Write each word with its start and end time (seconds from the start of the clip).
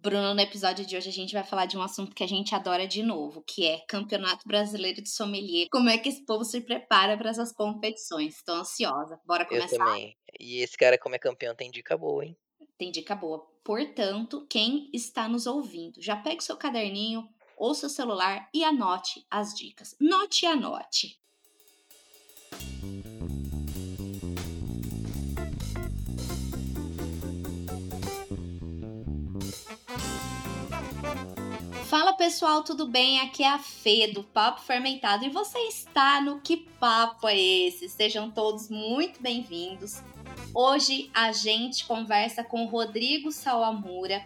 Bruno, 0.00 0.32
no 0.32 0.40
episódio 0.40 0.86
de 0.86 0.96
hoje 0.96 1.08
a 1.08 1.12
gente 1.12 1.34
vai 1.34 1.42
falar 1.42 1.66
de 1.66 1.76
um 1.76 1.82
assunto 1.82 2.14
que 2.14 2.22
a 2.22 2.26
gente 2.26 2.54
adora 2.54 2.86
de 2.86 3.02
novo, 3.02 3.42
que 3.44 3.66
é 3.66 3.80
Campeonato 3.88 4.46
Brasileiro 4.46 5.02
de 5.02 5.10
Sommelier. 5.10 5.66
Como 5.72 5.88
é 5.88 5.98
que 5.98 6.08
esse 6.08 6.24
povo 6.24 6.44
se 6.44 6.60
prepara 6.60 7.16
para 7.16 7.30
essas 7.30 7.52
competições? 7.52 8.36
Estou 8.36 8.54
ansiosa. 8.54 9.20
Bora 9.26 9.44
começar? 9.44 9.74
Eu 9.74 9.78
também. 9.78 10.16
E 10.38 10.60
esse 10.60 10.76
cara, 10.76 10.96
como 10.96 11.16
é 11.16 11.18
campeão, 11.18 11.52
tem 11.54 11.68
dica 11.68 11.96
boa, 11.96 12.24
hein? 12.24 12.36
Tem 12.78 12.92
dica 12.92 13.16
boa. 13.16 13.44
Portanto, 13.64 14.46
quem 14.48 14.88
está 14.94 15.28
nos 15.28 15.46
ouvindo, 15.46 16.00
já 16.00 16.16
pegue 16.16 16.44
seu 16.44 16.56
caderninho 16.56 17.28
ou 17.56 17.74
seu 17.74 17.88
celular 17.88 18.48
e 18.54 18.62
anote 18.62 19.26
as 19.28 19.52
dicas. 19.52 19.96
Note 20.00 20.44
e 20.44 20.46
anote. 20.46 21.20
Fala 31.88 32.12
pessoal, 32.12 32.62
tudo 32.62 32.86
bem? 32.86 33.18
Aqui 33.20 33.42
é 33.42 33.48
a 33.48 33.58
Fê 33.58 34.08
do 34.08 34.22
Papo 34.22 34.60
Fermentado 34.60 35.24
e 35.24 35.30
você 35.30 35.58
está 35.60 36.20
no 36.20 36.38
Que 36.38 36.58
Papo 36.58 37.26
é 37.26 37.34
esse? 37.34 37.88
Sejam 37.88 38.30
todos 38.30 38.68
muito 38.68 39.22
bem-vindos. 39.22 40.02
Hoje 40.52 41.10
a 41.14 41.32
gente 41.32 41.86
conversa 41.86 42.44
com 42.44 42.66
Rodrigo 42.66 43.32
Sawamura. 43.32 44.22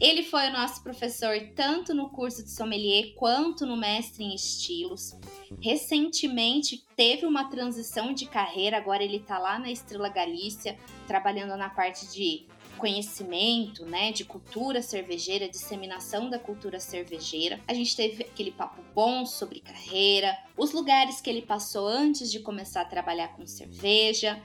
Ele 0.00 0.22
foi 0.22 0.46
o 0.46 0.52
nosso 0.52 0.80
professor 0.84 1.36
tanto 1.56 1.92
no 1.92 2.08
curso 2.08 2.44
de 2.44 2.52
sommelier 2.52 3.14
quanto 3.16 3.66
no 3.66 3.76
mestre 3.76 4.22
em 4.22 4.32
estilos. 4.32 5.12
Recentemente 5.60 6.84
teve 6.94 7.26
uma 7.26 7.50
transição 7.50 8.14
de 8.14 8.26
carreira, 8.26 8.76
agora 8.76 9.02
ele 9.02 9.16
está 9.16 9.40
lá 9.40 9.58
na 9.58 9.72
Estrela 9.72 10.08
Galícia, 10.08 10.78
trabalhando 11.08 11.56
na 11.56 11.68
parte 11.68 12.06
de 12.12 12.46
conhecimento, 12.76 13.84
né, 13.84 14.12
de 14.12 14.24
cultura 14.24 14.82
cervejeira, 14.82 15.48
disseminação 15.48 16.30
da 16.30 16.38
cultura 16.38 16.78
cervejeira. 16.78 17.60
A 17.66 17.74
gente 17.74 17.96
teve 17.96 18.24
aquele 18.24 18.52
papo 18.52 18.82
bom 18.94 19.26
sobre 19.26 19.60
carreira, 19.60 20.36
os 20.56 20.72
lugares 20.72 21.20
que 21.20 21.28
ele 21.28 21.42
passou 21.42 21.86
antes 21.86 22.30
de 22.30 22.40
começar 22.40 22.82
a 22.82 22.86
trabalhar 22.86 23.28
com 23.28 23.46
cerveja. 23.46 24.40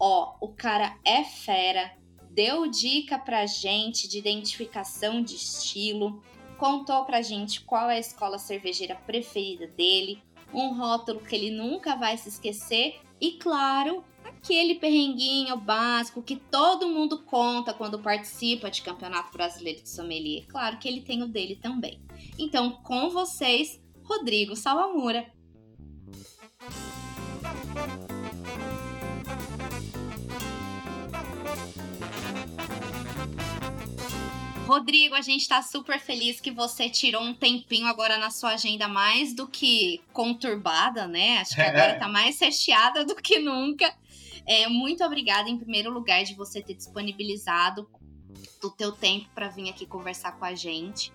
Ó, 0.00 0.36
o 0.40 0.48
cara 0.48 0.98
é 1.04 1.22
fera, 1.22 1.96
deu 2.30 2.66
dica 2.66 3.18
pra 3.18 3.46
gente 3.46 4.08
de 4.08 4.18
identificação 4.18 5.22
de 5.22 5.36
estilo, 5.36 6.22
contou 6.58 7.04
pra 7.04 7.22
gente 7.22 7.60
qual 7.60 7.90
é 7.90 7.96
a 7.96 8.00
escola 8.00 8.38
cervejeira 8.38 8.94
preferida 8.94 9.66
dele, 9.66 10.22
um 10.52 10.76
rótulo 10.76 11.20
que 11.20 11.34
ele 11.34 11.50
nunca 11.50 11.96
vai 11.96 12.16
se 12.16 12.28
esquecer 12.28 13.00
e, 13.20 13.32
claro, 13.32 14.04
aquele 14.44 14.74
perrenguinho 14.74 15.56
básico 15.56 16.22
que 16.22 16.36
todo 16.36 16.90
mundo 16.90 17.22
conta 17.22 17.72
quando 17.72 17.98
participa 17.98 18.70
de 18.70 18.82
Campeonato 18.82 19.32
Brasileiro 19.32 19.82
de 19.82 19.88
Sommelier. 19.88 20.46
Claro 20.46 20.76
que 20.78 20.86
ele 20.86 21.00
tem 21.00 21.22
o 21.22 21.26
dele 21.26 21.56
também. 21.56 21.98
Então, 22.38 22.72
com 22.82 23.08
vocês, 23.08 23.80
Rodrigo 24.02 24.54
Salamura. 24.54 25.32
Rodrigo, 34.66 35.14
a 35.14 35.20
gente 35.22 35.42
está 35.42 35.62
super 35.62 35.98
feliz 35.98 36.40
que 36.40 36.50
você 36.50 36.90
tirou 36.90 37.22
um 37.22 37.34
tempinho 37.34 37.86
agora 37.86 38.18
na 38.18 38.30
sua 38.30 38.54
agenda 38.54 38.88
mais 38.88 39.34
do 39.34 39.46
que 39.46 40.02
conturbada, 40.12 41.06
né? 41.06 41.38
Acho 41.38 41.54
que 41.54 41.60
agora 41.62 41.94
está 41.94 42.08
mais 42.08 42.38
recheada 42.40 43.04
do 43.04 43.14
que 43.14 43.38
nunca. 43.38 43.94
É, 44.46 44.68
muito 44.68 45.02
obrigada, 45.04 45.48
em 45.48 45.58
primeiro 45.58 45.90
lugar, 45.92 46.22
de 46.24 46.34
você 46.34 46.62
ter 46.62 46.74
disponibilizado 46.74 47.88
do 48.60 48.70
teu 48.70 48.92
tempo 48.92 49.28
para 49.34 49.48
vir 49.48 49.68
aqui 49.68 49.86
conversar 49.86 50.32
com 50.32 50.44
a 50.44 50.54
gente. 50.54 51.12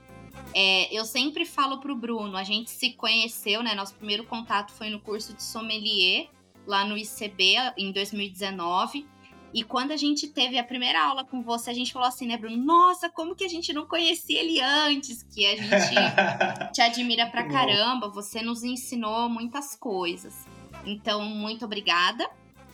É, 0.54 0.94
eu 0.96 1.06
sempre 1.06 1.46
falo 1.46 1.80
pro 1.80 1.96
Bruno, 1.96 2.38
a 2.38 2.44
gente 2.44 2.72
se 2.72 2.92
conheceu, 2.94 3.62
né? 3.62 3.76
Nosso 3.76 3.96
primeiro 3.96 4.24
contato 4.26 4.72
foi 4.72 4.90
no 4.90 5.00
curso 5.00 5.34
de 5.34 5.44
sommelier, 5.44 6.30
lá 6.66 6.86
no 6.86 6.98
ICB, 6.98 7.56
em 7.78 7.92
2019. 7.92 9.08
E 9.52 9.64
quando 9.64 9.92
a 9.92 9.98
gente 9.98 10.28
teve 10.28 10.60
a 10.60 10.64
primeira 10.64 11.04
aula 11.04 11.24
com 11.24 11.42
você, 11.42 11.72
a 11.72 11.74
gente 11.74 11.92
falou 11.92 12.08
assim, 12.08 12.28
né, 12.28 12.38
Bruno? 12.38 12.58
Nossa, 12.58 13.10
como 13.10 13.36
que 13.36 13.44
a 13.44 13.48
gente 13.48 13.74
não 13.74 13.86
conhecia 13.86 14.40
ele 14.40 14.62
antes? 14.62 15.24
Que 15.24 15.46
a 15.46 15.56
gente 15.56 15.96
te 16.72 16.82
admira 16.82 17.26
pra 17.28 17.48
caramba, 17.48 18.10
você 18.10 18.42
nos 18.42 18.64
ensinou 18.64 19.28
muitas 19.28 19.76
coisas. 19.76 20.46
Então, 20.86 21.24
muito 21.24 21.66
obrigada 21.66 22.30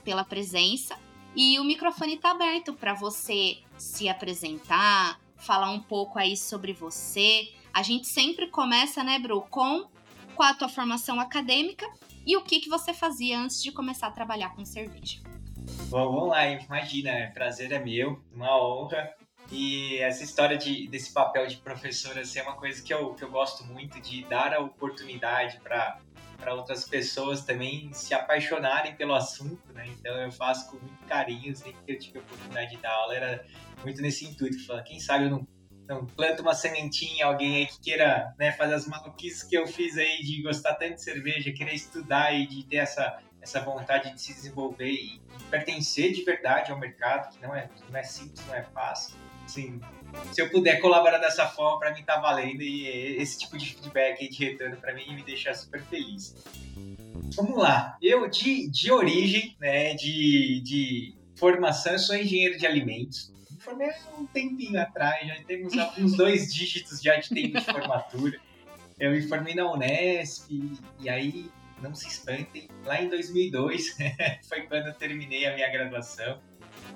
pela 0.06 0.24
presença. 0.24 0.96
E 1.36 1.60
o 1.60 1.66
microfone 1.66 2.14
está 2.14 2.32
aberto 2.32 2.74
para 2.74 2.94
você 2.94 3.58
se 3.78 4.08
apresentar, 4.08 5.20
falar 5.36 5.72
um 5.72 5.82
pouco 5.82 6.18
aí 6.18 6.38
sobre 6.38 6.72
você. 6.72 7.52
A 7.74 7.84
gente 7.84 8.08
sempre 8.08 8.48
começa, 8.48 9.04
né, 9.04 9.20
Bru, 9.20 9.42
com, 9.42 9.90
com 10.34 10.44
a 10.44 10.54
tua 10.54 10.70
formação 10.70 11.20
acadêmica 11.20 11.86
e 12.26 12.38
o 12.38 12.42
que, 12.42 12.62
que 12.62 12.70
você 12.70 12.94
fazia 12.94 13.38
antes 13.38 13.62
de 13.62 13.72
começar 13.72 14.08
a 14.08 14.12
trabalhar 14.12 14.56
com 14.56 14.64
cerveja. 14.64 15.20
Bom, 15.90 16.12
vamos 16.12 16.30
lá, 16.30 16.48
imagina, 16.48 17.10
é, 17.10 17.28
prazer 17.28 17.72
é 17.72 17.80
meu, 17.80 18.24
uma 18.34 18.58
honra. 18.58 19.14
E 19.52 19.98
essa 19.98 20.24
história 20.24 20.58
de, 20.58 20.88
desse 20.88 21.14
papel 21.14 21.46
de 21.48 21.58
professor 21.58 22.18
assim, 22.18 22.40
é 22.40 22.44
uma 22.44 22.56
coisa 22.56 22.82
que 22.82 22.94
eu, 22.94 23.14
que 23.14 23.24
eu 23.24 23.30
gosto 23.30 23.64
muito, 23.66 24.00
de 24.00 24.24
dar 24.24 24.54
a 24.54 24.60
oportunidade 24.60 25.60
para 25.60 26.00
para 26.38 26.54
outras 26.54 26.86
pessoas 26.86 27.44
também 27.44 27.92
se 27.94 28.14
apaixonarem 28.14 28.96
pelo 28.96 29.14
assunto, 29.14 29.74
né? 29.74 29.86
Então 29.88 30.16
eu 30.22 30.32
faço 30.32 30.70
com 30.70 30.78
muito 30.78 31.06
carinho, 31.06 31.56
sempre 31.56 31.78
que 31.86 31.92
eu 31.92 32.00
tive 32.00 32.20
a 32.20 32.22
oportunidade 32.22 32.72
de 32.72 32.78
dar 32.78 32.92
aula, 32.92 33.16
era 33.16 33.46
muito 33.84 34.02
nesse 34.02 34.26
intuito, 34.26 34.66
falar, 34.66 34.84
quem 34.84 35.00
sabe 35.00 35.26
eu 35.26 35.30
não, 35.30 35.48
não 35.88 36.06
planto 36.06 36.42
uma 36.42 36.54
sementinha, 36.54 37.26
alguém 37.26 37.58
aí 37.58 37.68
que 37.68 37.80
queira 37.80 38.34
né, 38.38 38.52
fazer 38.52 38.76
as 38.76 38.88
maluquices 38.88 39.44
que 39.44 39.56
eu 39.56 39.68
fiz 39.68 39.98
aí 39.98 40.24
de 40.24 40.42
gostar 40.42 40.76
tanto 40.76 40.96
de 40.96 41.02
cerveja, 41.02 41.52
querer 41.52 41.74
estudar 41.74 42.34
e 42.34 42.48
de 42.48 42.64
ter 42.66 42.78
essa, 42.78 43.20
essa 43.42 43.62
vontade 43.62 44.14
de 44.14 44.22
se 44.22 44.34
desenvolver 44.34 44.92
e, 44.92 45.16
e 45.16 45.44
pertencer 45.50 46.12
de 46.14 46.24
verdade 46.24 46.72
ao 46.72 46.80
mercado, 46.80 47.34
que 47.34 47.42
não 47.42 47.56
é, 47.56 47.70
não 47.90 47.98
é 47.98 48.04
simples, 48.04 48.46
não 48.48 48.56
é 48.56 48.64
fácil. 48.64 49.16
Assim, 49.46 49.80
se 50.32 50.42
eu 50.42 50.50
puder 50.50 50.80
colaborar 50.82 51.20
dessa 51.20 51.48
forma, 51.48 51.80
para 51.80 51.94
mim 51.94 52.04
tá 52.04 52.20
valendo 52.20 52.62
e 52.62 52.88
esse 53.18 53.40
tipo 53.40 53.58
de 53.58 53.76
feedback 53.76 54.28
de 54.28 54.46
retorno 54.46 54.78
para 54.78 54.94
mim 54.94 55.16
me 55.16 55.24
deixa 55.24 55.54
super 55.54 55.82
feliz. 55.84 56.36
Vamos 57.36 57.58
lá, 57.58 57.98
eu 58.02 58.28
de, 58.30 58.70
de 58.70 58.92
origem, 58.92 59.56
né, 59.60 59.94
de, 59.94 60.62
de 60.62 61.16
formação, 61.36 61.94
eu 61.94 62.00
sou 62.00 62.16
engenheiro 62.16 62.58
de 62.58 62.66
alimentos. 62.66 63.32
Me 63.52 63.60
formei 63.60 63.90
um 64.18 64.26
tempinho 64.26 64.80
atrás, 64.82 65.28
já 65.28 65.36
temos 65.44 65.74
uns 65.98 66.18
dois 66.18 66.54
dígitos 66.54 67.02
já 67.02 67.18
de 67.18 67.30
tempo 67.30 67.60
de 67.60 67.66
formatura. 67.66 68.40
Eu 69.00 69.12
me 69.12 69.22
formei 69.24 69.54
na 69.54 69.72
Unesp 69.72 70.50
e 71.00 71.10
aí, 71.10 71.50
não 71.82 71.94
se 71.94 72.08
espantem, 72.08 72.70
lá 72.86 73.02
em 73.02 73.10
2002 73.10 73.98
foi 74.48 74.62
quando 74.62 74.88
eu 74.88 74.94
terminei 74.94 75.46
a 75.46 75.54
minha 75.54 75.70
graduação. 75.70 76.40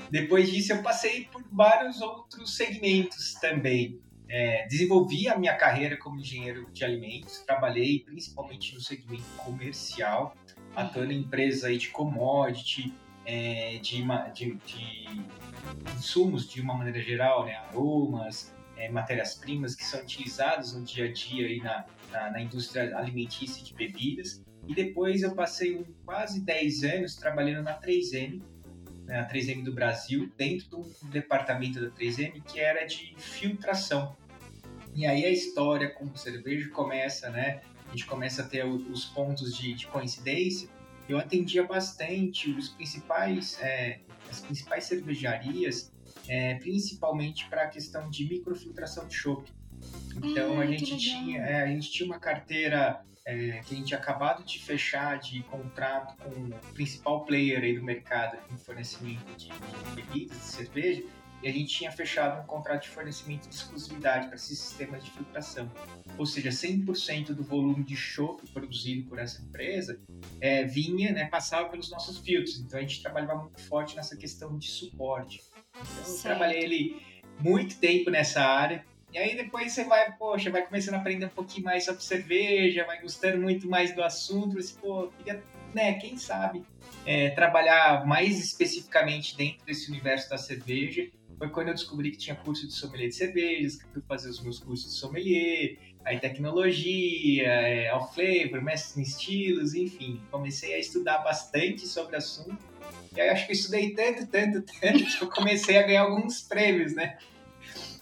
Depois 0.09 0.51
disso, 0.51 0.73
eu 0.73 0.81
passei 0.81 1.25
por 1.25 1.43
vários 1.51 2.01
outros 2.01 2.55
segmentos 2.55 3.35
também. 3.35 3.99
É, 4.27 4.67
desenvolvi 4.67 5.27
a 5.27 5.37
minha 5.37 5.55
carreira 5.55 5.97
como 5.97 6.19
engenheiro 6.19 6.69
de 6.71 6.85
alimentos, 6.85 7.39
trabalhei 7.39 7.99
principalmente 7.99 8.75
no 8.75 8.81
segmento 8.81 9.23
comercial, 9.37 10.35
atuando 10.75 11.11
em 11.11 11.21
empresas 11.21 11.63
aí 11.63 11.77
de 11.79 11.89
commodity, 11.89 12.93
é, 13.25 13.79
de, 13.81 14.03
de, 14.33 14.53
de, 14.65 15.25
insumos 15.95 16.47
de 16.47 16.61
uma 16.61 16.75
maneira 16.75 17.01
geral, 17.01 17.45
né, 17.45 17.55
aromas, 17.55 18.53
é, 18.77 18.89
matérias-primas 18.89 19.75
que 19.75 19.83
são 19.83 20.01
utilizadas 20.01 20.73
no 20.73 20.83
dia 20.83 21.05
a 21.05 21.11
dia 21.11 21.47
aí 21.47 21.59
na, 21.59 21.85
na, 22.11 22.31
na 22.31 22.41
indústria 22.41 22.97
alimentícia 22.97 23.63
de 23.63 23.73
bebidas. 23.73 24.43
E 24.67 24.73
depois 24.73 25.21
eu 25.21 25.33
passei 25.33 25.85
quase 26.05 26.41
10 26.41 26.83
anos 26.83 27.15
trabalhando 27.15 27.63
na 27.63 27.79
3M, 27.79 28.41
né, 29.09 29.19
a 29.19 29.27
3M 29.27 29.63
do 29.63 29.73
Brasil, 29.73 30.31
dentro 30.37 30.69
do 30.69 31.07
departamento 31.09 31.81
da 31.81 31.89
3M 31.89 32.43
que 32.43 32.59
era 32.59 32.85
de 32.85 33.15
filtração. 33.17 34.15
E 34.93 35.05
aí 35.05 35.25
a 35.25 35.31
história 35.31 35.89
com 35.89 36.15
cerveja 36.15 36.69
começa, 36.69 37.29
né? 37.29 37.61
A 37.87 37.91
gente 37.91 38.05
começa 38.05 38.43
a 38.43 38.45
ter 38.45 38.63
os 38.65 39.05
pontos 39.05 39.57
de, 39.57 39.73
de 39.73 39.87
coincidência. 39.87 40.69
Eu 41.07 41.17
atendia 41.17 41.63
bastante 41.63 42.51
os 42.51 42.69
principais, 42.69 43.59
é, 43.61 43.99
as 44.29 44.41
principais 44.41 44.83
cervejarias, 44.83 45.91
é, 46.27 46.55
principalmente 46.55 47.49
para 47.49 47.63
a 47.63 47.67
questão 47.67 48.11
de 48.11 48.25
microfiltração 48.25 49.07
de 49.07 49.15
chopp. 49.15 49.51
Então 50.17 50.59
ah, 50.59 50.63
a 50.63 50.67
gente 50.67 50.95
tinha, 50.97 51.41
é, 51.41 51.63
a 51.63 51.67
gente 51.67 51.89
tinha 51.89 52.05
uma 52.05 52.19
carteira 52.19 53.03
é, 53.29 53.61
que 53.63 53.75
a 53.75 53.77
gente 53.77 53.87
tinha 53.87 53.99
acabado 53.99 54.43
de 54.43 54.59
fechar 54.59 55.19
de 55.19 55.43
contrato 55.43 56.17
com 56.17 56.29
o 56.29 56.73
principal 56.73 57.25
player 57.25 57.61
aí 57.61 57.77
do 57.77 57.83
mercado 57.83 58.39
em 58.51 58.57
fornecimento 58.57 59.23
de, 59.37 59.49
de 59.49 59.95
bebidas, 59.95 60.35
de 60.35 60.43
cerveja, 60.43 61.03
e 61.43 61.47
a 61.47 61.51
gente 61.51 61.67
tinha 61.67 61.91
fechado 61.91 62.41
um 62.41 62.45
contrato 62.47 62.83
de 62.83 62.89
fornecimento 62.89 63.47
de 63.47 63.53
exclusividade 63.53 64.25
para 64.27 64.35
esses 64.35 64.57
sistemas 64.57 65.03
de 65.03 65.11
filtração. 65.11 65.71
Ou 66.17 66.25
seja, 66.25 66.49
100% 66.49 67.27
do 67.27 67.43
volume 67.43 67.83
de 67.83 67.95
chopp 67.95 68.45
produzido 68.51 69.07
por 69.07 69.19
essa 69.19 69.41
empresa 69.41 70.01
é, 70.41 70.65
vinha, 70.65 71.13
né, 71.13 71.25
passava 71.25 71.69
pelos 71.69 71.89
nossos 71.91 72.17
filtros. 72.17 72.59
Então 72.59 72.79
a 72.79 72.81
gente 72.81 73.01
trabalhava 73.01 73.43
muito 73.43 73.61
forte 73.61 73.95
nessa 73.95 74.17
questão 74.17 74.57
de 74.57 74.67
suporte. 74.67 75.41
Então 75.79 76.13
eu 76.13 76.21
trabalhei 76.21 76.65
ali 76.65 77.01
muito 77.39 77.77
tempo 77.77 78.09
nessa 78.09 78.41
área, 78.41 78.83
E 79.11 79.17
aí 79.17 79.35
depois 79.35 79.71
você 79.71 79.83
vai, 79.83 80.11
poxa, 80.17 80.51
vai 80.51 80.65
começando 80.65 80.95
a 80.95 80.97
aprender 80.97 81.25
um 81.25 81.29
pouquinho 81.29 81.65
mais 81.65 81.85
sobre 81.85 82.03
cerveja, 82.03 82.85
vai 82.85 83.01
gostando 83.01 83.41
muito 83.41 83.67
mais 83.67 83.93
do 83.93 84.03
assunto, 84.03 84.53
você, 84.53 84.77
pô, 84.79 85.07
queria, 85.17 85.43
né, 85.73 85.93
quem 85.93 86.15
sabe, 86.17 86.63
é, 87.05 87.31
trabalhar 87.31 88.05
mais 88.05 88.39
especificamente 88.39 89.35
dentro 89.35 89.65
desse 89.65 89.89
universo 89.89 90.29
da 90.29 90.37
cerveja. 90.37 91.09
Foi 91.39 91.49
quando 91.49 91.69
eu 91.69 91.73
descobri 91.73 92.11
que 92.11 92.17
tinha 92.17 92.35
curso 92.35 92.67
de 92.67 92.73
sommelier 92.73 93.09
de 93.09 93.15
cervejas, 93.15 93.81
que 93.81 93.87
fui 93.93 94.01
fazer 94.07 94.29
os 94.29 94.41
meus 94.43 94.59
cursos 94.59 94.91
de 94.91 94.99
sommelier, 94.99 95.77
aí 96.03 96.19
tecnologia, 96.19 97.47
é, 97.47 97.89
flavor, 98.13 98.61
mestre 98.61 98.99
em 98.99 99.03
estilos, 99.03 99.73
enfim. 99.73 100.21
Comecei 100.29 100.73
a 100.73 100.79
estudar 100.79 101.19
bastante 101.19 101.87
sobre 101.87 102.15
o 102.15 102.17
assunto. 102.17 102.57
E 103.15 103.21
aí 103.21 103.29
acho 103.29 103.45
que 103.45 103.53
eu 103.53 103.55
estudei 103.55 103.93
tanto, 103.93 104.27
tanto, 104.27 104.61
tanto 104.79 105.05
que 105.05 105.23
eu 105.23 105.29
comecei 105.29 105.77
a 105.77 105.83
ganhar 105.83 106.01
alguns 106.01 106.41
prêmios, 106.41 106.93
né? 106.93 107.17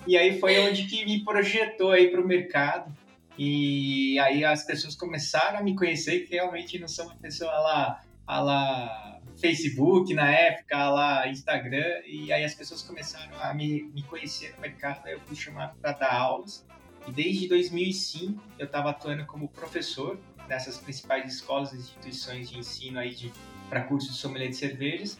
E 0.07 0.18
aí 0.18 0.39
foi 0.39 0.57
onde 0.59 0.86
que 0.86 1.04
me 1.04 1.24
projetou 1.24 1.92
aí 1.92 2.09
para 2.09 2.21
o 2.21 2.25
mercado. 2.25 2.95
E 3.38 4.18
aí 4.19 4.44
as 4.44 4.63
pessoas 4.63 4.95
começaram 4.95 5.59
a 5.59 5.62
me 5.62 5.75
conhecer, 5.75 6.21
que 6.21 6.36
realmente 6.36 6.80
não 6.80 6.88
sou 6.88 7.06
uma 7.06 7.15
pessoa 7.18 7.51
lá, 7.51 8.01
lá 8.25 9.21
Facebook 9.39 10.13
na 10.13 10.31
época, 10.31 10.89
lá 10.89 11.27
Instagram, 11.27 12.01
e 12.06 12.31
aí 12.31 12.44
as 12.44 12.56
pessoas 12.56 12.81
começaram 12.81 13.39
a 13.39 13.54
me, 13.54 13.83
me 13.94 14.01
conhecer 14.04 14.54
no 14.56 14.62
mercado, 14.62 15.06
aí 15.06 15.13
eu 15.13 15.19
fui 15.19 15.36
chamado 15.36 15.77
para 15.80 15.92
dar 15.92 16.13
aulas. 16.13 16.65
E 17.07 17.12
desde 17.12 17.48
2005 17.48 18.42
eu 18.57 18.65
estava 18.65 18.89
atuando 18.89 19.25
como 19.25 19.48
professor 19.50 20.19
nessas 20.48 20.77
principais 20.77 21.31
escolas 21.31 21.74
e 21.74 21.77
instituições 21.77 22.50
de 22.50 22.57
ensino 22.57 22.98
aí 22.98 23.31
para 23.69 23.81
curso 23.83 24.12
de 24.12 24.18
sommelier 24.18 24.50
de 24.50 24.56
cervejas. 24.56 25.19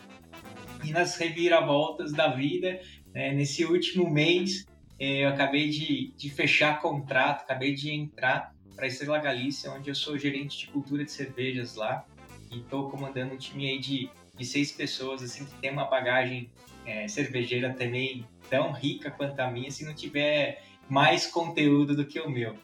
E 0.84 0.92
nas 0.92 1.18
reviravoltas 1.18 2.14
da 2.14 2.30
vida, 2.30 2.80
né, 3.14 3.34
nesse 3.34 3.66
último 3.66 4.10
mês, 4.10 4.66
eu 5.00 5.30
acabei 5.30 5.70
de, 5.70 6.14
de 6.16 6.30
fechar 6.30 6.82
contrato, 6.82 7.42
acabei 7.42 7.74
de 7.74 7.92
entrar 7.92 8.54
para 8.76 8.86
a 8.86 8.88
Estrela 8.88 9.20
Galícia, 9.20 9.72
onde 9.72 9.90
eu 9.90 9.96
sou 9.96 10.18
gerente 10.18 10.58
de 10.58 10.68
cultura 10.68 11.04
de 11.04 11.12
cervejas 11.12 11.76
lá. 11.76 12.06
E 12.52 12.60
estou 12.60 12.90
comandando 12.90 13.34
um 13.34 13.38
time 13.38 13.70
aí 13.70 13.80
de, 13.80 14.10
de 14.36 14.46
seis 14.46 14.72
pessoas, 14.72 15.22
assim, 15.22 15.46
que 15.46 15.54
tem 15.56 15.72
uma 15.72 15.86
bagagem 15.86 16.50
é, 16.86 17.08
cervejeira 17.08 17.74
também 17.74 18.26
tão 18.50 18.72
rica 18.72 19.12
quanto 19.12 19.40
a 19.40 19.52
minha, 19.52 19.70
se 19.70 19.84
não 19.86 19.94
tiver 19.94 20.64
mais 20.90 21.28
conteúdo 21.28 21.96
do 21.96 22.06
que 22.06 22.20
o 22.20 22.30
meu. 22.30 22.56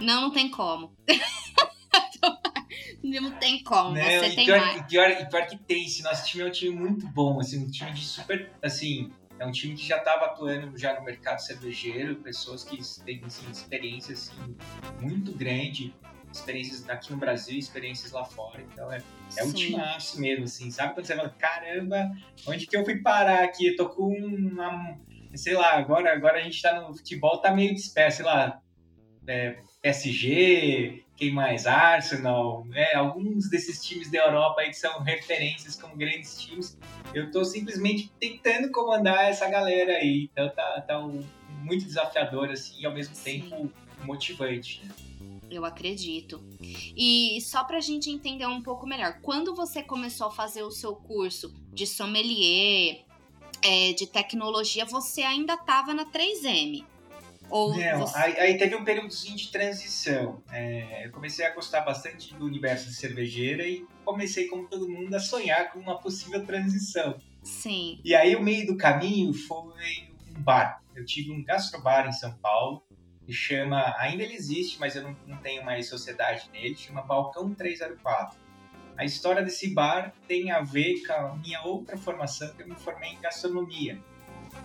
Não, 0.00 0.22
não 0.22 0.30
tem 0.30 0.50
como. 0.50 0.94
não 3.02 3.30
tem 3.32 3.62
como, 3.62 3.94
não, 3.94 4.02
você 4.02 4.30
tem 4.34 4.44
pior, 4.46 4.60
mais. 4.60 4.86
Pior, 4.86 5.28
pior 5.28 5.46
que 5.46 5.56
tem, 5.58 5.84
esse 5.84 6.02
nosso 6.02 6.26
time 6.26 6.44
é 6.44 6.46
um 6.46 6.50
time 6.50 6.74
muito 6.74 7.06
bom, 7.08 7.40
assim, 7.40 7.64
um 7.64 7.70
time 7.70 7.92
de 7.92 8.04
super, 8.04 8.50
assim, 8.62 9.10
é 9.38 9.46
um 9.46 9.52
time 9.52 9.74
que 9.74 9.86
já 9.86 9.98
estava 9.98 10.26
atuando 10.26 10.76
já 10.76 10.98
no 10.98 11.04
mercado 11.04 11.38
cervejeiro, 11.38 12.16
pessoas 12.16 12.64
que 12.64 12.76
têm 13.04 13.22
assim, 13.24 13.50
experiência 13.50 14.12
assim, 14.14 14.56
muito 15.00 15.32
grande, 15.32 15.94
experiências 16.32 16.88
aqui 16.88 17.12
no 17.12 17.18
Brasil, 17.18 17.58
experiências 17.58 18.12
lá 18.12 18.24
fora. 18.24 18.60
Então 18.72 18.92
é, 18.92 19.02
é 19.36 19.44
um 19.44 19.52
timaço 19.52 20.20
mesmo, 20.20 20.44
assim, 20.44 20.70
sabe? 20.70 20.94
Quando 20.94 21.06
você 21.06 21.16
fala, 21.16 21.30
caramba, 21.30 22.10
onde 22.46 22.66
que 22.66 22.76
eu 22.76 22.84
fui 22.84 23.00
parar 23.00 23.44
aqui? 23.44 23.68
Eu 23.68 23.76
tô 23.76 23.88
com 23.88 24.08
uma. 24.08 24.98
Sei 25.34 25.54
lá, 25.54 25.74
agora, 25.74 26.12
agora 26.12 26.38
a 26.38 26.42
gente 26.42 26.60
tá 26.60 26.80
no 26.80 26.94
futebol, 26.94 27.40
tá 27.40 27.52
meio 27.52 27.74
disperso, 27.74 28.18
sei 28.18 28.26
lá. 28.26 28.60
É, 29.26 29.58
PSG, 29.82 31.04
quem 31.18 31.32
mais? 31.32 31.66
Arsenal, 31.66 32.64
né? 32.66 32.94
alguns 32.94 33.50
desses 33.50 33.84
times 33.84 34.08
da 34.08 34.18
Europa 34.18 34.60
aí 34.60 34.68
que 34.68 34.76
são 34.76 35.02
referências 35.02 35.74
como 35.74 35.96
grandes 35.96 36.40
times. 36.40 36.78
Eu 37.12 37.26
estou 37.26 37.44
simplesmente 37.44 38.10
tentando 38.20 38.70
comandar 38.70 39.24
essa 39.24 39.48
galera 39.48 39.94
aí. 39.94 40.30
Então 40.32 40.48
tá, 40.50 40.80
tá 40.86 41.04
um, 41.04 41.22
muito 41.64 41.84
desafiador 41.84 42.50
assim, 42.50 42.80
e 42.80 42.86
ao 42.86 42.94
mesmo 42.94 43.16
Sim. 43.16 43.40
tempo 43.40 43.72
motivante. 44.04 44.80
Né? 44.84 44.94
Eu 45.50 45.64
acredito. 45.64 46.40
E 46.96 47.40
só 47.40 47.64
para 47.64 47.78
a 47.78 47.80
gente 47.80 48.08
entender 48.10 48.46
um 48.46 48.62
pouco 48.62 48.86
melhor, 48.86 49.18
quando 49.20 49.56
você 49.56 49.82
começou 49.82 50.28
a 50.28 50.30
fazer 50.30 50.62
o 50.62 50.70
seu 50.70 50.94
curso 50.94 51.52
de 51.72 51.84
sommelier, 51.84 53.04
é, 53.60 53.92
de 53.92 54.06
tecnologia, 54.06 54.84
você 54.84 55.22
ainda 55.22 55.54
estava 55.54 55.92
na 55.92 56.04
3M? 56.04 56.84
Ou 57.50 57.76
Não, 57.76 58.00
você... 58.00 58.18
aí, 58.18 58.38
aí, 58.38 58.58
teve 58.58 58.76
um 58.76 58.84
períodozinho 58.84 59.36
de 59.36 59.50
transição. 59.50 60.42
É, 60.50 61.06
eu 61.06 61.10
comecei 61.10 61.46
a 61.46 61.54
gostar 61.54 61.80
bastante 61.80 62.34
do 62.34 62.44
universo 62.44 62.88
de 62.88 62.94
cervejeira 62.94 63.66
e 63.66 63.86
comecei, 64.04 64.48
como 64.48 64.68
todo 64.68 64.88
mundo, 64.88 65.14
a 65.14 65.20
sonhar 65.20 65.72
com 65.72 65.78
uma 65.78 65.98
possível 65.98 66.44
transição. 66.44 67.18
Sim. 67.42 68.00
E 68.04 68.14
aí, 68.14 68.36
o 68.36 68.42
meio 68.42 68.66
do 68.66 68.76
caminho 68.76 69.32
foi 69.32 69.58
um 70.36 70.42
bar. 70.42 70.82
Eu 70.94 71.04
tive 71.04 71.30
um 71.30 71.42
gastrobar 71.42 72.06
em 72.06 72.12
São 72.12 72.32
Paulo, 72.34 72.82
que 73.24 73.32
chama, 73.32 73.94
ainda 73.98 74.22
ele 74.22 74.34
existe, 74.34 74.78
mas 74.80 74.96
eu 74.96 75.02
não, 75.02 75.16
não 75.26 75.36
tenho 75.38 75.64
mais 75.64 75.88
sociedade 75.88 76.48
nele, 76.52 76.76
chama 76.76 77.02
Balcão 77.02 77.54
304. 77.54 78.38
A 78.96 79.04
história 79.04 79.42
desse 79.42 79.72
bar 79.72 80.12
tem 80.26 80.50
a 80.50 80.60
ver 80.60 81.06
com 81.06 81.12
a 81.12 81.36
minha 81.36 81.62
outra 81.62 81.96
formação, 81.96 82.52
que 82.54 82.62
eu 82.62 82.68
me 82.68 82.74
formei 82.74 83.10
em 83.10 83.20
gastronomia. 83.20 84.02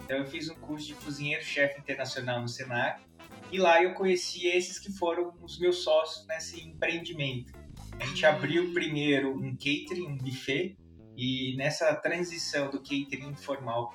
Então 0.04 0.18
eu 0.18 0.26
fiz 0.26 0.50
um 0.50 0.56
curso 0.56 0.88
de 0.88 0.94
cozinheiro-chefe 0.96 1.80
internacional 1.80 2.42
no 2.42 2.48
Senac 2.48 3.02
e 3.52 3.58
lá 3.58 3.82
eu 3.82 3.94
conheci 3.94 4.48
esses 4.48 4.80
que 4.80 4.92
foram 4.92 5.34
os 5.42 5.60
meus 5.60 5.84
sócios 5.84 6.26
nesse 6.28 6.62
empreendimento. 6.62 7.54
A 8.00 8.06
gente 8.06 8.26
abriu 8.26 8.74
primeiro 8.74 9.32
um 9.32 9.52
catering, 9.52 10.08
um 10.08 10.18
buffet, 10.18 10.76
e 11.16 11.56
nessa 11.56 11.94
transição 11.96 12.72
do 12.72 12.80
catering 12.80 13.30
informal 13.30 13.94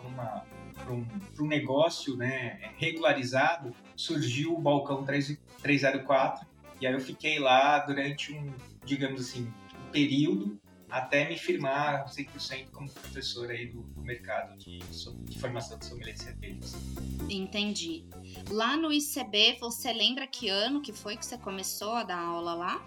para 0.74 0.92
um, 0.92 1.06
um 1.40 1.46
negócio 1.46 2.16
né, 2.16 2.72
regularizado, 2.76 3.74
surgiu 3.96 4.54
o 4.54 4.60
Balcão 4.60 5.04
3, 5.04 5.36
304, 5.60 6.46
e 6.80 6.86
aí 6.86 6.92
eu 6.92 7.00
fiquei 7.00 7.40
lá 7.40 7.80
durante 7.80 8.32
um, 8.32 8.54
digamos 8.84 9.20
assim, 9.20 9.52
um 9.76 9.90
período 9.90 10.60
até 10.90 11.28
me 11.28 11.36
firmar 11.36 12.06
100% 12.06 12.70
como 12.70 12.90
professor 12.90 13.50
aí 13.50 13.66
do, 13.66 13.82
do 13.82 14.02
mercado 14.02 14.56
de, 14.58 14.78
de, 14.78 15.38
formação 15.38 15.78
de 15.78 15.86
sommelier 15.86 16.14
de 16.14 16.22
cervejas. 16.22 16.74
Entendi. 17.28 18.04
Lá 18.50 18.76
no 18.76 18.92
ICB, 18.92 19.58
você 19.60 19.92
lembra 19.92 20.26
que 20.26 20.48
ano 20.48 20.80
que 20.80 20.92
foi 20.92 21.16
que 21.16 21.26
você 21.26 21.36
começou 21.36 21.92
a 21.92 22.02
dar 22.02 22.18
aula 22.18 22.54
lá? 22.54 22.82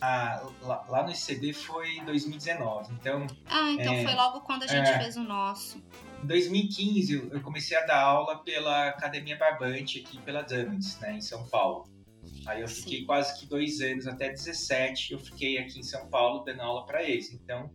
Ah, 0.00 0.46
lá, 0.62 0.84
lá 0.88 1.02
no 1.02 1.10
ICB 1.10 1.52
foi 1.52 1.96
em 1.96 2.04
2019, 2.04 2.92
então... 2.94 3.26
Ah, 3.46 3.70
então 3.70 3.94
é, 3.94 4.04
foi 4.04 4.14
logo 4.14 4.40
quando 4.40 4.64
a 4.64 4.66
gente 4.66 4.88
é, 4.88 4.98
fez 4.98 5.16
o 5.16 5.22
nosso. 5.22 5.82
Em 6.22 6.26
2015, 6.26 7.30
eu 7.32 7.40
comecei 7.40 7.76
a 7.76 7.84
dar 7.84 8.00
aula 8.00 8.38
pela 8.38 8.88
Academia 8.88 9.36
Barbante 9.36 10.00
aqui 10.00 10.18
pela 10.18 10.42
Dummies, 10.42 10.98
né, 11.00 11.16
em 11.16 11.20
São 11.20 11.46
Paulo. 11.46 11.93
Aí 12.46 12.60
eu 12.60 12.68
fiquei 12.68 13.00
Sim. 13.00 13.06
quase 13.06 13.38
que 13.38 13.46
dois 13.46 13.80
anos, 13.80 14.06
até 14.06 14.28
17, 14.28 15.12
eu 15.12 15.18
fiquei 15.18 15.58
aqui 15.58 15.80
em 15.80 15.82
São 15.82 16.06
Paulo 16.08 16.44
dando 16.44 16.62
aula 16.62 16.86
para 16.86 17.02
eles. 17.02 17.32
Então, 17.32 17.70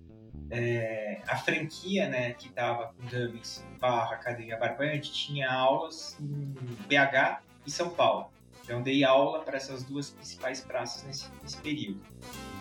é, 0.52 1.22
a 1.28 1.38
franquia 1.38 2.08
né, 2.08 2.34
que 2.34 2.48
estava 2.48 2.94
com 2.94 3.06
Dummies 3.06 3.66
barra 3.80 4.16
Academia 4.16 4.58
Barbante 4.58 5.12
tinha 5.12 5.52
aulas 5.52 6.18
em 6.20 6.54
BH 6.88 7.42
e 7.66 7.72
São 7.72 7.90
Paulo. 7.90 8.32
Então, 8.64 8.84
dei 8.84 9.04
aula 9.04 9.42
para 9.42 9.58
essas 9.58 9.84
duas 9.84 10.12
principais 10.12 10.62
praças 10.62 11.04
nesse, 11.04 11.30
nesse 11.42 11.58
período. 11.58 12.02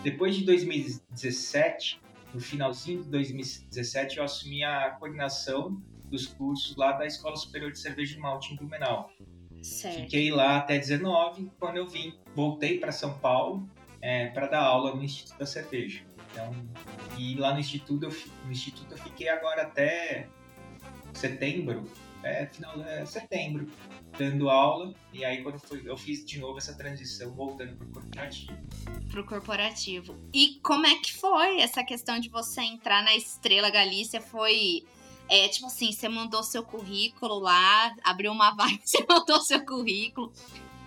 Depois 0.01 0.35
de 0.35 0.43
2017, 0.43 2.01
no 2.33 2.39
finalzinho 2.39 3.03
de 3.03 3.09
2017, 3.09 4.17
eu 4.17 4.23
assumi 4.23 4.63
a 4.63 4.91
coordenação 4.91 5.81
dos 6.05 6.25
cursos 6.25 6.75
lá 6.75 6.93
da 6.93 7.05
Escola 7.05 7.35
Superior 7.35 7.71
de 7.71 7.79
Cerveja 7.79 8.17
e 8.17 8.19
Malte 8.19 8.53
em 8.53 8.57
Blumenau. 8.57 9.11
Certo. 9.61 10.01
Fiquei 10.01 10.31
lá 10.31 10.57
até 10.57 10.77
19, 10.77 11.51
quando 11.59 11.77
eu 11.77 11.87
vim, 11.87 12.13
voltei 12.35 12.79
para 12.79 12.91
São 12.91 13.17
Paulo 13.19 13.69
é, 14.01 14.27
para 14.27 14.47
dar 14.47 14.61
aula 14.61 14.95
no 14.95 15.03
Instituto 15.03 15.37
da 15.37 15.45
Cerveja. 15.45 16.03
Então, 16.31 16.51
e 17.17 17.35
lá 17.35 17.53
no 17.53 17.59
Instituto, 17.59 18.05
eu, 18.05 18.15
no 18.45 18.51
Instituto 18.51 18.91
eu 18.91 18.97
fiquei 18.97 19.29
agora 19.29 19.63
até 19.63 20.27
setembro, 21.13 21.89
é, 22.23 22.45
final 22.45 22.81
é, 22.83 23.05
setembro, 23.05 23.67
dando 24.17 24.49
aula. 24.49 24.93
E 25.11 25.25
aí 25.25 25.43
quando 25.43 25.59
foi, 25.59 25.81
eu 25.85 25.97
fiz 25.97 26.23
de 26.25 26.39
novo 26.39 26.57
essa 26.57 26.75
transição, 26.75 27.33
voltando 27.33 27.75
para 27.75 27.87
o 27.87 27.91
corporativo. 27.91 28.57
Para 29.09 29.21
o 29.21 29.25
corporativo. 29.25 30.15
E 30.33 30.59
como 30.61 30.85
é 30.85 30.95
que 30.95 31.13
foi 31.13 31.59
essa 31.59 31.83
questão 31.83 32.19
de 32.19 32.29
você 32.29 32.61
entrar 32.61 33.03
na 33.03 33.15
Estrela 33.15 33.69
Galícia? 33.69 34.21
Foi 34.21 34.83
é 35.29 35.47
tipo 35.47 35.67
assim, 35.67 35.91
você 35.91 36.09
mandou 36.09 36.41
seu 36.43 36.63
currículo 36.63 37.39
lá, 37.39 37.95
abriu 38.03 38.31
uma 38.31 38.51
vaga, 38.55 38.79
você 38.83 39.05
mandou 39.07 39.39
seu 39.39 39.63
currículo, 39.63 40.33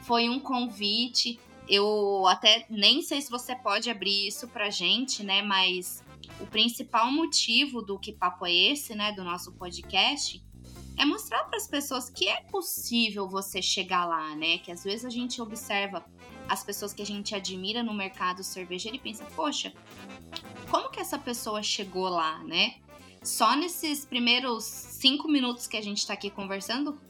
foi 0.03 0.29
um 0.29 0.41
convite. 0.41 1.39
Eu 1.69 2.27
até 2.27 2.67
nem 2.69 3.03
sei 3.03 3.23
se 3.23 3.31
você 3.31 3.55
pode 3.55 3.89
abrir 3.89 4.27
isso 4.27 4.49
pra 4.49 4.69
gente, 4.69 5.23
né? 5.23 5.43
Mas 5.43 6.03
o 6.41 6.47
principal 6.47 7.11
motivo 7.11 7.81
do 7.81 7.99
que 7.99 8.13
papo 8.13 8.45
é 8.45 8.53
esse, 8.53 8.95
né, 8.97 9.13
do 9.13 9.23
nosso 9.23 9.53
podcast, 9.53 10.43
é 10.99 11.05
mostrar 11.05 11.45
para 11.45 11.57
as 11.57 11.67
pessoas 11.67 12.11
que 12.11 12.29
é 12.29 12.43
possível 12.43 13.29
você 13.29 13.63
chegar 13.63 14.05
lá, 14.05 14.35
né? 14.35 14.59
Que 14.59 14.73
às 14.73 14.83
vezes 14.83 15.05
a 15.05 15.11
gente 15.11 15.41
observa 15.41 16.05
as 16.49 16.65
pessoas 16.65 16.93
que 16.93 17.01
a 17.01 17.07
gente 17.07 17.35
admira 17.35 17.83
no 17.83 17.95
mercado 17.95 18.43
cervejeiro 18.43 18.97
e 18.97 19.01
pensa, 19.01 19.25
poxa, 19.37 19.73
como 20.71 20.91
que 20.91 21.01
essa 21.01 21.19
pessoa 21.19 21.63
chegou 21.63 22.09
lá, 22.09 22.43
né? 22.45 22.75
Só 23.23 23.57
nesses 23.57 24.05
primeiros 24.05 24.65
cinco 24.65 25.29
minutos 25.29 25.67
que 25.67 25.77
a 25.77 25.83
gente 25.83 25.99
está 25.99 26.15
aqui 26.15 26.31
conversando, 26.31 27.01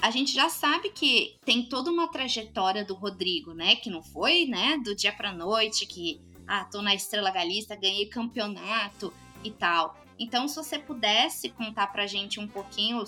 a 0.00 0.10
gente 0.10 0.32
já 0.32 0.48
sabe 0.48 0.90
que 0.90 1.36
tem 1.44 1.62
toda 1.68 1.90
uma 1.90 2.08
trajetória 2.08 2.84
do 2.84 2.94
Rodrigo, 2.94 3.52
né? 3.54 3.76
Que 3.76 3.90
não 3.90 4.02
foi, 4.02 4.46
né, 4.46 4.78
do 4.84 4.94
dia 4.94 5.12
pra 5.12 5.32
noite, 5.32 5.86
que, 5.86 6.20
ah, 6.46 6.64
tô 6.64 6.82
na 6.82 6.94
Estrela 6.94 7.30
Galista, 7.30 7.76
ganhei 7.76 8.06
campeonato 8.06 9.12
e 9.42 9.50
tal. 9.50 9.96
Então, 10.18 10.46
se 10.46 10.56
você 10.56 10.78
pudesse 10.78 11.48
contar 11.48 11.88
pra 11.88 12.06
gente 12.06 12.38
um 12.38 12.46
pouquinho 12.46 13.02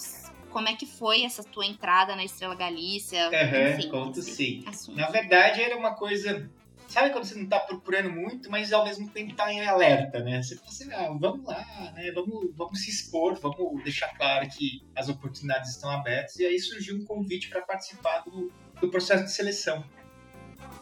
como 0.50 0.68
é 0.70 0.74
que 0.74 0.86
foi 0.86 1.22
essa 1.22 1.44
tua 1.44 1.66
entrada 1.66 2.16
na 2.16 2.24
Estrela 2.24 2.54
Galícia? 2.54 3.28
Uhum, 3.28 3.90
conto 3.90 4.22
sim. 4.22 4.64
Assunto. 4.66 4.96
Na 4.96 5.10
verdade, 5.10 5.60
era 5.60 5.76
uma 5.76 5.94
coisa 5.94 6.50
Sabe 6.88 7.10
quando 7.10 7.24
você 7.24 7.34
não 7.34 7.46
tá 7.46 7.58
procurando 7.58 8.10
muito, 8.10 8.50
mas 8.50 8.72
ao 8.72 8.84
mesmo 8.84 9.08
tempo 9.10 9.34
tá 9.34 9.52
em 9.52 9.66
alerta, 9.66 10.20
né? 10.20 10.42
Você 10.42 10.56
fala 10.56 10.68
assim, 10.68 10.92
ah, 10.92 11.16
vamos 11.18 11.44
lá, 11.44 11.92
né? 11.94 12.12
Vamos, 12.12 12.54
vamos 12.54 12.80
se 12.80 12.90
expor, 12.90 13.34
vamos 13.40 13.82
deixar 13.82 14.08
claro 14.16 14.48
que 14.48 14.82
as 14.94 15.08
oportunidades 15.08 15.70
estão 15.70 15.90
abertas. 15.90 16.36
E 16.38 16.46
aí 16.46 16.58
surgiu 16.58 16.96
um 16.96 17.04
convite 17.04 17.48
para 17.48 17.62
participar 17.62 18.20
do, 18.20 18.52
do 18.80 18.88
processo 18.88 19.24
de 19.24 19.32
seleção. 19.32 19.84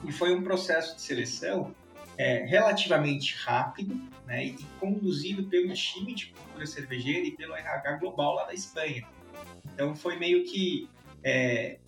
E 0.07 0.13
foi 0.13 0.35
um 0.35 0.43
processo 0.43 0.95
de 0.95 1.03
seleção 1.03 1.75
é, 2.19 2.45
relativamente 2.45 3.35
rápido, 3.37 3.95
né? 4.27 4.45
E 4.45 4.53
conduzido 4.79 5.45
pelo 5.45 5.73
time 5.73 6.15
de 6.15 6.27
cultura 6.27 6.67
cervejeira 6.67 7.27
e 7.27 7.31
pelo 7.31 7.55
RH 7.55 7.97
Global 7.97 8.35
lá 8.35 8.45
da 8.45 8.55
Espanha. 8.55 9.07
Então 9.73 9.95
foi 9.97 10.17
meio 10.17 10.45
que 10.45 10.89
é, 11.23 11.79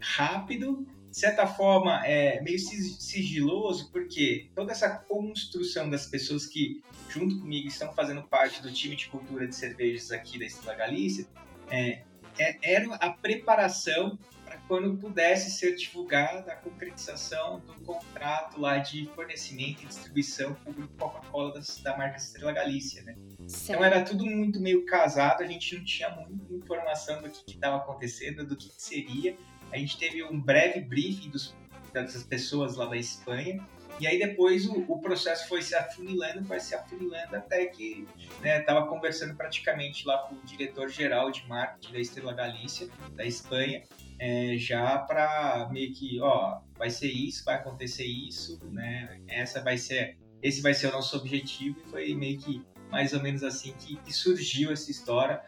rápido, 0.00 0.86
de 1.14 1.20
certa 1.20 1.46
forma, 1.46 2.04
é 2.04 2.40
meio 2.40 2.58
sigiloso, 2.58 3.88
porque 3.92 4.50
toda 4.52 4.72
essa 4.72 4.90
construção 4.90 5.88
das 5.88 6.06
pessoas 6.06 6.44
que, 6.44 6.82
junto 7.08 7.38
comigo, 7.38 7.68
estão 7.68 7.92
fazendo 7.92 8.24
parte 8.24 8.60
do 8.60 8.72
time 8.72 8.96
de 8.96 9.06
cultura 9.06 9.46
de 9.46 9.54
cervejas 9.54 10.10
aqui 10.10 10.40
da 10.40 10.44
Estrela 10.44 10.76
Galícia, 10.76 11.24
é, 11.70 12.02
é, 12.36 12.58
era 12.60 12.96
a 12.96 13.10
preparação 13.10 14.18
para 14.44 14.58
quando 14.66 14.96
pudesse 14.96 15.52
ser 15.52 15.76
divulgada 15.76 16.52
a 16.52 16.56
concretização 16.56 17.60
do 17.60 17.74
contrato 17.84 18.60
lá 18.60 18.78
de 18.78 19.06
fornecimento 19.14 19.84
e 19.84 19.86
distribuição 19.86 20.54
com 20.64 20.70
o 20.70 20.74
grupo 20.74 20.94
Coca-Cola 20.98 21.54
da 21.84 21.96
marca 21.96 22.16
Estrela 22.16 22.50
Galícia, 22.50 23.04
né? 23.04 23.14
Então 23.38 23.84
era 23.84 24.02
tudo 24.02 24.26
muito 24.26 24.58
meio 24.58 24.84
casado, 24.84 25.44
a 25.44 25.46
gente 25.46 25.76
não 25.76 25.84
tinha 25.84 26.10
muita 26.10 26.54
informação 26.54 27.22
do 27.22 27.30
que 27.30 27.52
estava 27.52 27.76
acontecendo, 27.76 28.44
do 28.44 28.56
que, 28.56 28.68
que 28.68 28.82
seria, 28.82 29.36
a 29.74 29.78
gente 29.78 29.98
teve 29.98 30.22
um 30.22 30.40
breve 30.40 30.80
briefing 30.80 31.30
dos, 31.30 31.52
dessas 31.92 32.22
pessoas 32.22 32.76
lá 32.76 32.86
da 32.86 32.96
Espanha. 32.96 33.60
E 33.98 34.06
aí 34.06 34.18
depois 34.18 34.66
o, 34.66 34.84
o 34.88 35.00
processo 35.00 35.48
foi 35.48 35.62
se 35.62 35.74
afunilando, 35.74 36.44
foi 36.44 36.60
se 36.60 36.74
afunilando 36.74 37.36
até 37.36 37.66
que 37.66 38.06
estava 38.44 38.80
né, 38.80 38.86
conversando 38.86 39.34
praticamente 39.36 40.06
lá 40.06 40.18
com 40.18 40.36
o 40.36 40.42
diretor-geral 40.44 41.30
de 41.30 41.46
marketing 41.48 41.92
da 41.92 42.00
Estrela 42.00 42.32
Galícia, 42.32 42.88
da 43.12 43.24
Espanha, 43.24 43.82
é, 44.18 44.56
já 44.56 44.98
para 44.98 45.68
meio 45.72 45.92
que, 45.92 46.20
ó, 46.20 46.60
vai 46.76 46.90
ser 46.90 47.08
isso, 47.08 47.44
vai 47.44 47.56
acontecer 47.56 48.04
isso, 48.04 48.58
né? 48.66 49.20
Essa 49.28 49.60
vai 49.60 49.76
ser, 49.76 50.16
esse 50.42 50.60
vai 50.60 50.74
ser 50.74 50.88
o 50.88 50.92
nosso 50.92 51.16
objetivo 51.16 51.80
e 51.84 51.90
foi 51.90 52.14
meio 52.14 52.38
que 52.38 52.64
mais 52.90 53.12
ou 53.12 53.22
menos 53.22 53.42
assim 53.42 53.74
que, 53.78 53.96
que 53.96 54.12
surgiu 54.12 54.72
essa 54.72 54.90
história 54.90 55.40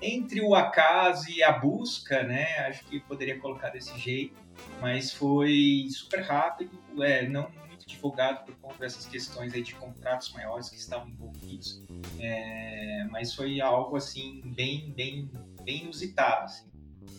entre 0.00 0.40
o 0.40 0.54
acaso 0.54 1.30
e 1.30 1.42
a 1.42 1.52
busca, 1.52 2.22
né? 2.22 2.46
Acho 2.68 2.84
que 2.84 3.00
poderia 3.00 3.38
colocar 3.38 3.70
desse 3.70 3.98
jeito, 3.98 4.34
mas 4.80 5.12
foi 5.12 5.86
super 5.90 6.22
rápido, 6.22 6.70
é, 7.02 7.28
não 7.28 7.50
muito 7.66 7.86
divulgado 7.86 8.44
por 8.44 8.54
conta 8.56 8.78
dessas 8.78 9.06
questões 9.06 9.54
aí 9.54 9.62
de 9.62 9.74
contratos 9.74 10.32
maiores 10.32 10.68
que 10.68 10.76
estavam 10.76 11.08
envolvidos, 11.08 11.82
é, 12.18 13.06
mas 13.10 13.34
foi 13.34 13.60
algo 13.60 13.96
assim 13.96 14.42
bem, 14.44 14.92
bem, 14.92 15.30
bem 15.62 15.84
inusitado. 15.84 16.44
Assim. 16.44 16.70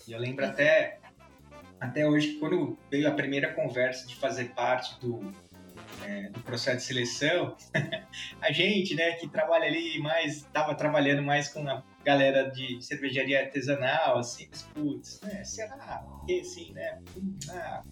E 0.08 0.12
eu 0.12 0.20
lembro 0.20 0.46
até 0.46 1.00
até 1.80 2.08
hoje 2.08 2.34
quando 2.34 2.78
veio 2.92 3.08
a 3.08 3.12
primeira 3.12 3.54
conversa 3.54 4.08
de 4.08 4.16
fazer 4.16 4.54
parte 4.54 5.00
do 5.00 5.32
é, 6.06 6.30
do 6.30 6.40
processo 6.42 6.78
de 6.78 6.84
seleção, 6.84 7.56
a 8.42 8.52
gente, 8.52 8.96
né, 8.96 9.14
que 9.14 9.28
trabalha 9.28 9.66
ali 9.66 10.00
mais, 10.00 10.38
estava 10.38 10.74
trabalhando 10.74 11.22
mais 11.22 11.48
com 11.48 11.68
a 11.68 11.84
galera 12.04 12.50
de 12.50 12.82
cervejaria 12.82 13.42
artesanal, 13.42 14.18
assim, 14.20 14.48
mas, 14.50 14.64
putz, 14.64 15.22
né, 15.22 15.44
será 15.44 16.04
que 16.26 16.40
assim, 16.40 16.72
né, 16.74 17.00
ah, 17.50 17.84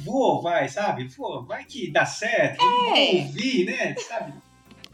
vou, 0.00 0.40
vai, 0.42 0.68
sabe, 0.68 1.04
vou, 1.08 1.44
vai 1.44 1.64
que 1.64 1.90
dá 1.90 2.04
certo, 2.04 2.62
é. 2.62 2.66
vou 2.66 3.22
ouvir, 3.22 3.66
né, 3.66 3.94
sabe? 3.96 4.34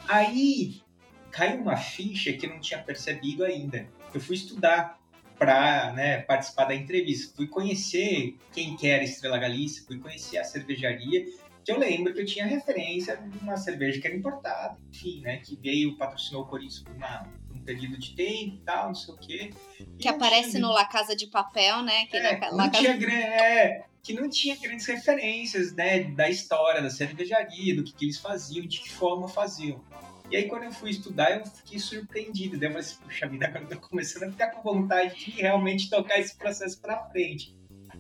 Aí 0.09 0.83
caiu 1.31 1.61
uma 1.61 1.77
ficha 1.77 2.33
que 2.33 2.47
eu 2.47 2.51
não 2.51 2.61
tinha 2.61 2.83
percebido 2.83 3.45
ainda. 3.45 3.87
Eu 4.13 4.21
fui 4.21 4.35
estudar 4.35 4.99
para 5.39 5.93
né, 5.93 6.23
participar 6.23 6.65
da 6.65 6.75
entrevista. 6.75 7.37
Fui 7.37 7.47
conhecer 7.47 8.37
quem 8.53 8.75
que 8.75 8.89
era 8.89 9.05
Estrela 9.05 9.39
Galícia, 9.39 9.85
fui 9.87 9.99
conhecer 9.99 10.39
a 10.39 10.45
cervejaria 10.45 11.27
que 11.69 11.73
eu 11.73 11.79
lembro 11.79 12.15
que 12.15 12.23
eu 12.23 12.25
tinha 12.25 12.47
referência 12.47 13.15
de 13.19 13.39
uma 13.41 13.59
cerveja 13.59 14.01
que 14.01 14.07
era 14.07 14.17
importada, 14.17 14.79
enfim, 14.89 15.21
né? 15.21 15.37
Que 15.37 15.55
veio, 15.55 15.99
patrocinou 15.99 16.45
o 16.45 16.47
Corinthians 16.47 16.83
por 16.83 16.97
uma, 16.97 17.29
período 17.69 17.99
de 17.99 18.15
tempo 18.15 18.57
e 18.57 18.63
tal, 18.65 18.87
não 18.89 18.95
sei 18.95 19.15
o 19.15 19.19
quê. 19.19 19.51
Que 19.99 20.09
aparece 20.09 20.53
tinha... 20.53 20.63
no 20.63 20.73
La 20.73 20.87
Casa 20.87 21.15
de 21.15 21.27
Papel, 21.27 21.83
né? 21.83 22.07
Que 22.07 22.17
é, 22.17 22.41
não, 22.51 22.57
não 22.57 22.71
tinha, 22.71 22.93
é, 22.93 23.85
que 24.03 24.15
não 24.15 24.31
tinha 24.31 24.57
grandes 24.57 24.87
referências, 24.87 25.75
né? 25.75 26.05
Da 26.05 26.31
história 26.31 26.81
da 26.81 26.89
cervejaria, 26.89 27.77
do 27.77 27.85
que, 27.85 27.93
que 27.93 28.07
eles 28.07 28.19
faziam, 28.19 28.67
de 28.67 28.81
que 28.81 28.89
forma 28.89 29.29
faziam. 29.29 29.85
E 30.31 30.37
aí, 30.37 30.49
quando 30.49 30.65
eu 30.65 30.73
fui 30.73 30.91
estudar, 30.91 31.39
eu 31.39 31.45
fiquei 31.45 31.79
surpreendido. 31.79 32.59
Daí 32.59 32.69
eu 32.69 32.73
falei 32.73 32.87
assim, 32.87 32.97
puxa 33.03 33.29
vida, 33.29 33.47
agora 33.47 33.65
eu 33.65 33.69
tô 33.69 33.89
começando 33.89 34.23
a 34.25 34.31
ficar 34.31 34.51
com 34.51 34.63
vontade 34.63 35.15
de 35.15 35.31
realmente 35.33 35.91
tocar 35.91 36.19
esse 36.19 36.37
processo 36.37 36.81
pra 36.81 37.05
frente. 37.11 37.55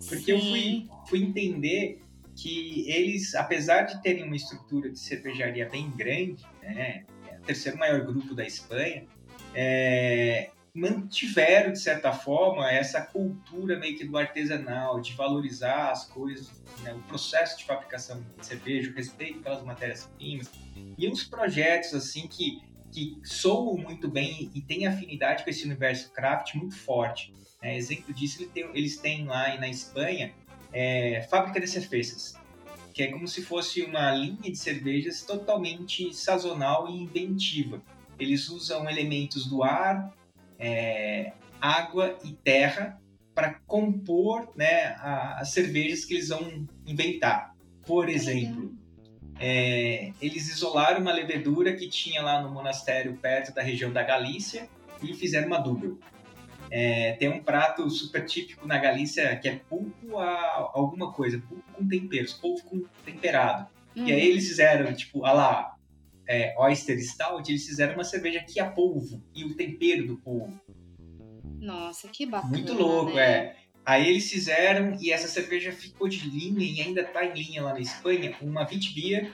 Porque 0.09 0.25
Sim. 0.25 0.31
eu 0.33 0.41
fui, 0.41 0.89
fui 1.09 1.23
entender 1.23 2.01
que 2.35 2.89
eles, 2.89 3.35
apesar 3.35 3.83
de 3.83 4.01
terem 4.01 4.25
uma 4.25 4.37
estrutura 4.37 4.89
de 4.91 4.99
cervejaria 4.99 5.69
bem 5.69 5.91
grande, 5.91 6.43
né, 6.63 7.05
é 7.27 7.39
o 7.39 7.43
terceiro 7.43 7.77
maior 7.77 8.01
grupo 8.05 8.35
da 8.35 8.47
Espanha, 8.47 9.07
é, 9.55 10.50
mantiveram, 10.75 11.73
de 11.73 11.81
certa 11.81 12.12
forma, 12.12 12.71
essa 12.71 13.00
cultura 13.00 13.78
meio 13.78 13.97
que 13.97 14.05
do 14.05 14.17
artesanal, 14.17 15.00
de 15.00 15.12
valorizar 15.14 15.90
as 15.90 16.05
coisas, 16.07 16.50
né, 16.83 16.95
o 16.95 17.00
processo 17.02 17.59
de 17.59 17.64
fabricação 17.64 18.25
de 18.38 18.47
cerveja, 18.47 18.90
o 18.90 18.95
respeito 18.95 19.40
pelas 19.40 19.62
matérias-primas, 19.62 20.50
e 20.97 21.09
uns 21.09 21.25
projetos 21.25 21.95
assim 21.95 22.26
que, 22.28 22.61
que 22.93 23.19
soam 23.25 23.76
muito 23.76 24.09
bem 24.09 24.50
e 24.55 24.61
têm 24.61 24.87
afinidade 24.87 25.45
com 25.45 25.50
esse 25.50 25.64
universo 25.64 26.12
craft 26.12 26.55
muito 26.55 26.76
forte. 26.76 27.33
É, 27.61 27.76
exemplo 27.76 28.14
disso, 28.14 28.40
eles 28.40 28.52
têm, 28.52 28.71
eles 28.73 28.97
têm 28.99 29.25
lá 29.25 29.57
na 29.57 29.69
Espanha 29.69 30.33
é, 30.73 31.26
Fábrica 31.28 31.61
de 31.61 31.67
Cervejas, 31.67 32.37
que 32.95 33.02
é 33.02 33.09
como 33.09 33.26
se 33.26 33.43
fosse 33.43 33.83
uma 33.83 34.12
linha 34.12 34.50
de 34.50 34.57
cervejas 34.57 35.23
totalmente 35.23 36.14
sazonal 36.14 36.88
e 36.88 37.02
inventiva. 37.02 37.83
Eles 38.19 38.49
usam 38.49 38.89
elementos 38.89 39.47
do 39.47 39.63
ar, 39.63 40.13
é, 40.59 41.33
água 41.61 42.19
e 42.25 42.33
terra 42.33 43.01
para 43.35 43.55
compor 43.67 44.53
né, 44.57 44.97
as 45.37 45.51
cervejas 45.51 46.05
que 46.05 46.15
eles 46.15 46.29
vão 46.29 46.67
inventar. 46.87 47.55
Por 47.87 48.09
exemplo, 48.09 48.75
é, 49.39 50.13
eles 50.21 50.49
isolaram 50.49 51.01
uma 51.01 51.13
levedura 51.13 51.75
que 51.75 51.89
tinha 51.89 52.21
lá 52.21 52.43
no 52.43 52.51
monastério 52.51 53.17
perto 53.17 53.55
da 53.55 53.63
região 53.63 53.93
da 53.93 54.03
Galícia 54.03 54.69
e 55.03 55.15
fizeram 55.15 55.47
uma 55.47 55.59
double. 55.59 55.99
É, 56.71 57.13
tem 57.13 57.29
um 57.29 57.43
prato 57.43 57.89
super 57.89 58.27
típico 58.27 58.67
na 58.67 58.77
Galícia 58.77 59.37
que 59.37 59.49
é 59.49 59.57
pulpo 59.57 60.19
a 60.19 60.71
alguma 60.75 61.13
coisa, 61.13 61.39
pulpo 61.39 61.65
com 61.73 61.87
temperos, 61.87 62.35
polvo 62.35 62.63
com 62.65 62.83
temperado. 63.05 63.69
Uhum. 63.97 64.07
E 64.07 64.13
aí 64.13 64.21
uhum. 64.21 64.27
eles 64.27 64.49
fizeram, 64.49 64.93
tipo, 64.93 65.25
a 65.25 65.33
lá, 65.33 65.77
é, 66.29 66.55
Oyster 66.59 67.03
Stout, 67.03 67.51
eles 67.51 67.67
fizeram 67.67 67.95
uma 67.95 68.05
cerveja 68.05 68.45
que 68.45 68.61
a 68.61 68.71
polvo 68.71 69.25
e 69.35 69.45
o 69.45 69.57
tempero 69.57 70.07
do 70.07 70.19
polvo. 70.19 70.61
Nossa, 71.59 72.07
que 72.09 72.27
bacana. 72.27 72.53
Muito 72.53 72.75
louco, 72.75 73.15
né? 73.15 73.23
é. 73.23 73.57
Aí 73.85 74.07
eles 74.07 74.31
fizeram 74.31 74.99
e 75.01 75.11
essa 75.11 75.27
cerveja 75.27 75.73
ficou 75.73 76.07
de 76.07 76.29
linha 76.29 76.63
e 76.63 76.83
ainda 76.83 77.01
está 77.01 77.25
em 77.25 77.33
linha 77.33 77.63
lá 77.63 77.73
na 77.73 77.81
Espanha, 77.81 78.37
uma 78.43 78.65
Vitbier, 78.65 79.33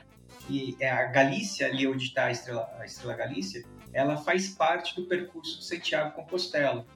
e 0.48 0.76
é 0.78 0.88
a 0.88 1.06
Galícia, 1.06 1.66
ali 1.66 1.88
onde 1.88 2.04
está 2.04 2.26
a 2.26 2.30
Estrela, 2.30 2.72
a 2.78 2.84
Estrela 2.84 3.14
Galícia, 3.14 3.64
ela 3.92 4.16
faz 4.16 4.50
parte 4.50 4.94
do 4.94 5.06
percurso 5.06 5.58
de 5.58 5.64
Santiago 5.64 6.14
Compostela. 6.14 6.86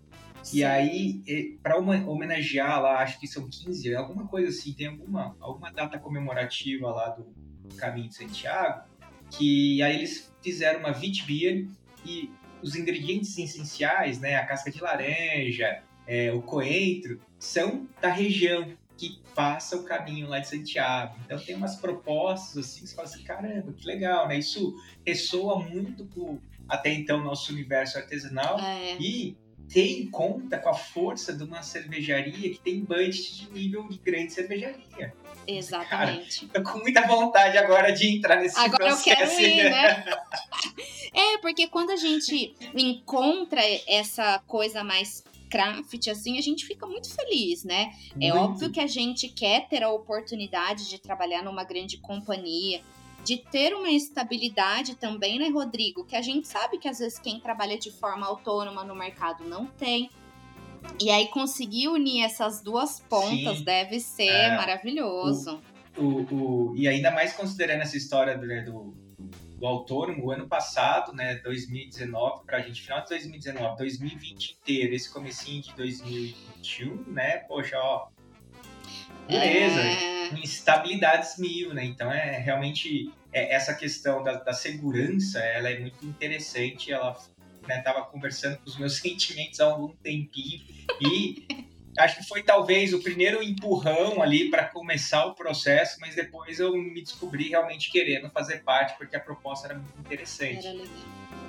Sim. 0.44 0.58
E 0.58 0.64
aí, 0.64 1.58
para 1.60 1.76
homenagear 1.76 2.80
lá, 2.80 3.00
acho 3.00 3.18
que 3.18 3.26
são 3.26 3.48
15, 3.48 3.92
alguma 3.96 4.28
coisa 4.28 4.50
assim, 4.50 4.72
tem 4.72 4.86
alguma, 4.86 5.36
alguma 5.40 5.72
data 5.72 5.98
comemorativa 5.98 6.88
lá 6.92 7.08
do 7.08 7.26
Caminho 7.76 8.08
de 8.08 8.14
Santiago, 8.14 8.88
que 9.30 9.82
aí 9.82 9.96
eles 9.96 10.32
fizeram 10.42 10.80
uma 10.80 10.90
wheat 10.90 11.24
beer 11.24 11.66
e 12.04 12.30
os 12.62 12.74
ingredientes 12.74 13.36
essenciais, 13.38 14.18
né, 14.18 14.36
a 14.36 14.46
casca 14.46 14.70
de 14.70 14.80
laranja, 14.80 15.82
é, 16.06 16.32
o 16.32 16.42
coentro, 16.42 17.20
são 17.38 17.86
da 18.00 18.10
região 18.10 18.72
que 18.96 19.20
passa 19.34 19.76
o 19.76 19.84
caminho 19.84 20.28
lá 20.28 20.40
de 20.40 20.48
Santiago. 20.48 21.16
Então 21.24 21.38
tem 21.38 21.54
umas 21.54 21.76
propostas 21.76 22.66
assim 22.66 22.80
que 22.82 22.88
você 22.88 22.94
fala 22.96 23.08
assim, 23.08 23.22
caramba, 23.22 23.72
que 23.72 23.86
legal, 23.86 24.26
né? 24.26 24.38
Isso 24.38 24.74
ressoa 25.06 25.60
muito 25.60 26.04
com 26.06 26.40
até 26.68 26.92
então 26.92 27.22
nosso 27.22 27.52
universo 27.52 27.96
artesanal 27.96 28.58
é. 28.58 28.96
e 29.00 29.36
ter 29.68 30.00
em 30.00 30.06
conta 30.06 30.58
com 30.58 30.70
a 30.70 30.74
força 30.74 31.32
de 31.32 31.44
uma 31.44 31.62
cervejaria 31.62 32.50
que 32.50 32.58
tem 32.58 32.80
budget 32.80 33.36
de 33.36 33.52
nível 33.52 33.88
de 33.88 33.98
grande 33.98 34.32
cervejaria. 34.32 35.14
Exatamente. 35.46 36.46
Cara, 36.46 36.64
tô 36.64 36.72
com 36.72 36.78
muita 36.78 37.06
vontade 37.06 37.56
agora 37.56 37.90
de 37.92 38.16
entrar 38.16 38.36
nesse 38.36 38.58
agora 38.58 38.86
processo. 38.86 39.10
Agora 39.10 39.32
eu 39.32 39.36
quero 39.36 39.50
ir, 39.50 39.70
né? 39.70 40.04
é, 41.14 41.38
porque 41.38 41.68
quando 41.68 41.90
a 41.90 41.96
gente 41.96 42.54
encontra 42.74 43.60
essa 43.86 44.42
coisa 44.46 44.84
mais 44.84 45.24
craft, 45.48 46.08
assim, 46.08 46.38
a 46.38 46.42
gente 46.42 46.66
fica 46.66 46.86
muito 46.86 47.14
feliz, 47.14 47.64
né? 47.64 47.92
É 48.12 48.14
muito. 48.14 48.24
É 48.24 48.34
óbvio 48.34 48.70
que 48.70 48.80
a 48.80 48.86
gente 48.86 49.28
quer 49.28 49.68
ter 49.68 49.82
a 49.82 49.90
oportunidade 49.90 50.88
de 50.88 50.98
trabalhar 50.98 51.42
numa 51.42 51.64
grande 51.64 51.96
companhia, 51.96 52.82
de 53.28 53.36
ter 53.36 53.74
uma 53.74 53.90
estabilidade 53.90 54.94
também, 54.94 55.38
né, 55.38 55.50
Rodrigo? 55.50 56.02
Que 56.02 56.16
a 56.16 56.22
gente 56.22 56.48
sabe 56.48 56.78
que 56.78 56.88
às 56.88 56.98
vezes 56.98 57.18
quem 57.18 57.38
trabalha 57.38 57.76
de 57.76 57.90
forma 57.90 58.26
autônoma 58.26 58.82
no 58.84 58.94
mercado 58.94 59.44
não 59.44 59.66
tem. 59.66 60.08
E 60.98 61.10
aí 61.10 61.28
conseguir 61.28 61.88
unir 61.88 62.24
essas 62.24 62.62
duas 62.62 63.00
pontas 63.00 63.58
Sim, 63.58 63.64
deve 63.64 64.00
ser 64.00 64.28
é, 64.28 64.56
maravilhoso. 64.56 65.60
O, 65.94 66.02
o, 66.02 66.70
o, 66.70 66.76
e 66.76 66.88
ainda 66.88 67.10
mais 67.10 67.34
considerando 67.34 67.82
essa 67.82 67.98
história 67.98 68.38
do, 68.38 68.46
né, 68.46 68.62
do, 68.62 68.96
do 69.58 69.66
autônomo, 69.66 70.24
o 70.24 70.30
ano 70.30 70.48
passado, 70.48 71.12
né, 71.12 71.34
2019, 71.44 72.46
para 72.46 72.56
a 72.56 72.60
gente, 72.62 72.80
final 72.80 73.02
de 73.02 73.10
2019, 73.10 73.76
2020 73.76 74.52
inteiro, 74.52 74.94
esse 74.94 75.12
comecinho 75.12 75.60
de 75.60 75.74
2021, 75.74 77.12
né, 77.12 77.38
poxa, 77.40 77.76
ó, 77.78 78.08
beleza, 79.28 79.80
é... 79.82 80.28
instabilidades 80.42 81.36
mil, 81.38 81.74
né, 81.74 81.84
então 81.84 82.10
é 82.10 82.38
realmente 82.38 83.12
é, 83.32 83.54
essa 83.54 83.74
questão 83.74 84.22
da, 84.22 84.34
da, 84.34 84.52
segurança, 84.52 85.38
ela 85.38 85.70
é 85.70 85.78
muito 85.78 86.04
interessante, 86.04 86.92
ela 86.92 87.16
né, 87.66 87.80
tava 87.82 88.02
conversando 88.06 88.58
com 88.58 88.64
os 88.64 88.78
meus 88.78 88.96
sentimentos 88.98 89.60
há 89.60 89.66
algum 89.66 89.94
tempinho. 89.96 90.62
E 91.00 91.46
acho 91.98 92.18
que 92.18 92.26
foi 92.26 92.42
talvez 92.42 92.94
o 92.94 93.02
primeiro 93.02 93.42
empurrão 93.42 94.22
ali 94.22 94.50
para 94.50 94.64
começar 94.64 95.26
o 95.26 95.34
processo, 95.34 95.98
mas 96.00 96.14
depois 96.14 96.58
eu 96.58 96.76
me 96.76 97.02
descobri 97.02 97.48
realmente 97.48 97.90
querendo 97.90 98.30
fazer 98.30 98.62
parte 98.62 98.96
porque 98.96 99.16
a 99.16 99.20
proposta 99.20 99.68
era 99.68 99.78
muito 99.78 99.98
interessante. 99.98 100.66
Era 100.66 100.84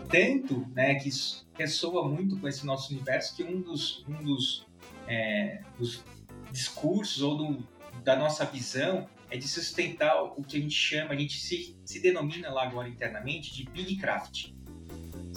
Tanto, 0.09 0.67
né, 0.73 0.95
que 0.95 1.09
ressoa 1.53 2.07
muito 2.07 2.37
com 2.39 2.47
esse 2.47 2.65
nosso 2.65 2.91
universo 2.91 3.35
que 3.35 3.43
um 3.43 3.61
dos, 3.61 4.03
um 4.07 4.23
dos, 4.23 4.65
é, 5.07 5.61
dos 5.77 6.03
discursos 6.51 7.21
ou 7.21 7.37
do, 7.37 7.67
da 8.03 8.15
nossa 8.15 8.43
visão 8.43 9.07
é 9.29 9.37
de 9.37 9.47
sustentar 9.47 10.23
o 10.23 10.43
que 10.43 10.57
a 10.57 10.59
gente 10.59 10.75
chama, 10.75 11.13
a 11.13 11.15
gente 11.15 11.39
se, 11.39 11.77
se 11.85 11.99
denomina 11.99 12.49
lá 12.49 12.63
agora 12.63 12.87
internamente 12.87 13.53
de 13.53 13.63
Big 13.69 13.97
Craft. 13.97 14.51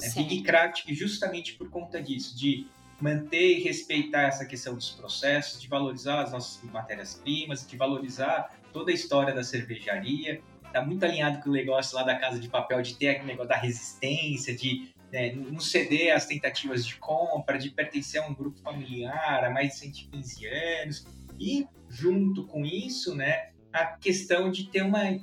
É 0.02 0.10
Big 0.22 0.42
Craft 0.42 0.84
justamente 0.94 1.54
por 1.54 1.68
conta 1.68 2.02
disso, 2.02 2.36
de 2.36 2.66
manter 3.00 3.58
e 3.58 3.62
respeitar 3.62 4.22
essa 4.22 4.46
questão 4.46 4.74
dos 4.74 4.90
processos, 4.90 5.60
de 5.60 5.68
valorizar 5.68 6.22
as 6.22 6.32
nossas 6.32 6.62
matérias-primas, 6.70 7.66
de 7.66 7.76
valorizar 7.76 8.56
toda 8.72 8.90
a 8.90 8.94
história 8.94 9.34
da 9.34 9.42
cervejaria. 9.42 10.40
Está 10.64 10.82
muito 10.82 11.04
alinhado 11.04 11.42
com 11.42 11.50
o 11.50 11.52
negócio 11.52 11.96
lá 11.96 12.04
da 12.04 12.14
Casa 12.14 12.38
de 12.38 12.48
Papel, 12.48 12.80
de 12.80 12.94
ter 12.94 13.08
aquele 13.08 13.26
negócio 13.26 13.48
da 13.48 13.56
resistência, 13.56 14.56
de 14.56 14.90
né, 15.12 15.32
não 15.32 15.60
ceder 15.60 16.14
às 16.14 16.24
tentativas 16.26 16.86
de 16.86 16.96
compra, 16.96 17.58
de 17.58 17.70
pertencer 17.70 18.22
a 18.22 18.26
um 18.26 18.34
grupo 18.34 18.58
familiar 18.60 19.44
há 19.44 19.50
mais 19.50 19.72
de 19.72 19.78
115 19.78 20.46
anos. 20.46 21.06
E, 21.38 21.66
junto 21.90 22.46
com 22.46 22.64
isso, 22.64 23.14
né, 23.14 23.51
a 23.72 23.86
questão 23.86 24.50
de 24.50 24.64
ter 24.64 24.82
uma 24.82 25.20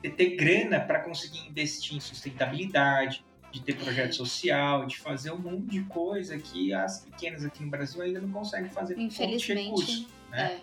de 0.00 0.10
ter 0.10 0.36
grana 0.36 0.78
para 0.78 1.00
conseguir 1.00 1.48
investir 1.48 1.96
em 1.96 2.00
sustentabilidade, 2.00 3.24
de 3.50 3.60
ter 3.60 3.76
projeto 3.76 4.14
social, 4.14 4.86
de 4.86 4.96
fazer 4.96 5.32
um 5.32 5.38
monte 5.38 5.66
de 5.66 5.80
coisa 5.84 6.38
que 6.38 6.72
as 6.72 7.00
pequenas 7.00 7.44
aqui 7.44 7.62
no 7.62 7.70
Brasil 7.70 8.02
ainda 8.02 8.20
não 8.20 8.30
conseguem 8.30 8.70
fazer 8.70 8.94
com 8.94 9.08
recurso, 9.08 10.08
né? 10.30 10.52
É, 10.52 10.60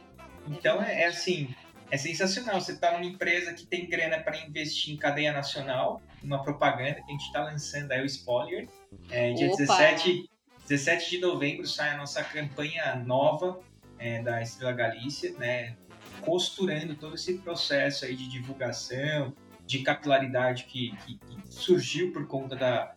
então 0.47 0.81
é, 0.81 1.01
é, 1.01 1.07
assim, 1.07 1.53
é 1.89 1.97
sensacional. 1.97 2.61
Você 2.61 2.73
está 2.73 2.93
numa 2.93 3.05
empresa 3.05 3.53
que 3.53 3.65
tem 3.65 3.87
grana 3.87 4.19
para 4.19 4.37
investir 4.37 4.93
em 4.93 4.97
cadeia 4.97 5.33
nacional, 5.33 6.01
uma 6.23 6.41
propaganda 6.41 6.95
que 6.95 7.03
a 7.03 7.11
gente 7.11 7.25
está 7.25 7.43
lançando 7.43 7.91
aí 7.91 8.01
o 8.01 8.05
spoiler. 8.05 8.67
É, 9.09 9.33
dia 9.33 9.49
17, 9.49 10.29
17 10.67 11.09
de 11.09 11.19
novembro 11.19 11.67
sai 11.67 11.91
a 11.91 11.97
nossa 11.97 12.23
campanha 12.23 12.95
nova 12.95 13.59
é, 13.97 14.21
da 14.21 14.41
Estrela 14.41 14.73
Galícia, 14.73 15.31
né? 15.33 15.75
Costurando 16.21 16.95
todo 16.95 17.15
esse 17.15 17.37
processo 17.39 18.05
aí 18.05 18.15
de 18.15 18.27
divulgação, 18.27 19.33
de 19.65 19.79
capilaridade 19.79 20.65
que, 20.65 20.95
que, 20.97 21.17
que 21.17 21.53
surgiu 21.53 22.11
por 22.11 22.27
conta 22.27 22.55
da, 22.55 22.95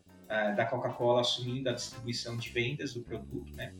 da 0.55 0.67
Coca-Cola 0.67 1.23
assumindo 1.23 1.71
a 1.71 1.73
distribuição 1.73 2.37
de 2.37 2.51
vendas 2.51 2.93
do 2.93 3.01
produto, 3.01 3.55
né? 3.55 3.73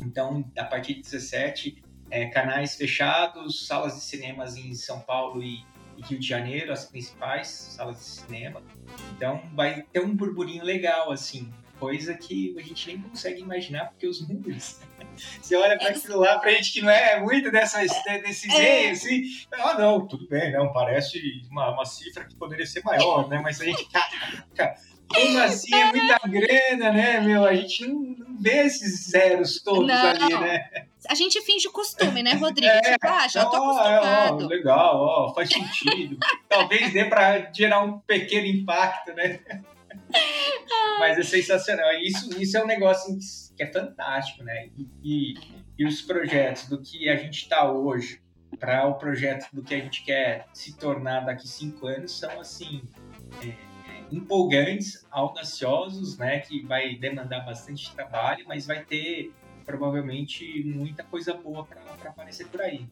Então, 0.00 0.44
a 0.56 0.64
partir 0.64 0.94
de 0.94 1.02
17, 1.02 1.82
é, 2.10 2.26
canais 2.26 2.76
fechados, 2.76 3.66
salas 3.66 3.94
de 3.94 4.00
cinemas 4.02 4.56
em 4.56 4.74
São 4.74 5.00
Paulo 5.00 5.42
e, 5.42 5.64
e, 5.96 6.02
Rio 6.02 6.18
de 6.18 6.26
Janeiro, 6.26 6.72
as 6.72 6.84
principais 6.84 7.48
salas 7.48 7.96
de 7.96 8.04
cinema. 8.04 8.62
Então, 9.16 9.42
vai 9.54 9.82
ter 9.90 10.00
um 10.00 10.14
burburinho 10.14 10.62
legal, 10.62 11.10
assim, 11.10 11.50
coisa 11.82 12.14
que 12.14 12.54
a 12.56 12.62
gente 12.62 12.86
nem 12.86 13.00
consegue 13.00 13.40
imaginar, 13.40 13.86
porque 13.86 14.06
os 14.06 14.26
números. 14.26 14.78
Você 15.42 15.56
olha 15.56 15.76
para 15.76 15.88
aquilo 15.88 16.20
lá, 16.20 16.38
para 16.38 16.52
gente 16.52 16.72
que 16.72 16.80
não 16.80 16.88
é 16.88 17.20
muito 17.20 17.50
dessas, 17.50 17.90
desse 18.22 18.48
é. 18.50 18.58
meio, 18.58 18.92
assim, 18.92 19.24
ah, 19.52 19.74
não, 19.74 20.06
tudo 20.06 20.28
bem, 20.28 20.52
não, 20.52 20.72
parece 20.72 21.20
uma, 21.50 21.70
uma 21.70 21.84
cifra 21.84 22.24
que 22.24 22.36
poderia 22.36 22.64
ser 22.64 22.82
maior, 22.84 23.28
né? 23.28 23.40
Mas 23.42 23.60
a 23.60 23.64
gente, 23.64 23.88
como 25.12 25.38
assim 25.40 25.74
é 25.74 25.86
muita 25.86 26.18
grana, 26.24 26.92
né, 26.92 27.20
meu? 27.20 27.44
A 27.44 27.54
gente 27.54 27.84
não, 27.86 28.16
vê 28.40 28.64
esses 28.64 29.10
zeros 29.10 29.60
todos 29.60 29.88
não. 29.88 30.06
ali, 30.06 30.38
né? 30.38 30.86
A 31.08 31.16
gente 31.16 31.42
finge 31.42 31.68
costume, 31.68 32.22
né, 32.22 32.34
Rodrigo? 32.34 32.72
É, 32.72 32.92
tipo, 32.92 33.06
ah, 33.08 33.26
já 33.26 33.44
tô 33.44 33.56
acostumado. 33.56 34.44
Ó, 34.44 34.48
legal, 34.48 34.96
ó, 34.96 35.34
faz 35.34 35.50
sentido. 35.50 36.16
Talvez 36.48 36.92
dê 36.92 37.04
para 37.04 37.52
gerar 37.52 37.82
um 37.82 37.98
pequeno 37.98 38.46
impacto, 38.46 39.12
né? 39.12 39.40
Mas 40.98 41.18
é 41.18 41.22
sensacional. 41.22 41.92
Isso, 42.00 42.40
isso 42.40 42.56
é 42.56 42.62
um 42.62 42.66
negócio 42.66 43.16
que 43.56 43.62
é 43.62 43.66
fantástico, 43.66 44.42
né? 44.44 44.68
E, 44.76 44.88
e, 45.02 45.34
e 45.78 45.86
os 45.86 46.02
projetos 46.02 46.68
do 46.68 46.80
que 46.80 47.08
a 47.08 47.16
gente 47.16 47.42
está 47.42 47.70
hoje 47.70 48.20
para 48.58 48.86
o 48.86 48.94
projeto 48.94 49.48
do 49.52 49.62
que 49.62 49.74
a 49.74 49.78
gente 49.78 50.04
quer 50.04 50.46
se 50.52 50.76
tornar 50.76 51.20
daqui 51.20 51.48
cinco 51.48 51.86
anos 51.86 52.18
são 52.18 52.40
assim 52.40 52.82
é, 53.42 53.48
é, 53.48 53.56
empolgantes, 54.10 55.06
audaciosos, 55.10 56.18
né? 56.18 56.40
Que 56.40 56.62
vai 56.62 56.94
demandar 56.94 57.40
bastante 57.40 57.92
trabalho, 57.94 58.44
mas 58.46 58.66
vai 58.66 58.84
ter 58.84 59.32
provavelmente 59.64 60.64
muita 60.64 61.04
coisa 61.04 61.34
boa 61.34 61.64
para 61.64 61.80
aparecer 62.08 62.48
por 62.48 62.60
aí. 62.60 62.86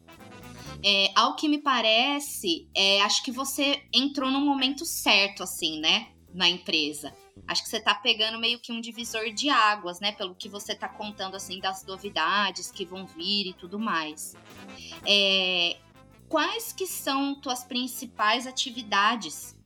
É, 0.83 1.11
ao 1.15 1.35
que 1.35 1.49
me 1.49 1.59
parece, 1.59 2.69
é, 2.75 3.01
acho 3.01 3.23
que 3.23 3.31
você 3.31 3.83
entrou 3.93 4.31
no 4.31 4.39
momento 4.39 4.85
certo, 4.85 5.43
assim, 5.43 5.79
né? 5.81 6.07
na 6.33 6.49
empresa. 6.49 7.13
Acho 7.47 7.63
que 7.63 7.69
você 7.69 7.77
está 7.77 7.93
pegando 7.93 8.39
meio 8.39 8.59
que 8.59 8.71
um 8.71 8.79
divisor 8.79 9.31
de 9.31 9.49
águas, 9.49 9.99
né? 9.99 10.11
Pelo 10.11 10.35
que 10.35 10.47
você 10.47 10.73
está 10.73 10.87
contando, 10.87 11.35
assim, 11.35 11.59
das 11.59 11.85
novidades 11.85 12.71
que 12.71 12.85
vão 12.85 13.05
vir 13.05 13.47
e 13.47 13.53
tudo 13.53 13.79
mais. 13.79 14.35
É, 15.05 15.77
quais 16.29 16.71
que 16.71 16.85
são 16.85 17.35
tuas 17.35 17.63
principais 17.63 18.47
atividades 18.47 19.57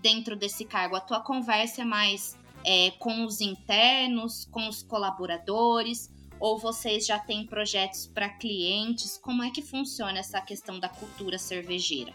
dentro 0.00 0.36
desse 0.36 0.64
cargo? 0.64 0.96
A 0.96 1.00
tua 1.00 1.20
conversa 1.20 1.82
é 1.82 1.84
mais 1.84 2.38
é, 2.64 2.90
com 2.92 3.24
os 3.24 3.40
internos, 3.40 4.46
com 4.50 4.68
os 4.68 4.82
colaboradores? 4.82 6.10
Ou 6.40 6.58
vocês 6.58 7.04
já 7.04 7.18
têm 7.18 7.44
projetos 7.46 8.06
para 8.06 8.28
clientes? 8.28 9.18
Como 9.18 9.42
é 9.42 9.50
que 9.50 9.60
funciona 9.60 10.18
essa 10.18 10.40
questão 10.40 10.78
da 10.78 10.88
cultura 10.88 11.36
cervejeira? 11.36 12.12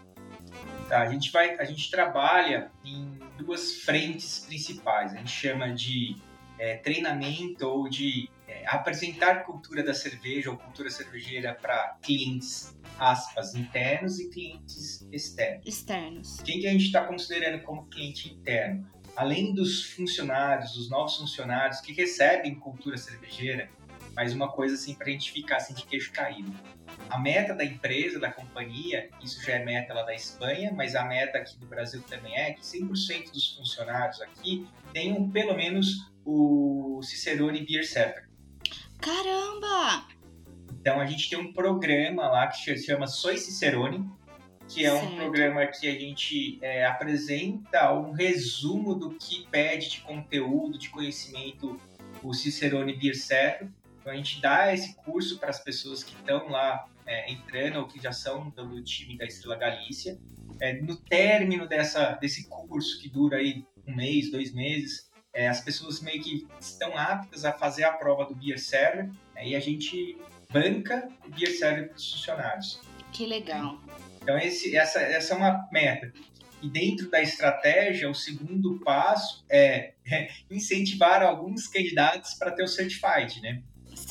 Tá, 0.88 1.02
a 1.02 1.10
gente 1.10 1.32
vai, 1.32 1.58
a 1.60 1.66
gente 1.66 1.90
trabalha 1.90 2.72
em 2.86 3.20
duas 3.44 3.82
frentes 3.82 4.40
principais. 4.40 5.14
A 5.14 5.18
gente 5.18 5.32
chama 5.32 5.74
de 5.74 6.16
é, 6.58 6.78
treinamento 6.78 7.68
ou 7.68 7.90
de 7.90 8.30
é, 8.48 8.66
apresentar 8.68 9.44
cultura 9.44 9.84
da 9.84 9.94
cerveja 9.94 10.50
ou 10.50 10.58
cultura 10.58 10.90
cervejeira 10.90 11.54
para 11.54 11.98
clientes, 12.02 12.76
aspas, 12.98 13.56
internos 13.56 14.20
e 14.20 14.30
clientes 14.30 15.08
externos. 15.12 15.66
Externos. 15.66 16.42
Quem 16.42 16.60
que 16.60 16.68
a 16.68 16.72
gente 16.72 16.86
está 16.86 17.06
considerando 17.06 17.62
como 17.64 17.86
cliente 17.88 18.32
interno? 18.32 18.88
Além 19.16 19.54
dos 19.54 19.84
funcionários, 19.84 20.74
dos 20.74 20.90
novos 20.90 21.18
funcionários 21.18 21.80
que 21.82 21.94
recebem 21.94 22.56
cultura 22.56 22.98
cervejeira, 22.98 23.70
mas 24.16 24.34
uma 24.34 24.52
coisa 24.52 24.76
assim 24.76 24.96
para 24.96 25.08
a 25.08 25.12
gente 25.12 25.32
ficar 25.32 25.58
assim 25.58 25.74
de 25.74 25.86
queixo 25.86 26.12
caído 26.12 26.52
a 27.10 27.20
meta 27.20 27.54
da 27.54 27.64
empresa, 27.64 28.20
da 28.20 28.32
companhia, 28.32 29.10
isso 29.24 29.44
já 29.44 29.54
é 29.54 29.66
meta 29.66 29.94
lá 29.94 30.04
da 30.04 30.14
Espanha, 30.14 30.72
mas 30.74 30.96
a 30.96 31.06
meta 31.06 31.38
aqui 31.38 31.58
do 31.58 31.66
Brasil 31.66 32.02
também 32.10 32.36
é 32.36 32.54
que 32.54 32.62
100% 32.62 33.32
dos 33.32 33.56
funcionários 33.56 34.22
aqui 34.22 34.68
tenham 34.92 35.30
pelo 35.30 35.56
menos 35.56 36.12
o 36.26 37.02
Cicerone 37.04 37.66
Beer 37.66 37.86
Certificate. 37.86 38.32
Caramba! 39.00 40.08
Então 40.72 41.00
a 41.00 41.06
gente 41.06 41.30
tem 41.30 41.40
um 41.40 41.54
programa 41.54 42.28
lá 42.28 42.48
que 42.48 42.58
se 42.58 42.78
chama 42.84 43.08
Soy 43.08 43.38
Cicerone, 43.38 44.10
que 44.68 44.86
é 44.86 44.92
certo. 44.92 45.06
um 45.06 45.16
programa 45.16 45.66
que 45.68 45.88
a 45.88 45.94
gente 45.94 46.58
é, 46.62 46.86
apresenta 46.86 47.94
um 47.94 48.12
resumo 48.12 48.96
do 48.96 49.12
que 49.12 49.48
pede 49.50 49.90
de 49.90 50.02
conteúdo, 50.02 50.78
de 50.78 50.90
conhecimento 50.90 51.80
o 52.22 52.34
Cicerone 52.34 52.96
Beer 52.98 53.16
Serve. 53.16 53.70
Então 54.04 54.12
a 54.12 54.18
gente 54.18 54.42
dá 54.42 54.74
esse 54.74 54.94
curso 54.96 55.40
para 55.40 55.50
as 55.50 55.64
pessoas 55.64 56.04
que 56.04 56.14
estão 56.14 56.50
lá 56.50 56.86
é, 57.06 57.32
entrando 57.32 57.80
ou 57.80 57.88
que 57.88 58.02
já 58.02 58.12
são 58.12 58.50
do 58.50 58.84
time 58.84 59.18
da 59.18 59.24
Estrela 59.24 59.56
Galícia. 59.56 60.20
É, 60.60 60.74
no 60.82 60.98
término 60.98 61.66
dessa, 61.66 62.12
desse 62.16 62.50
curso, 62.50 63.00
que 63.02 63.08
dura 63.08 63.38
aí 63.38 63.66
um 63.88 63.96
mês, 63.96 64.30
dois 64.30 64.54
meses, 64.54 65.10
é, 65.34 65.48
as 65.48 65.62
pessoas 65.62 66.02
meio 66.02 66.22
que 66.22 66.46
estão 66.60 66.98
aptas 66.98 67.46
a 67.46 67.54
fazer 67.54 67.86
a 67.86 67.94
prova 67.94 68.26
do 68.26 68.36
Beer 68.36 68.60
Server 68.60 69.10
né, 69.34 69.48
e 69.48 69.56
a 69.56 69.60
gente 69.62 70.18
banca 70.52 71.08
o 71.26 71.30
Beer 71.30 71.58
Server 71.58 71.88
para 71.88 71.96
os 71.96 72.12
funcionários. 72.12 72.82
Que 73.14 73.26
legal. 73.26 73.82
Então 74.22 74.38
esse, 74.38 74.76
essa, 74.76 75.00
essa 75.00 75.34
é 75.34 75.38
uma 75.38 75.66
meta. 75.72 76.12
E 76.62 76.70
dentro 76.70 77.10
da 77.10 77.22
estratégia, 77.22 78.10
o 78.10 78.14
segundo 78.14 78.82
passo 78.82 79.46
é, 79.50 79.94
é 80.06 80.28
incentivar 80.52 81.24
alguns 81.24 81.70
candidatos 81.70 82.34
para 82.34 82.52
ter 82.52 82.64
o 82.64 82.68
Certified, 82.68 83.42
né? 83.42 83.64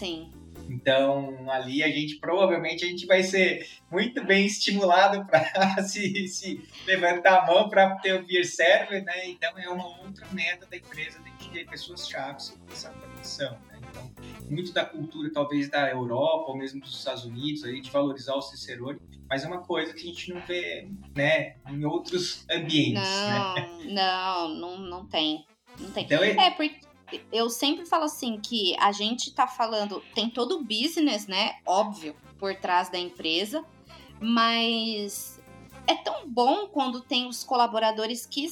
Sim. 0.03 0.33
Então, 0.69 1.49
ali 1.49 1.81
a 1.83 1.89
gente 1.89 2.17
provavelmente 2.17 2.85
a 2.85 2.89
gente 2.89 3.07
vai 3.07 3.23
ser 3.23 3.69
muito 3.89 4.25
bem 4.25 4.45
estimulado 4.47 5.25
para 5.27 5.45
se, 5.87 6.27
se, 6.27 6.61
levantar 6.87 7.43
a 7.43 7.47
mão 7.47 7.69
para 7.69 7.95
ter 7.97 8.15
o 8.15 8.27
beer 8.27 8.45
server, 8.45 9.05
né? 9.05 9.29
Então, 9.29 9.57
é 9.57 9.69
uma 9.69 9.87
outra 10.01 10.27
meta 10.33 10.67
da 10.67 10.77
empresa 10.77 11.21
de 11.21 11.49
ter 11.51 11.69
pessoas 11.69 12.09
chaves 12.09 12.59
essa 12.73 12.91
condição, 12.91 13.53
né? 13.69 13.79
Então, 13.91 14.11
muito 14.51 14.73
da 14.73 14.85
cultura, 14.85 15.31
talvez, 15.33 15.69
da 15.69 15.89
Europa 15.89 16.51
ou 16.51 16.59
mesmo 16.59 16.81
dos 16.81 16.99
Estados 16.99 17.25
Unidos, 17.25 17.63
aí, 17.63 17.81
de 17.81 17.91
valorizar 17.91 18.35
o 18.35 18.43
Cicerone, 18.43 18.99
mas 19.29 19.45
é 19.45 19.47
uma 19.47 19.63
coisa 19.63 19.95
que 19.95 20.01
a 20.01 20.07
gente 20.07 20.33
não 20.33 20.41
vê, 20.41 20.89
né, 21.15 21.57
em 21.69 21.85
outros 21.85 22.45
ambientes, 22.51 23.03
não, 23.03 23.55
né? 23.55 23.69
Não, 23.85 24.49
não, 24.49 24.79
não 24.79 25.07
tem. 25.07 25.47
Não 25.79 25.91
tem. 25.93 26.05
Então, 26.05 26.25
é, 26.25 26.31
é 26.31 26.51
porque 26.51 26.92
eu 27.33 27.51
sempre 27.51 27.87
falo 27.87 28.05
assim 28.05 28.39
que 28.41 28.77
a 28.79 28.93
gente 28.93 29.33
tá 29.33 29.47
falando, 29.47 30.03
tem 30.15 30.31
todo 30.31 30.57
o 30.57 30.65
business, 30.65 31.27
né? 31.27 31.57
Óbvio, 31.67 32.15
por 32.39 32.55
trás 32.55 32.89
da 32.89 32.99
empresa, 32.99 33.65
mas 34.21 35.41
é 35.87 35.95
tão 35.95 36.29
bom 36.29 36.69
quando 36.69 37.01
tem 37.01 37.27
os 37.27 37.45
colaboradores 37.45 38.27
que, 38.27 38.47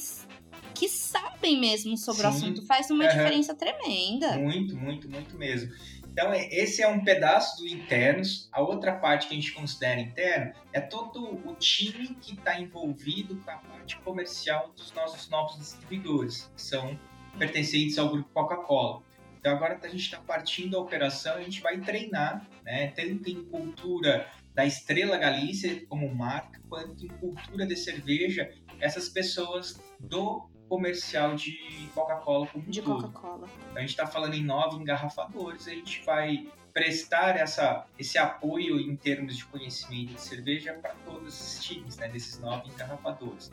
que 0.73 0.87
sabem 0.87 1.59
mesmo 1.59 1.97
sobre 1.97 2.21
Sim. 2.21 2.27
o 2.27 2.29
assunto. 2.29 2.65
Faz 2.65 2.89
uma 2.89 3.07
diferença 3.07 3.55
tremenda. 3.55 4.37
Muito, 4.37 4.75
muito, 4.75 5.09
muito 5.09 5.37
mesmo. 5.37 5.71
Então, 6.11 6.33
é, 6.33 6.47
esse 6.51 6.81
é 6.81 6.87
um 6.87 7.03
pedaço 7.03 7.57
do 7.57 7.67
internos. 7.67 8.49
A 8.51 8.61
outra 8.61 8.93
parte 8.93 9.27
que 9.27 9.33
a 9.33 9.37
gente 9.37 9.53
considera 9.53 9.99
interno 9.99 10.53
é 10.73 10.81
todo 10.81 11.23
o 11.23 11.55
time 11.55 12.15
que 12.21 12.33
está 12.33 12.59
envolvido 12.59 13.37
com 13.37 13.49
a 13.49 13.55
parte 13.55 13.97
comercial 13.99 14.71
dos 14.75 14.91
nossos 14.91 15.29
novos 15.29 15.57
distribuidores, 15.57 16.51
que 16.53 16.61
são 16.61 16.99
pertencentes 17.37 17.97
ao 17.97 18.09
grupo 18.09 18.29
Coca-Cola. 18.33 19.01
Então 19.39 19.53
agora 19.53 19.79
a 19.81 19.87
gente 19.87 20.03
está 20.03 20.19
partindo 20.19 20.71
da 20.71 20.79
operação, 20.79 21.35
a 21.35 21.41
gente 21.41 21.61
vai 21.61 21.79
treinar, 21.79 22.47
né, 22.63 22.87
tanto 22.95 23.29
em 23.29 23.43
cultura 23.45 24.27
da 24.53 24.65
Estrela 24.65 25.17
Galícia 25.17 25.83
como 25.87 26.13
marca, 26.13 26.61
quanto 26.69 27.05
em 27.05 27.07
cultura 27.07 27.65
de 27.65 27.75
cerveja, 27.75 28.53
essas 28.79 29.09
pessoas 29.09 29.81
do 29.99 30.47
comercial 30.69 31.35
de 31.35 31.57
Coca-Cola 31.93 32.47
como 32.47 32.65
De 32.65 32.81
Coca-Cola. 32.81 33.47
Então, 33.69 33.77
a 33.77 33.81
gente 33.81 33.89
está 33.89 34.05
falando 34.05 34.35
em 34.35 34.43
nove 34.43 34.77
engarrafadores, 34.77 35.67
a 35.67 35.71
gente 35.71 36.03
vai 36.05 36.47
prestar 36.73 37.37
essa, 37.37 37.85
esse 37.97 38.17
apoio 38.17 38.79
em 38.79 38.95
termos 38.95 39.37
de 39.37 39.45
conhecimento 39.45 40.13
de 40.13 40.21
cerveja 40.21 40.73
para 40.73 40.93
todos 41.05 41.33
esses 41.33 41.63
times, 41.63 41.97
né, 41.97 42.07
desses 42.07 42.39
nove 42.39 42.69
engarrafadores. 42.69 43.49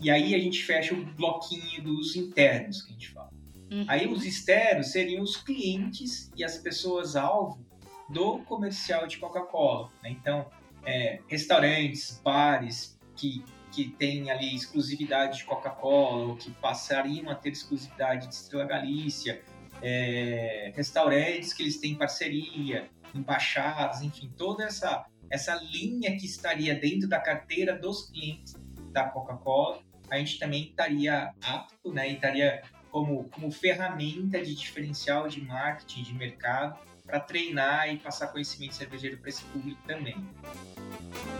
E 0.00 0.10
aí 0.10 0.34
a 0.34 0.38
gente 0.38 0.62
fecha 0.62 0.94
o 0.94 1.04
bloquinho 1.04 1.82
dos 1.82 2.16
internos 2.16 2.82
que 2.82 2.90
a 2.90 2.92
gente 2.94 3.08
fala. 3.10 3.30
Uhum. 3.70 3.84
Aí 3.88 4.06
os 4.06 4.24
externos 4.24 4.88
seriam 4.88 5.22
os 5.22 5.36
clientes 5.36 6.30
e 6.36 6.44
as 6.44 6.56
pessoas-alvo 6.56 7.64
do 8.08 8.38
comercial 8.40 9.06
de 9.06 9.18
Coca-Cola. 9.18 9.90
Né? 10.02 10.10
Então, 10.10 10.46
é, 10.84 11.20
restaurantes, 11.26 12.20
bares 12.22 12.98
que, 13.16 13.44
que 13.72 13.88
têm 13.88 14.30
ali 14.30 14.54
exclusividade 14.54 15.38
de 15.38 15.44
Coca-Cola 15.44 16.26
ou 16.26 16.36
que 16.36 16.50
passariam 16.52 17.28
a 17.28 17.34
ter 17.34 17.50
exclusividade 17.50 18.28
de 18.28 18.34
Estrela 18.34 18.64
Galícia, 18.64 19.42
é, 19.82 20.72
restaurantes 20.74 21.52
que 21.52 21.62
eles 21.62 21.78
têm 21.78 21.94
parceria, 21.94 22.88
embaixadas, 23.14 24.02
enfim, 24.02 24.32
toda 24.36 24.64
essa, 24.64 25.06
essa 25.30 25.54
linha 25.54 26.16
que 26.16 26.26
estaria 26.26 26.74
dentro 26.74 27.08
da 27.08 27.18
carteira 27.18 27.76
dos 27.76 28.10
clientes 28.10 28.54
da 28.92 29.04
Coca-Cola, 29.04 29.80
a 30.10 30.18
gente 30.18 30.38
também 30.38 30.68
estaria 30.68 31.32
apto, 31.42 31.92
né, 31.92 32.10
e 32.10 32.14
estaria 32.14 32.62
como, 32.90 33.24
como 33.30 33.50
ferramenta 33.50 34.40
de 34.40 34.54
diferencial 34.54 35.28
de 35.28 35.40
marketing, 35.40 36.02
de 36.02 36.14
mercado, 36.14 36.78
para 37.04 37.20
treinar 37.20 37.92
e 37.92 37.98
passar 37.98 38.28
conhecimento 38.28 38.74
cervejeiro 38.74 39.18
para 39.18 39.28
esse 39.28 39.44
público 39.44 39.80
também. 39.86 40.16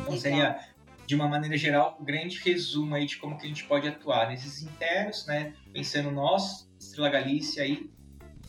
Então 0.02 0.14
Legal. 0.14 0.18
seria, 0.18 0.60
de 1.06 1.14
uma 1.14 1.28
maneira 1.28 1.56
geral, 1.56 1.96
um 2.00 2.04
grande 2.04 2.38
resumo 2.38 2.94
aí 2.94 3.06
de 3.06 3.16
como 3.16 3.36
que 3.36 3.46
a 3.46 3.48
gente 3.48 3.64
pode 3.64 3.88
atuar 3.88 4.28
nesses 4.28 4.62
internos, 4.62 5.26
né, 5.26 5.54
pensando 5.72 6.10
nós, 6.10 6.70
Estrela 6.78 7.08
Galícia 7.08 7.62
aí, 7.62 7.90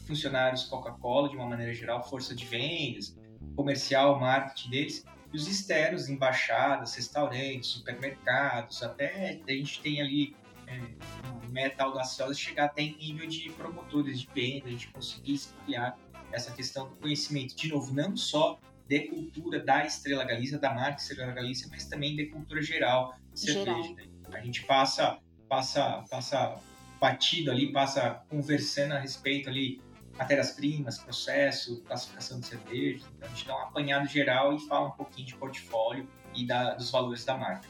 funcionários 0.08 0.64
Coca-Cola, 0.66 1.30
de 1.30 1.36
uma 1.36 1.46
maneira 1.46 1.74
geral, 1.74 2.02
força 2.08 2.34
de 2.34 2.46
vendas, 2.46 3.16
comercial, 3.56 4.20
marketing 4.20 4.70
deles, 4.70 5.06
e 5.34 5.36
os 5.36 5.48
externos, 5.48 6.08
embaixadas, 6.08 6.96
restaurantes, 6.96 7.70
supermercados, 7.70 8.82
até 8.82 9.40
a 9.46 9.52
gente 9.52 9.82
tem 9.82 10.02
ali 10.02 10.36
é, 10.66 10.80
uma 11.28 11.50
meta 11.50 11.84
audaciosa 11.84 12.34
chegar 12.34 12.66
até 12.66 12.82
em 12.82 12.98
nível 12.98 13.28
de 13.28 13.50
promotores 13.52 14.22
de 14.22 14.30
venda, 14.34 14.68
a 14.68 14.72
gente 14.72 14.88
conseguir 14.90 15.34
espalhar 15.34 15.98
essa 16.32 16.52
questão 16.52 16.90
do 16.90 16.96
conhecimento, 16.96 17.56
de 17.56 17.70
novo, 17.70 17.94
não 17.94 18.16
só 18.16 18.60
de 18.88 19.02
cultura 19.02 19.60
da 19.60 19.86
Estrela 19.86 20.24
Galícia, 20.24 20.58
da 20.58 20.74
marca 20.74 21.02
Estrela 21.02 21.34
Galícia, 21.34 21.68
mas 21.70 21.86
também 21.86 22.16
de 22.16 22.28
cultura 22.28 22.62
geral 22.62 23.16
de 23.34 23.40
cerveja. 23.40 23.94
Né? 23.96 24.06
A 24.32 24.40
gente 24.40 24.64
passa, 24.64 25.20
passa, 25.50 26.04
passa 26.10 26.56
batido 27.00 27.52
ali, 27.52 27.72
passa 27.72 28.24
conversando 28.30 28.94
a 28.94 29.00
respeito 29.00 29.50
ali 29.50 29.82
matérias-primas, 30.18 30.98
processo, 30.98 31.82
classificação 31.82 32.40
de 32.40 32.48
cerveja. 32.48 33.06
Então 33.16 33.28
a 33.28 33.32
gente 33.32 33.48
dá 33.48 33.56
um 33.56 33.62
apanhado 33.62 34.08
geral 34.08 34.56
e 34.56 34.60
fala 34.68 34.88
um 34.88 34.92
pouquinho 34.92 35.28
de 35.28 35.36
portfólio 35.36 36.08
e 36.36 36.46
da, 36.46 36.74
dos 36.74 36.90
valores 36.92 37.24
da 37.24 37.38
marca. 37.38 37.68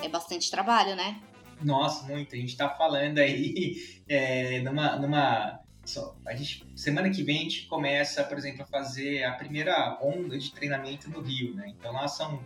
É, 0.00 0.06
é 0.06 0.08
bastante 0.08 0.50
trabalho, 0.50 0.96
né? 0.96 1.20
Nossa, 1.62 2.04
muito. 2.06 2.34
A 2.34 2.38
gente 2.38 2.50
está 2.50 2.68
falando 2.68 3.18
aí 3.18 4.00
é, 4.08 4.60
numa. 4.60 4.96
numa 4.96 5.60
só, 5.84 6.16
a 6.26 6.34
gente, 6.34 6.66
semana 6.74 7.08
que 7.10 7.22
vem 7.22 7.38
a 7.38 7.42
gente 7.42 7.66
começa, 7.66 8.24
por 8.24 8.36
exemplo, 8.36 8.62
a 8.62 8.66
fazer 8.66 9.22
a 9.22 9.34
primeira 9.34 9.96
onda 10.02 10.36
de 10.36 10.50
treinamento 10.50 11.08
no 11.08 11.20
Rio, 11.20 11.54
né? 11.54 11.72
Então 11.78 11.92
lá 11.92 12.08
são, 12.08 12.42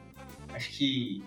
acho 0.53 0.71
que, 0.73 1.25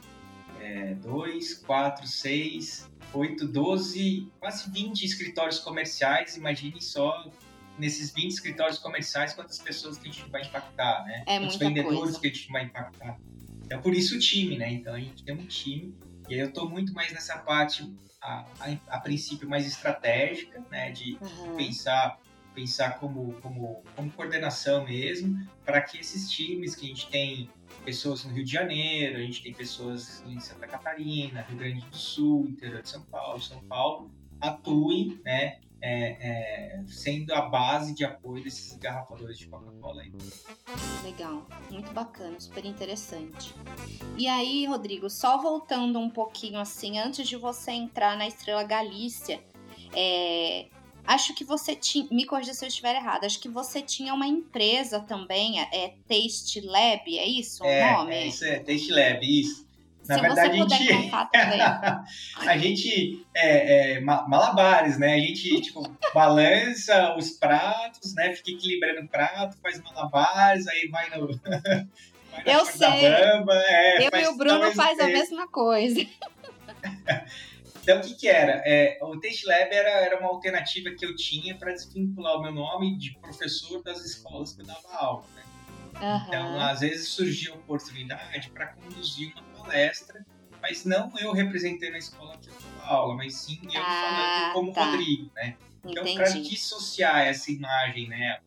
é, 0.62 0.94
dois, 0.94 1.56
quatro, 1.56 2.06
seis, 2.06 2.88
oito, 3.12 3.48
doze, 3.48 4.32
quase 4.40 4.70
20 4.70 5.04
escritórios 5.04 5.58
comerciais. 5.58 6.38
Imagine 6.38 6.80
só 6.80 7.32
nesses 7.78 8.12
20 8.14 8.32
escritórios 8.32 8.78
comerciais, 8.78 9.34
quantas 9.34 9.60
pessoas 9.60 9.98
que 9.98 10.08
a 10.08 10.12
gente 10.12 10.30
vai 10.30 10.42
impactar, 10.42 11.04
né? 11.06 11.24
É 11.26 11.40
Quantos 11.40 11.56
vendedores 11.56 12.00
coisa. 12.00 12.20
que 12.20 12.28
a 12.28 12.30
gente 12.30 12.52
vai 12.52 12.64
impactar. 12.66 13.18
É 13.70 13.78
por 13.78 13.94
isso 13.94 14.16
o 14.16 14.20
time, 14.20 14.58
né? 14.58 14.72
Então 14.72 14.94
a 14.94 15.00
gente 15.00 15.24
tem 15.24 15.36
um 15.36 15.46
time, 15.46 15.96
e 16.30 16.36
aí 16.36 16.40
eu 16.40 16.50
estou 16.50 16.70
muito 16.70 16.94
mais 16.94 17.12
nessa 17.12 17.38
parte, 17.38 17.92
a, 18.22 18.46
a, 18.60 18.96
a, 18.96 19.00
princípio, 19.00 19.50
mais 19.50 19.66
estratégica, 19.66 20.64
né? 20.70 20.92
De 20.92 21.18
uhum. 21.22 21.56
pensar 21.56 22.20
pensar 22.54 23.00
como, 23.00 23.34
como, 23.42 23.84
como 23.96 24.12
coordenação 24.12 24.86
mesmo, 24.86 25.48
para 25.66 25.82
que 25.82 25.98
esses 25.98 26.30
times 26.30 26.76
que 26.76 26.86
a 26.86 26.90
gente 26.90 27.10
tem 27.10 27.50
pessoas 27.84 28.24
no 28.24 28.32
Rio 28.32 28.46
de 28.46 28.52
Janeiro, 28.52 29.18
a 29.18 29.22
gente 29.22 29.42
tem 29.42 29.54
pessoas 29.54 30.24
em 30.28 30.40
Santa 30.40 30.68
Catarina, 30.68 31.42
Rio 31.42 31.58
Grande 31.58 31.86
do 31.86 31.98
Sul, 31.98 32.48
interior 32.48 32.82
de 32.82 32.90
São 32.90 33.02
Paulo, 33.04 33.42
São 33.42 33.60
Paulo, 33.64 34.12
atuem, 34.40 35.20
né, 35.26 35.60
é, 35.86 36.18
é, 36.22 36.84
sendo 36.88 37.34
a 37.34 37.42
base 37.42 37.94
de 37.94 38.06
apoio 38.06 38.42
desses 38.42 38.78
garrafadores 38.78 39.38
de 39.38 39.48
Coca-Cola 39.48 40.02
aí. 40.02 40.14
Legal, 41.04 41.46
muito 41.70 41.92
bacana, 41.92 42.40
super 42.40 42.64
interessante. 42.64 43.54
E 44.18 44.26
aí, 44.26 44.66
Rodrigo, 44.66 45.10
só 45.10 45.42
voltando 45.42 46.00
um 46.00 46.10
pouquinho 46.10 46.58
assim, 46.58 46.98
antes 46.98 47.28
de 47.28 47.36
você 47.36 47.72
entrar 47.72 48.18
na 48.18 48.26
Estrela 48.26 48.64
Galícia, 48.64 49.44
é, 49.94 50.68
acho 51.06 51.36
que 51.36 51.44
você 51.44 51.76
tinha, 51.76 52.08
me 52.10 52.26
corrija 52.26 52.54
se 52.54 52.64
eu 52.64 52.70
estiver 52.70 52.96
errado, 52.96 53.26
acho 53.26 53.42
que 53.42 53.50
você 53.50 53.82
tinha 53.82 54.14
uma 54.14 54.26
empresa 54.26 55.02
também, 55.02 55.60
é 55.60 55.96
Taste 56.08 56.62
Lab, 56.62 57.20
é 57.20 57.28
isso 57.28 57.62
o 57.62 57.68
é, 57.68 57.92
nome? 57.92 58.16
É 58.16 58.28
isso, 58.28 58.46
é 58.46 58.60
Taste 58.60 58.90
Lab, 58.90 59.20
isso. 59.22 59.68
Na 60.08 60.16
Se 60.16 60.22
verdade, 60.22 60.62
a 60.62 60.68
gente, 60.68 61.12
a 62.48 62.58
gente 62.58 63.26
é, 63.34 63.94
é, 63.96 64.00
malabares, 64.02 64.98
né? 64.98 65.14
A 65.14 65.20
gente 65.20 65.62
tipo 65.62 65.84
balança 66.14 67.16
os 67.16 67.32
pratos, 67.32 68.14
né? 68.14 68.34
Fica 68.36 68.52
equilibrando 68.52 69.02
o 69.02 69.08
prato, 69.08 69.58
faz 69.62 69.82
malabares, 69.82 70.68
aí 70.68 70.90
vai 70.90 71.10
no 71.10 71.28
vai 71.40 71.88
Eu 72.46 72.66
sei. 72.66 73.10
Bamba, 73.10 73.54
é, 73.56 74.08
eu 74.08 74.12
e 74.20 74.28
o 74.28 74.38
Bruno 74.38 74.72
faz 74.74 75.00
a 75.00 75.08
mesma 75.08 75.48
coisa. 75.48 76.06
Então, 77.82 78.00
o 78.00 78.02
que, 78.02 78.16
que 78.16 78.28
era? 78.30 78.62
É, 78.66 78.98
o 79.02 79.20
Taste 79.20 79.46
Lab 79.46 79.74
era, 79.74 79.90
era 79.90 80.18
uma 80.18 80.30
alternativa 80.30 80.90
que 80.92 81.06
eu 81.06 81.16
tinha 81.18 81.56
para 81.56 81.72
desvincular 81.74 82.38
o 82.38 82.42
meu 82.42 82.54
nome 82.54 82.98
de 82.98 83.14
professor 83.20 83.84
das 83.84 84.04
escolas 84.06 84.54
que 84.54 84.62
eu 84.62 84.66
dava 84.66 84.88
aula. 84.94 85.26
Né? 85.36 85.44
Uhum. 86.02 86.28
Então, 86.28 86.62
às 86.62 86.80
vezes 86.80 87.10
surgia 87.10 87.52
a 87.52 87.56
oportunidade 87.56 88.50
para 88.52 88.68
conduzir 88.68 89.34
uma 89.34 89.53
palestra, 89.64 90.26
mas 90.62 90.86
não 90.86 91.12
eu 91.20 91.32
representando 91.32 91.96
a 91.96 91.98
escola 91.98 92.38
que 92.38 92.50
eu 92.50 92.54
dava 92.54 92.86
aula, 92.86 93.16
mas 93.16 93.36
sim 93.36 93.60
eu 93.64 93.82
ah, 93.82 94.52
falando 94.52 94.54
como 94.54 94.74
tá. 94.74 94.92
Rodrigo, 94.92 95.32
né? 95.36 95.56
Então, 95.86 96.16
para 96.16 96.30
dissociar 96.30 97.28
essa 97.28 97.52
imagem, 97.52 98.08
né? 98.08 98.40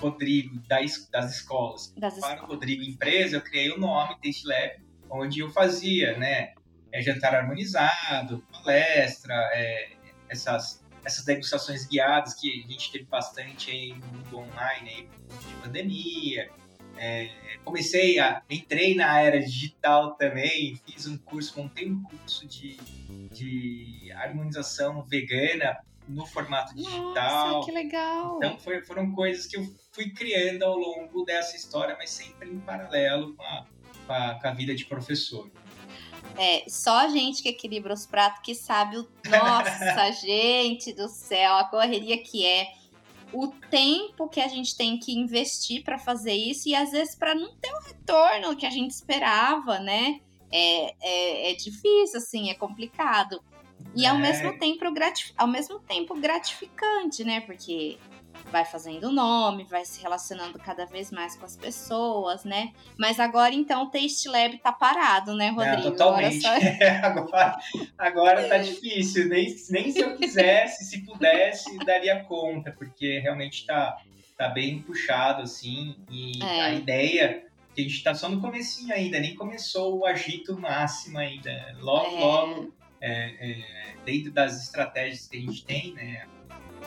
Rodrigo 0.00 0.58
das, 0.68 1.08
das 1.10 1.36
escolas 1.36 1.92
das 1.96 2.18
para 2.18 2.34
escolas. 2.34 2.42
o 2.42 2.46
Rodrigo 2.46 2.82
empresa, 2.82 3.36
eu 3.36 3.40
criei 3.40 3.70
o 3.70 3.78
nome 3.78 4.16
Taste 4.22 4.46
Lab, 4.46 4.80
onde 5.08 5.40
eu 5.40 5.50
fazia, 5.50 6.16
né? 6.18 6.54
é, 6.92 7.00
jantar 7.00 7.34
harmonizado, 7.34 8.44
palestra, 8.52 9.34
é, 9.54 9.92
essas, 10.28 10.84
essas 11.04 11.24
degustações 11.24 11.86
guiadas 11.86 12.34
que 12.34 12.64
a 12.64 12.70
gente 12.70 12.92
teve 12.92 13.04
bastante 13.06 13.70
aí 13.70 13.94
no 13.94 14.06
mundo 14.06 14.38
online, 14.38 14.90
aí, 14.90 15.08
de 15.48 15.54
pandemia. 15.62 16.50
É, 17.04 17.28
comecei 17.64 18.20
a. 18.20 18.42
entrei 18.48 18.94
na 18.94 19.20
era 19.20 19.40
digital 19.40 20.14
também, 20.14 20.80
fiz 20.86 21.08
um 21.08 21.18
curso, 21.18 21.60
montei 21.60 21.90
um 21.90 22.00
curso 22.00 22.46
de, 22.46 22.76
de 23.32 24.12
harmonização 24.12 25.02
vegana 25.02 25.80
no 26.06 26.24
formato 26.24 26.72
digital. 26.76 27.54
Nossa, 27.54 27.66
que 27.66 27.72
legal! 27.72 28.36
Então 28.36 28.56
foi, 28.56 28.82
foram 28.82 29.10
coisas 29.10 29.46
que 29.46 29.56
eu 29.56 29.68
fui 29.90 30.10
criando 30.10 30.62
ao 30.62 30.78
longo 30.78 31.24
dessa 31.24 31.56
história, 31.56 31.96
mas 31.98 32.08
sempre 32.10 32.48
em 32.48 32.60
paralelo 32.60 33.34
com 33.34 33.42
a, 33.42 33.66
com 34.06 34.12
a, 34.12 34.34
com 34.40 34.46
a 34.46 34.52
vida 34.52 34.72
de 34.72 34.84
professor. 34.84 35.50
É, 36.38 36.62
só 36.68 36.98
a 36.98 37.08
gente 37.08 37.42
que 37.42 37.48
equilibra 37.48 37.92
os 37.92 38.06
pratos 38.06 38.42
que 38.44 38.54
sabe 38.54 38.98
o. 38.98 39.08
Nossa, 39.28 40.12
gente 40.12 40.92
do 40.92 41.08
céu, 41.08 41.56
a 41.56 41.64
correria 41.64 42.22
que 42.22 42.46
é. 42.46 42.80
O 43.32 43.48
tempo 43.48 44.28
que 44.28 44.40
a 44.40 44.48
gente 44.48 44.76
tem 44.76 44.98
que 44.98 45.12
investir 45.12 45.82
para 45.82 45.98
fazer 45.98 46.34
isso 46.34 46.68
e 46.68 46.74
às 46.74 46.90
vezes 46.90 47.14
para 47.14 47.34
não 47.34 47.54
ter 47.56 47.72
o 47.72 47.80
retorno 47.80 48.56
que 48.56 48.66
a 48.66 48.70
gente 48.70 48.90
esperava, 48.90 49.78
né? 49.78 50.20
É, 50.50 50.94
é, 51.00 51.52
é 51.52 51.54
difícil, 51.54 52.18
assim, 52.18 52.50
é 52.50 52.54
complicado. 52.54 53.42
E 53.96 54.06
ao, 54.06 54.16
é. 54.16 54.20
mesmo 54.20 54.58
tempo, 54.58 54.84
ao 55.36 55.48
mesmo 55.48 55.80
tempo 55.80 56.14
gratificante, 56.14 57.24
né? 57.24 57.40
Porque 57.40 57.98
vai 58.52 58.66
fazendo 58.66 59.10
nome, 59.10 59.64
vai 59.64 59.82
se 59.84 60.00
relacionando 60.02 60.58
cada 60.58 60.84
vez 60.84 61.10
mais 61.10 61.34
com 61.34 61.46
as 61.46 61.56
pessoas, 61.56 62.44
né? 62.44 62.72
Mas 62.98 63.18
agora, 63.18 63.54
então, 63.54 63.84
o 63.84 63.86
Taste 63.90 64.28
Lab 64.28 64.58
tá 64.58 64.70
parado, 64.70 65.34
né, 65.34 65.48
Rodrigo? 65.48 65.88
É, 65.88 65.90
totalmente. 65.90 66.46
Agora, 66.46 66.60
só... 66.60 67.06
agora, 67.08 67.56
agora 67.96 68.48
tá 68.48 68.58
difícil. 68.58 69.28
Nem, 69.28 69.56
nem 69.70 69.90
se 69.90 70.00
eu 70.00 70.16
quisesse, 70.16 70.84
se 70.84 71.04
pudesse, 71.04 71.78
daria 71.78 72.22
conta, 72.24 72.70
porque 72.70 73.18
realmente 73.20 73.64
tá, 73.64 73.96
tá 74.36 74.48
bem 74.50 74.82
puxado, 74.82 75.42
assim, 75.42 75.96
e 76.10 76.44
é. 76.44 76.60
a 76.60 76.74
ideia 76.74 77.46
que 77.74 77.80
a 77.80 77.84
gente 77.84 78.02
tá 78.04 78.14
só 78.14 78.28
no 78.28 78.38
comecinho 78.38 78.94
ainda, 78.94 79.18
nem 79.18 79.34
começou 79.34 79.98
o 79.98 80.04
agito 80.04 80.60
máximo 80.60 81.18
ainda. 81.18 81.74
Logo, 81.80 82.16
é. 82.16 82.20
logo, 82.20 82.74
é, 83.00 83.50
é 83.50 83.94
dentro 84.04 84.30
das 84.30 84.62
estratégias 84.62 85.26
que 85.26 85.38
a 85.38 85.40
gente 85.40 85.64
tem, 85.64 85.94
né? 85.94 86.26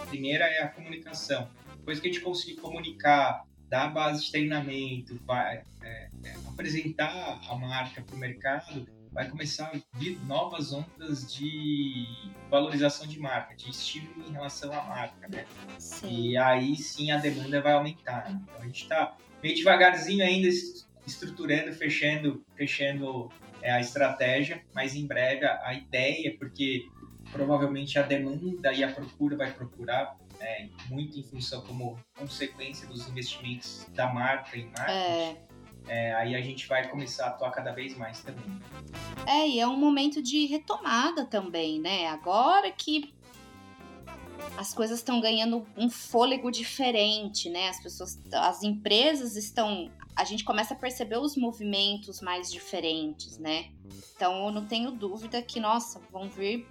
A 0.01 0.05
primeira 0.07 0.45
é 0.45 0.61
a 0.61 0.67
comunicação. 0.67 1.49
Depois 1.77 1.99
que 1.99 2.07
a 2.07 2.11
gente 2.11 2.23
conseguir 2.23 2.55
comunicar, 2.55 3.45
dar 3.69 3.89
base 3.89 4.25
de 4.25 4.31
treinamento, 4.31 5.19
vai, 5.25 5.63
é, 5.81 6.09
é, 6.23 6.33
apresentar 6.47 7.41
a 7.47 7.55
marca 7.55 8.01
para 8.01 8.15
o 8.15 8.17
mercado, 8.17 8.87
vai 9.11 9.29
começar 9.29 9.71
a 9.73 9.97
vir 9.97 10.19
novas 10.25 10.73
ondas 10.73 11.33
de 11.33 12.05
valorização 12.49 13.07
de 13.07 13.17
marca, 13.17 13.55
de 13.55 13.69
estímulo 13.69 14.27
em 14.27 14.33
relação 14.33 14.73
à 14.73 14.83
marca, 14.83 15.27
né? 15.29 15.45
Sim. 15.79 16.31
E 16.31 16.37
aí 16.37 16.75
sim 16.75 17.11
a 17.11 17.17
demanda 17.17 17.61
vai 17.61 17.73
aumentar. 17.73 18.29
Né? 18.29 18.41
Então 18.43 18.61
a 18.61 18.65
gente 18.65 18.83
está 18.83 19.15
meio 19.41 19.55
devagarzinho 19.55 20.23
ainda 20.23 20.49
estruturando, 21.07 21.71
fechando, 21.73 22.43
fechando 22.55 23.31
é, 23.61 23.71
a 23.71 23.79
estratégia, 23.79 24.61
mas 24.73 24.95
em 24.95 25.07
breve 25.07 25.45
a, 25.45 25.61
a 25.65 25.73
ideia, 25.73 26.35
porque 26.37 26.85
provavelmente 27.31 27.97
a 27.99 28.01
demanda 28.01 28.73
e 28.73 28.83
a 28.83 28.91
procura 28.91 29.35
vai 29.35 29.51
procurar 29.51 30.17
é, 30.39 30.67
muito 30.89 31.19
em 31.19 31.23
função 31.23 31.61
como 31.61 31.99
consequência 32.17 32.87
dos 32.87 33.07
investimentos 33.07 33.87
da 33.93 34.13
marca 34.13 34.57
em 34.57 34.65
marketing. 34.65 34.91
É. 34.91 35.45
É, 35.87 36.13
aí 36.15 36.35
a 36.35 36.41
gente 36.41 36.67
vai 36.67 36.87
começar 36.89 37.25
a 37.25 37.29
atuar 37.29 37.51
cada 37.51 37.71
vez 37.71 37.95
mais 37.95 38.21
também. 38.21 38.59
É, 39.27 39.47
e 39.47 39.59
é 39.59 39.67
um 39.67 39.77
momento 39.77 40.21
de 40.21 40.45
retomada 40.47 41.25
também, 41.25 41.79
né? 41.79 42.07
Agora 42.07 42.71
que 42.71 43.13
as 44.57 44.73
coisas 44.73 44.99
estão 44.99 45.19
ganhando 45.19 45.65
um 45.77 45.89
fôlego 45.89 46.51
diferente, 46.51 47.49
né? 47.49 47.69
As 47.69 47.81
pessoas, 47.81 48.19
as 48.31 48.63
empresas 48.63 49.35
estão, 49.35 49.91
a 50.15 50.23
gente 50.23 50.43
começa 50.43 50.73
a 50.73 50.77
perceber 50.77 51.17
os 51.17 51.35
movimentos 51.35 52.21
mais 52.21 52.51
diferentes, 52.51 53.37
né? 53.37 53.71
Então 54.15 54.45
eu 54.45 54.51
não 54.51 54.65
tenho 54.65 54.91
dúvida 54.91 55.41
que, 55.41 55.59
nossa, 55.59 56.01
vão 56.11 56.29
vir 56.29 56.67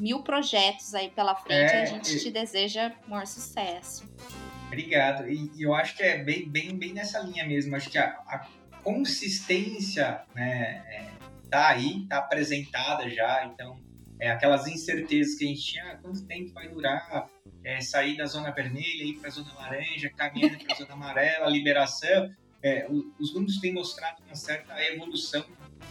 mil 0.00 0.22
projetos 0.22 0.94
aí 0.94 1.10
pela 1.10 1.34
frente 1.34 1.72
é, 1.72 1.82
a 1.82 1.84
gente 1.86 2.16
e... 2.16 2.20
te 2.20 2.30
deseja 2.30 2.92
maior 3.06 3.26
sucesso. 3.26 4.08
Obrigado. 4.66 5.28
E, 5.28 5.50
e, 5.56 5.62
eu 5.62 5.74
acho 5.74 5.96
que 5.96 6.02
é 6.02 6.22
bem, 6.22 6.48
bem, 6.48 6.76
bem 6.76 6.92
nessa 6.92 7.20
linha 7.20 7.46
mesmo. 7.46 7.74
Acho 7.74 7.90
que 7.90 7.98
a, 7.98 8.06
a 8.26 8.46
consistência 8.82 10.22
né, 10.34 10.82
é, 10.86 11.10
tá 11.50 11.68
aí, 11.68 12.06
tá 12.06 12.18
apresentada 12.18 13.08
já. 13.08 13.46
Então, 13.46 13.80
é, 14.20 14.30
aquelas 14.30 14.66
incertezas 14.66 15.34
que 15.36 15.44
a 15.44 15.48
gente 15.48 15.62
tinha, 15.62 15.92
ah, 15.92 15.96
quanto 15.96 16.24
tempo 16.26 16.52
vai 16.52 16.68
durar 16.68 17.28
é, 17.64 17.80
sair 17.80 18.16
da 18.16 18.26
zona 18.26 18.50
vermelha, 18.50 19.04
ir 19.04 19.18
para 19.18 19.28
a 19.28 19.32
zona 19.32 19.52
laranja, 19.54 20.10
caminhando 20.10 20.64
para 20.64 20.74
a 20.74 20.76
zona 20.76 20.92
amarela, 20.92 21.48
liberação. 21.48 22.30
É, 22.62 22.88
os 23.18 23.32
números 23.32 23.58
têm 23.60 23.72
mostrado 23.72 24.22
uma 24.26 24.34
certa 24.34 24.74
evolução 24.92 25.44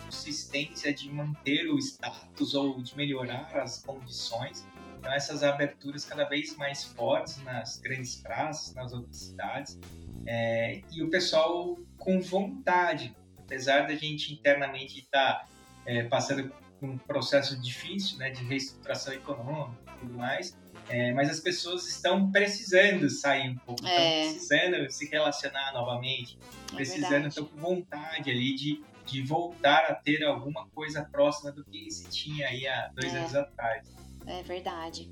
consistência 0.08 0.94
de 0.94 1.12
manter 1.12 1.70
o 1.70 1.78
status 1.78 2.56
ou 2.56 2.82
de 2.82 2.96
melhorar 2.96 3.50
as 3.58 3.84
condições. 3.84 4.66
Então, 4.98 5.14
essas 5.14 5.44
aberturas 5.44 6.06
cada 6.06 6.24
vez 6.24 6.56
mais 6.56 6.84
fortes 6.84 7.44
nas 7.44 7.78
grandes 7.80 8.16
praças, 8.16 8.74
nas 8.74 8.94
outras 8.94 9.18
cidades, 9.18 9.78
é, 10.26 10.82
e 10.92 11.04
o 11.04 11.10
pessoal 11.10 11.78
com 11.98 12.20
vontade, 12.20 13.16
apesar 13.38 13.82
da 13.82 13.96
gente 13.96 14.34
internamente 14.34 15.00
estar 15.00 15.40
tá, 15.40 15.48
é, 15.86 16.04
passando 16.04 16.52
por 16.80 16.90
um 16.90 16.98
processo 16.98 17.60
difícil 17.62 18.18
né, 18.18 18.30
de 18.30 18.44
reestruturação 18.44 19.14
econômica 19.14 19.82
e 19.96 20.00
tudo 20.00 20.14
mais, 20.14 20.58
é, 20.90 21.12
mas 21.14 21.30
as 21.30 21.40
pessoas 21.40 21.88
estão 21.88 22.32
precisando 22.32 23.10
sair 23.10 23.50
um 23.50 23.58
pouco, 23.58 23.86
é. 23.86 24.22
estão 24.22 24.34
precisando 24.34 24.90
se 24.90 25.10
relacionar 25.10 25.74
novamente, 25.74 26.38
é 26.72 26.76
precisando, 26.76 27.28
estão 27.28 27.46
com 27.46 27.58
vontade 27.58 28.32
ali 28.32 28.56
de 28.56 28.82
de 29.08 29.24
voltar 29.24 29.86
a 29.86 29.96
ter 29.96 30.24
alguma 30.24 30.68
coisa 30.68 31.04
próxima 31.04 31.52
do 31.52 31.64
que 31.64 31.90
se 31.90 32.10
tinha 32.10 32.48
aí 32.48 32.68
há 32.68 32.92
dois 32.94 33.14
é. 33.14 33.18
anos 33.18 33.36
atrás. 33.36 33.88
É 34.26 34.44
verdade. 34.44 35.10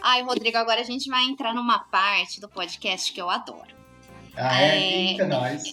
Ai, 0.00 0.22
Rodrigo, 0.22 0.56
agora 0.56 0.80
a 0.80 0.84
gente 0.84 1.10
vai 1.10 1.24
entrar 1.24 1.52
numa 1.52 1.80
parte 1.80 2.40
do 2.40 2.48
podcast 2.48 3.12
que 3.12 3.20
eu 3.20 3.28
adoro. 3.28 3.76
Ah, 4.36 4.62
é? 4.62 5.14
é 5.14 5.26
nós. 5.26 5.64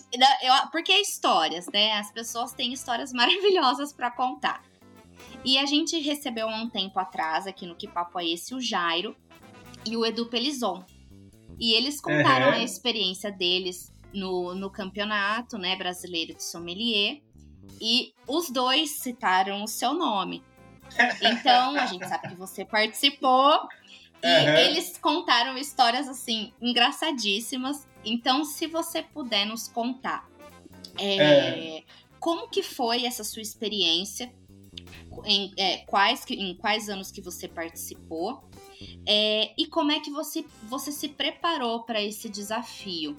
Eu, 0.42 0.54
porque 0.72 0.92
é 0.92 1.00
histórias, 1.00 1.68
né? 1.68 1.94
As 1.94 2.12
pessoas 2.12 2.52
têm 2.54 2.74
histórias 2.74 3.14
maravilhosas 3.14 3.94
para 3.94 4.10
contar. 4.10 4.64
E 5.44 5.60
a 5.60 5.66
gente 5.68 6.00
recebeu 6.00 6.50
há 6.50 6.56
um 6.56 6.68
tempo 6.68 7.00
atrás, 7.00 7.46
aqui 7.46 7.68
no 7.68 7.76
Que 7.76 7.88
Papo 7.88 8.20
é 8.20 8.26
Esse, 8.26 8.56
o 8.56 8.60
Jairo 8.60 9.16
e 9.86 9.96
o 9.96 10.04
Edu 10.04 10.26
Pelizon. 10.26 10.84
E 11.60 11.74
eles 11.74 12.02
contaram 12.02 12.50
a 12.50 12.64
experiência 12.64 13.32
deles 13.32 13.94
no, 14.12 14.56
no 14.56 14.72
campeonato 14.72 15.58
né, 15.58 15.76
brasileiro 15.76 16.34
de 16.34 16.44
sommelier. 16.44 17.22
E 17.82 18.14
os 18.28 18.50
dois 18.50 18.92
citaram 19.00 19.64
o 19.64 19.68
seu 19.68 19.94
nome. 19.94 20.44
Então, 21.22 21.76
a 21.76 21.86
gente 21.86 22.08
sabe 22.08 22.30
que 22.30 22.36
você 22.36 22.64
participou. 22.64 23.68
E 24.24 24.28
uhum. 24.28 24.56
eles 24.56 24.98
contaram 24.98 25.58
histórias, 25.58 26.08
assim, 26.08 26.54
engraçadíssimas. 26.62 27.88
Então, 28.04 28.44
se 28.44 28.68
você 28.68 29.04
puder 29.04 29.46
nos 29.46 29.68
contar 29.68 30.28
é, 30.98 31.78
é. 31.78 31.84
como 32.20 32.50
que 32.50 32.64
foi 32.64 33.06
essa 33.06 33.24
sua 33.24 33.42
experiência, 33.42 34.34
em, 35.26 35.54
é, 35.58 35.78
quais, 35.86 36.26
em 36.30 36.56
quais 36.56 36.90
anos 36.90 37.12
que 37.12 37.22
você 37.22 37.48
participou, 37.48 38.44
é, 39.06 39.54
e 39.58 39.68
como 39.68 39.92
é 39.92 40.00
que 40.00 40.12
você, 40.12 40.46
você 40.64 40.92
se 40.92 41.10
preparou 41.10 41.84
para 41.84 42.02
esse 42.02 42.30
desafio. 42.30 43.18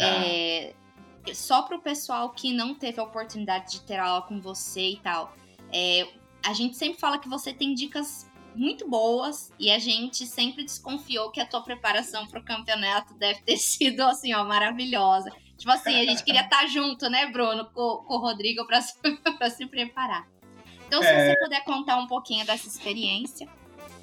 Ah 0.00 0.77
só 1.34 1.62
para 1.62 1.76
o 1.76 1.80
pessoal 1.80 2.30
que 2.30 2.52
não 2.52 2.74
teve 2.74 3.00
a 3.00 3.04
oportunidade 3.04 3.72
de 3.72 3.80
ter 3.82 3.98
aula 3.98 4.22
com 4.22 4.40
você 4.40 4.90
e 4.90 4.96
tal, 4.96 5.34
é, 5.72 6.08
a 6.44 6.52
gente 6.52 6.76
sempre 6.76 6.98
fala 6.98 7.18
que 7.18 7.28
você 7.28 7.52
tem 7.52 7.74
dicas 7.74 8.28
muito 8.54 8.88
boas 8.88 9.52
e 9.58 9.70
a 9.70 9.78
gente 9.78 10.26
sempre 10.26 10.64
desconfiou 10.64 11.30
que 11.30 11.40
a 11.40 11.46
tua 11.46 11.62
preparação 11.62 12.26
para 12.26 12.40
o 12.40 12.44
campeonato 12.44 13.14
deve 13.14 13.40
ter 13.42 13.56
sido 13.58 14.00
assim, 14.02 14.34
ó, 14.34 14.44
maravilhosa. 14.44 15.30
Tipo 15.56 15.72
assim, 15.72 15.94
a 16.00 16.04
gente 16.04 16.22
queria 16.22 16.42
estar 16.42 16.60
tá 16.60 16.66
junto, 16.66 17.08
né, 17.10 17.26
Bruno, 17.26 17.64
com, 17.66 18.04
com 18.06 18.14
o 18.14 18.18
Rodrigo 18.18 18.64
para 18.66 18.80
se, 18.80 18.94
se 19.56 19.66
preparar. 19.66 20.28
Então, 20.86 21.02
se 21.02 21.08
é... 21.08 21.34
você 21.34 21.40
puder 21.40 21.64
contar 21.64 21.96
um 21.98 22.06
pouquinho 22.06 22.46
dessa 22.46 22.66
experiência. 22.68 23.48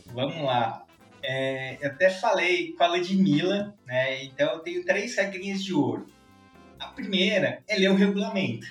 Vamos 0.07 0.41
lá. 0.43 0.85
É, 1.23 1.77
eu 1.81 1.89
até 1.89 2.09
falei 2.09 2.73
com 2.73 2.83
a 2.83 2.87
Ludmilla, 2.87 3.73
né? 3.85 4.23
Então 4.23 4.53
eu 4.53 4.59
tenho 4.59 4.85
três 4.85 5.15
regrinhas 5.15 5.63
de 5.63 5.73
ouro. 5.73 6.05
A 6.79 6.87
primeira 6.87 7.63
é 7.67 7.77
ler 7.77 7.89
o 7.89 7.95
regulamento. 7.95 8.67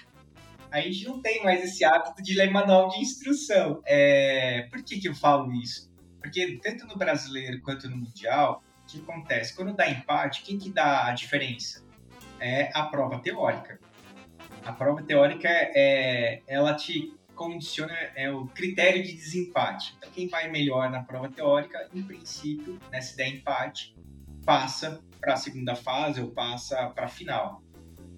A 0.71 0.81
gente 0.81 1.05
não 1.05 1.21
tem 1.21 1.43
mais 1.43 1.63
esse 1.63 1.85
hábito 1.85 2.23
de 2.23 2.35
ler 2.35 2.51
manual 2.51 2.89
de 2.89 2.99
instrução. 2.99 3.81
É, 3.87 4.67
por 4.71 4.83
que, 4.83 5.01
que 5.01 5.09
eu 5.09 5.15
falo 5.15 5.53
isso? 5.53 5.93
Porque 6.21 6.59
tanto 6.63 6.87
no 6.87 6.97
brasileiro 6.97 7.61
quanto 7.61 7.89
no 7.89 7.97
mundial, 7.97 8.63
o 8.83 8.87
que 8.87 9.01
acontece? 9.01 9.55
Quando 9.55 9.75
dá 9.75 9.89
empate, 9.89 10.43
quem 10.43 10.59
que 10.59 10.71
dá 10.71 11.07
a 11.07 11.13
diferença? 11.13 11.85
É 12.41 12.71
a 12.75 12.85
prova 12.85 13.21
teórica. 13.21 13.79
A 14.65 14.73
prova 14.73 15.03
teórica, 15.03 15.49
é, 15.49 16.43
ela 16.47 16.75
te 16.75 17.15
condiciona 17.35 17.93
é 18.15 18.31
o 18.31 18.47
critério 18.47 19.03
de 19.03 19.13
desempate. 19.13 19.95
Então, 19.99 20.11
quem 20.11 20.29
vai 20.29 20.51
melhor 20.51 20.91
na 20.91 21.03
prova 21.03 21.29
teórica, 21.29 21.89
em 21.93 22.03
princípio, 22.03 22.79
né, 22.91 23.01
se 23.01 23.17
der 23.17 23.29
empate, 23.29 23.95
passa 24.45 25.03
para 25.21 25.35
a 25.35 25.37
segunda 25.37 25.75
fase 25.75 26.21
ou 26.21 26.31
passa 26.31 26.89
para 26.91 27.07
a 27.07 27.09
final. 27.09 27.64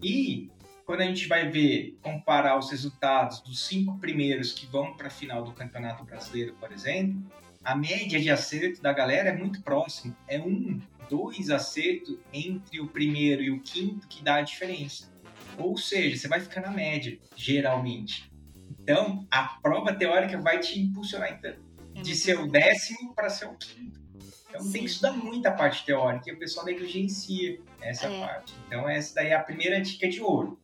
E 0.07 0.49
quando 0.85 1.01
a 1.01 1.05
gente 1.05 1.27
vai 1.27 1.51
ver, 1.51 1.99
comparar 2.01 2.57
os 2.57 2.71
resultados 2.71 3.41
dos 3.41 3.67
cinco 3.67 3.99
primeiros 3.99 4.53
que 4.53 4.65
vão 4.65 4.97
para 4.97 5.09
a 5.09 5.11
final 5.11 5.43
do 5.43 5.51
Campeonato 5.51 6.05
Brasileiro, 6.05 6.55
por 6.61 6.71
exemplo, 6.71 7.21
a 7.65 7.75
média 7.75 8.21
de 8.21 8.31
acerto 8.31 8.81
da 8.81 8.93
galera 8.93 9.31
é 9.31 9.37
muito 9.37 9.61
próxima. 9.63 10.17
É 10.29 10.39
um, 10.39 10.81
dois 11.11 11.51
acertos 11.51 12.17
entre 12.33 12.81
o 12.81 12.87
primeiro 12.87 13.43
e 13.43 13.51
o 13.51 13.59
quinto 13.59 14.07
que 14.07 14.23
dá 14.23 14.37
a 14.37 14.43
diferença. 14.43 15.13
Ou 15.59 15.77
seja, 15.77 16.17
você 16.17 16.29
vai 16.29 16.39
ficar 16.39 16.61
na 16.61 16.71
média, 16.71 17.19
geralmente. 17.35 18.31
Então, 18.81 19.27
a 19.29 19.43
prova 19.61 19.93
teórica 19.93 20.41
vai 20.41 20.61
te 20.61 20.79
impulsionar 20.79 21.33
então, 21.33 21.57
é 21.97 22.01
de 22.01 22.15
ser 22.15 22.39
o 22.39 22.47
décimo 22.47 23.13
para 23.13 23.29
ser 23.29 23.47
o 23.47 23.57
quinto. 23.57 24.06
Então, 24.57 24.67
Sim. 24.67 24.73
tem 24.73 24.85
que 24.85 24.91
estudar 24.91 25.13
muito 25.13 25.47
a 25.47 25.53
parte 25.53 25.85
teórica 25.85 26.31
e 26.31 26.33
o 26.33 26.39
pessoal 26.39 26.67
negligencia 26.67 27.61
essa 27.81 28.07
é. 28.07 28.21
parte. 28.21 28.55
Então, 28.67 28.89
essa 28.89 29.15
daí 29.15 29.29
é 29.29 29.35
a 29.35 29.43
primeira 29.43 29.81
dica 29.81 30.09
de 30.09 30.21
ouro. 30.21 30.59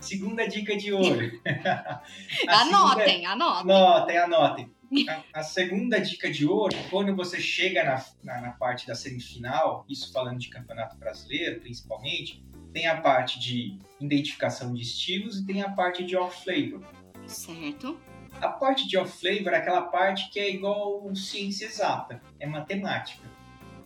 Segunda 0.00 0.46
dica 0.46 0.76
de 0.76 0.92
ouro. 0.92 1.30
anotem, 2.46 3.06
segunda... 3.06 3.30
anotem. 3.30 3.76
Anotem, 3.76 4.18
anotem. 4.18 4.70
A, 5.08 5.40
a, 5.40 5.42
segunda 5.42 5.98
dica 5.98 6.30
de 6.30 6.46
ouro, 6.46 6.76
quando 6.90 7.16
você 7.16 7.40
chega 7.40 7.82
na, 7.82 8.04
na, 8.22 8.40
na, 8.42 8.50
parte 8.50 8.86
da 8.86 8.94
semifinal, 8.94 9.86
isso 9.88 10.12
falando 10.12 10.38
de 10.38 10.50
campeonato 10.50 10.98
brasileiro 10.98 11.60
principalmente, 11.60 12.44
tem 12.74 12.86
a 12.86 13.00
parte 13.00 13.38
de 13.40 13.78
identificação 13.98 14.74
de 14.74 14.82
estilos 14.82 15.38
e 15.38 15.46
tem 15.46 15.62
a 15.62 15.70
parte 15.70 16.04
de 16.04 16.14
off-flavor. 16.14 16.82
Certo. 17.26 17.98
A 18.42 18.48
parte 18.48 18.88
de 18.88 18.96
off-flavor 18.98 19.52
é 19.52 19.58
aquela 19.58 19.82
parte 19.82 20.28
que 20.28 20.40
é 20.40 20.50
igual 20.50 21.14
ciência 21.14 21.66
exata, 21.66 22.20
é 22.40 22.46
matemática. 22.46 23.22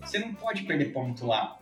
Você 0.00 0.18
não 0.18 0.32
pode 0.32 0.62
perder 0.62 0.94
ponto 0.94 1.26
lá. 1.26 1.60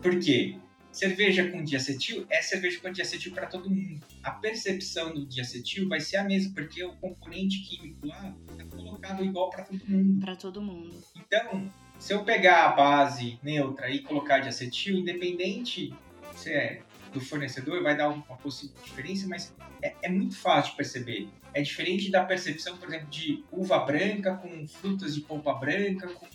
Por 0.00 0.18
quê? 0.18 0.56
Cerveja 0.90 1.50
com 1.50 1.62
diacetil 1.62 2.26
é 2.30 2.40
cerveja 2.40 2.80
com 2.80 2.90
diacetil 2.90 3.34
para 3.34 3.46
todo 3.46 3.68
mundo. 3.68 4.00
A 4.22 4.30
percepção 4.30 5.12
do 5.12 5.26
diacetil 5.26 5.86
vai 5.86 6.00
ser 6.00 6.16
a 6.16 6.24
mesma, 6.24 6.54
porque 6.54 6.82
o 6.82 6.94
componente 6.96 7.60
químico 7.60 8.06
lá 8.06 8.34
é 8.58 8.64
colocado 8.64 9.22
igual 9.22 9.50
para 9.50 9.64
todo 9.64 9.82
mundo. 9.86 10.20
Para 10.20 10.36
todo 10.36 10.62
mundo. 10.62 11.04
Então, 11.14 11.70
se 11.98 12.14
eu 12.14 12.24
pegar 12.24 12.70
a 12.70 12.72
base 12.72 13.38
neutra 13.42 13.90
e 13.90 14.00
colocar 14.00 14.38
diacetil, 14.38 14.96
independente 14.96 15.94
se 16.34 16.52
é 16.52 16.82
do 17.12 17.20
fornecedor, 17.20 17.82
vai 17.82 17.94
dar 17.94 18.08
uma 18.08 18.36
possível 18.38 18.74
diferença, 18.82 19.26
mas 19.28 19.54
é, 19.82 19.94
é, 20.02 20.08
muito 20.08 20.36
fácil 20.36 20.70
de 20.70 20.76
perceber. 20.78 21.28
É 21.54 21.60
diferente 21.60 22.10
da 22.10 22.24
percepção, 22.24 22.76
por 22.76 22.88
exemplo, 22.88 23.08
de 23.08 23.44
uva 23.50 23.78
branca 23.80 24.36
com 24.36 24.66
frutas 24.66 25.14
de 25.14 25.20
polpa 25.20 25.52
branca, 25.54 26.08
com 26.08 26.26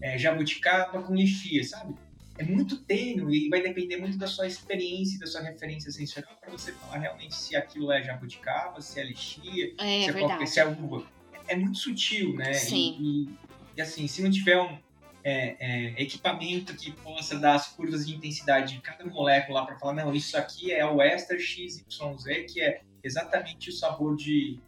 é, 0.00 0.18
jabuticaba, 0.18 1.02
com 1.02 1.14
lixia, 1.14 1.62
sabe? 1.62 1.94
É 2.38 2.44
muito 2.44 2.78
tênue 2.78 3.46
e 3.46 3.48
vai 3.50 3.60
depender 3.60 3.98
muito 3.98 4.16
da 4.16 4.26
sua 4.26 4.46
experiência, 4.46 5.18
da 5.18 5.26
sua 5.26 5.42
referência 5.42 5.90
sensorial 5.90 6.34
para 6.40 6.50
você 6.50 6.72
falar 6.72 6.98
realmente 6.98 7.34
se 7.34 7.54
aquilo 7.54 7.92
é 7.92 8.02
jabuticaba, 8.02 8.80
se 8.80 8.98
é 8.98 9.04
lixia, 9.04 9.74
é, 9.78 10.04
se, 10.04 10.10
é 10.10 10.12
qualquer, 10.12 10.46
se 10.46 10.58
é 10.58 10.66
uva. 10.66 11.04
É 11.46 11.54
muito 11.54 11.76
sutil, 11.76 12.34
né? 12.34 12.54
Sim. 12.54 12.96
E, 12.98 13.24
e, 13.24 13.28
e 13.76 13.82
assim, 13.82 14.08
se 14.08 14.22
não 14.22 14.30
tiver 14.30 14.58
um, 14.58 14.78
é, 15.22 15.56
é, 15.60 16.02
equipamento 16.02 16.74
que 16.74 16.92
possa 16.92 17.38
dar 17.38 17.56
as 17.56 17.68
curvas 17.68 18.06
de 18.06 18.14
intensidade 18.14 18.74
de 18.74 18.80
cada 18.80 19.04
molécula 19.04 19.66
para 19.66 19.78
falar, 19.78 19.92
não, 19.92 20.14
isso 20.14 20.36
aqui 20.36 20.72
é 20.72 20.86
o 20.86 21.02
éster 21.02 21.38
XYZ, 21.38 21.84
que 22.50 22.62
é 22.62 22.80
exatamente 23.02 23.70
o 23.70 23.72
sabor 23.72 24.16
de 24.16 24.58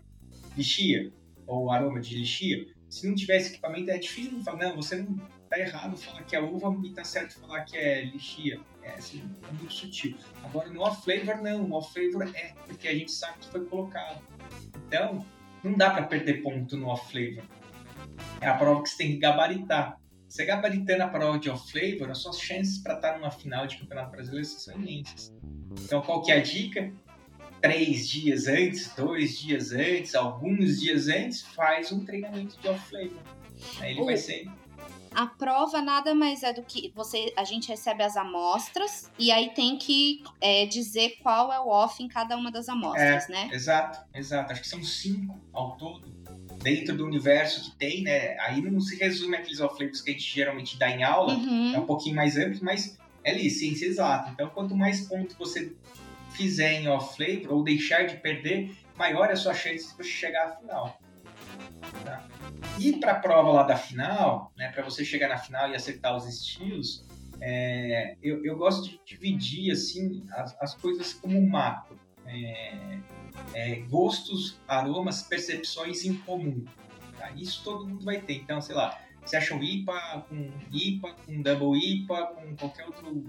lixia, 0.57 1.13
ou 1.47 1.71
aroma 1.71 2.01
de 2.01 2.17
lixia. 2.17 2.67
Se 2.89 3.07
não 3.07 3.15
tiver 3.15 3.37
esse 3.37 3.53
equipamento, 3.53 3.91
é 3.91 3.99
difícil 3.99 4.39
de 4.39 4.45
falar, 4.45 4.69
não, 4.69 4.77
você 4.77 4.97
não 4.97 5.17
tá 5.49 5.59
errado 5.59 5.97
falar 5.97 6.23
que 6.23 6.35
é 6.35 6.41
uva 6.41 6.75
e 6.85 6.91
tá 6.91 7.05
certo 7.05 7.39
falar 7.39 7.65
que 7.65 7.77
é 7.77 8.05
lixia. 8.05 8.61
É, 8.83 8.95
assim, 8.95 9.23
é 9.49 9.53
muito 9.53 9.73
sutil. 9.73 10.17
Agora, 10.43 10.69
no 10.71 10.81
off-flavor, 10.81 11.43
não. 11.43 11.65
O 11.65 11.75
off-flavor 11.75 12.35
é, 12.35 12.55
porque 12.67 12.89
a 12.89 12.95
gente 12.95 13.13
sabe 13.13 13.39
que 13.39 13.49
foi 13.49 13.65
colocado. 13.67 14.23
Então, 14.87 15.25
não 15.63 15.75
dá 15.75 15.91
para 15.91 16.05
perder 16.05 16.43
ponto 16.43 16.77
no 16.77 16.89
off-flavor. 16.89 17.45
É 18.41 18.49
a 18.49 18.57
prova 18.57 18.83
que 18.83 18.91
você 18.91 18.97
tem 18.97 19.13
que 19.13 19.19
gabaritar. 19.19 20.01
Você 20.29 20.47
gabaritando 20.47 21.03
a 21.03 21.09
prova 21.09 21.39
de 21.39 21.51
off-flavor, 21.51 22.11
as 22.11 22.19
suas 22.19 22.41
chances 22.41 22.79
para 22.79 22.95
estar 22.95 23.19
numa 23.19 23.31
final 23.31 23.67
de 23.67 23.77
campeonato 23.77 24.11
brasileiro 24.11 24.47
são 24.47 24.75
imensas. 24.75 25.33
Então, 25.85 26.01
qual 26.01 26.23
que 26.23 26.33
é 26.33 26.39
a 26.39 26.43
dica? 26.43 26.91
Três 27.63 28.09
dias 28.09 28.47
antes, 28.49 28.93
dois 28.95 29.39
dias 29.39 29.73
antes, 29.73 30.15
alguns 30.15 30.81
dias 30.81 31.09
antes, 31.09 31.43
faz 31.43 31.93
um 31.93 32.05
treinamento 32.05 32.61
de 32.61 32.69
off-flavor. 32.69 33.23
Aí 33.81 33.93
ele 33.93 34.05
vai 34.05 34.17
ser 34.17 34.51
a 35.15 35.27
prova 35.27 35.81
nada 35.83 36.15
mais 36.15 36.43
é 36.43 36.53
do 36.53 36.63
que 36.63 36.93
você 36.95 37.33
a 37.37 37.45
gente 37.45 37.69
recebe 37.69 38.03
as 38.03 38.17
amostras 38.17 39.11
e 39.19 39.31
aí 39.31 39.51
tem 39.51 39.77
que 39.77 40.23
é, 40.41 40.67
dizer 40.67 41.19
qual 41.23 41.53
é 41.53 41.61
o 41.61 41.69
off 41.69 42.03
em 42.03 42.09
cada 42.09 42.37
uma 42.37 42.51
das 42.51 42.69
amostras, 42.69 43.29
é, 43.29 43.33
né? 43.33 43.51
Exato, 43.53 44.01
exato. 44.15 44.53
Acho 44.53 44.63
que 44.63 44.69
são 44.69 44.83
cinco 44.83 45.39
ao 45.53 45.77
todo 45.77 46.11
dentro 46.63 46.97
do 46.97 47.05
universo 47.05 47.71
que 47.71 47.77
tem, 47.77 48.03
né? 48.03 48.39
Aí 48.41 48.61
não 48.63 48.81
se 48.81 48.97
resume 48.97 49.37
aqueles 49.37 49.61
off-flavors 49.61 50.01
que 50.01 50.11
a 50.11 50.13
gente 50.13 50.35
geralmente 50.35 50.79
dá 50.79 50.91
em 50.91 51.03
aula, 51.03 51.35
uhum. 51.35 51.75
é 51.75 51.79
um 51.79 51.87
pouquinho 51.87 52.17
mais 52.17 52.37
amplo, 52.37 52.61
mas 52.63 52.99
é 53.25 53.33
ali, 53.33 53.51
ciência 53.51 53.87
exata. 53.87 54.31
Então, 54.31 54.49
quanto 54.51 54.75
mais 54.75 55.03
pontos 55.03 55.37
você 55.37 55.73
fizer 56.35 56.73
em 56.73 56.89
off-flavor 56.89 57.53
ou 57.53 57.65
deixar 57.65 58.07
de 58.07 58.17
perder, 58.17 58.77
maior 58.97 59.29
é 59.29 59.33
a 59.33 59.37
sua 59.37 59.55
chance 59.55 59.91
de 59.91 59.97
você 59.97 60.05
chegar 60.05 60.47
à 60.47 60.57
final. 60.57 61.01
Tá? 62.05 62.29
E 62.79 62.93
para 62.95 63.13
a 63.13 63.19
prova 63.19 63.51
lá 63.53 63.63
da 63.63 63.77
final, 63.77 64.53
né, 64.57 64.71
para 64.71 64.83
você 64.83 65.05
chegar 65.05 65.29
na 65.29 65.39
final 65.39 65.71
e 65.71 65.75
acertar 65.75 66.17
os 66.17 66.27
estilos, 66.27 67.05
é, 67.41 68.17
eu, 68.23 68.45
eu, 68.45 68.57
gosto 68.57 68.89
de 68.89 69.01
dividir 69.05 69.73
assim 69.73 70.25
as, 70.33 70.57
as 70.61 70.75
coisas 70.75 71.13
como 71.13 71.39
um 71.39 71.49
mapa. 71.49 71.97
É, 72.25 72.99
é, 73.53 73.77
gostos, 73.89 74.61
aromas, 74.69 75.23
percepções 75.23 76.05
em 76.05 76.15
comum. 76.15 76.65
Tá? 77.19 77.33
Isso 77.33 77.63
todo 77.65 77.87
mundo 77.87 78.05
vai 78.05 78.21
ter. 78.21 78.35
Então, 78.35 78.61
sei 78.61 78.75
lá, 78.75 78.99
você 79.25 79.37
acha 79.37 79.55
um 79.55 79.63
IPA 79.63 80.27
com 80.29 80.51
IPA, 80.73 81.13
com 81.25 81.43
Double 81.43 81.79
IPA, 81.79 82.27
com 82.27 82.57
qualquer 82.57 82.87
outro 82.87 83.25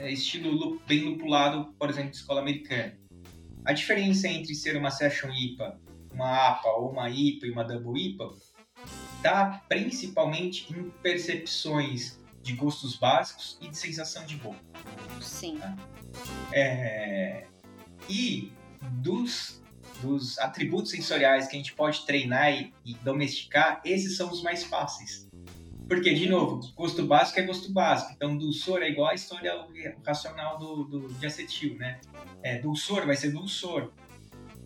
é, 0.00 0.12
estilo 0.12 0.80
bem 0.86 1.00
lupulado, 1.00 1.74
por 1.78 1.88
exemplo, 1.88 2.10
de 2.10 2.16
escola 2.16 2.40
americana. 2.40 2.98
A 3.64 3.72
diferença 3.72 4.28
entre 4.28 4.54
ser 4.54 4.76
uma 4.76 4.90
Session 4.90 5.30
IPA, 5.30 5.80
uma 6.12 6.48
APA 6.48 6.68
ou 6.70 6.90
uma 6.90 7.08
IPA 7.10 7.46
e 7.46 7.50
uma 7.50 7.64
Double 7.64 8.00
IPA 8.00 8.30
está 9.16 9.64
principalmente 9.68 10.72
em 10.72 10.90
percepções 11.02 12.18
de 12.42 12.52
gostos 12.52 12.96
básicos 12.96 13.58
e 13.60 13.68
de 13.68 13.76
sensação 13.76 14.24
de 14.24 14.36
boca. 14.36 14.60
Sim. 15.20 15.58
Tá? 15.58 15.76
É... 16.52 17.44
E 18.08 18.52
dos, 19.02 19.62
dos 20.00 20.38
atributos 20.38 20.90
sensoriais 20.90 21.46
que 21.46 21.56
a 21.56 21.58
gente 21.58 21.74
pode 21.74 22.04
treinar 22.06 22.52
e, 22.52 22.72
e 22.84 22.94
domesticar, 22.96 23.80
esses 23.84 24.16
são 24.16 24.30
os 24.30 24.42
mais 24.42 24.64
fáceis. 24.64 25.28
Porque, 25.88 26.12
de 26.12 26.28
novo, 26.28 26.60
gosto 26.76 27.06
básico 27.06 27.40
é 27.40 27.42
gosto 27.42 27.72
básico. 27.72 28.12
Então, 28.12 28.36
dulçor 28.36 28.82
é 28.82 28.90
igual 28.90 29.08
a 29.08 29.14
história 29.14 29.66
racional 30.06 30.58
do, 30.58 30.84
do, 30.84 31.08
de 31.08 31.26
acetil, 31.26 31.76
né? 31.76 31.98
É, 32.42 32.58
dulçor 32.58 33.06
vai 33.06 33.16
ser 33.16 33.30
dulçor. 33.30 33.90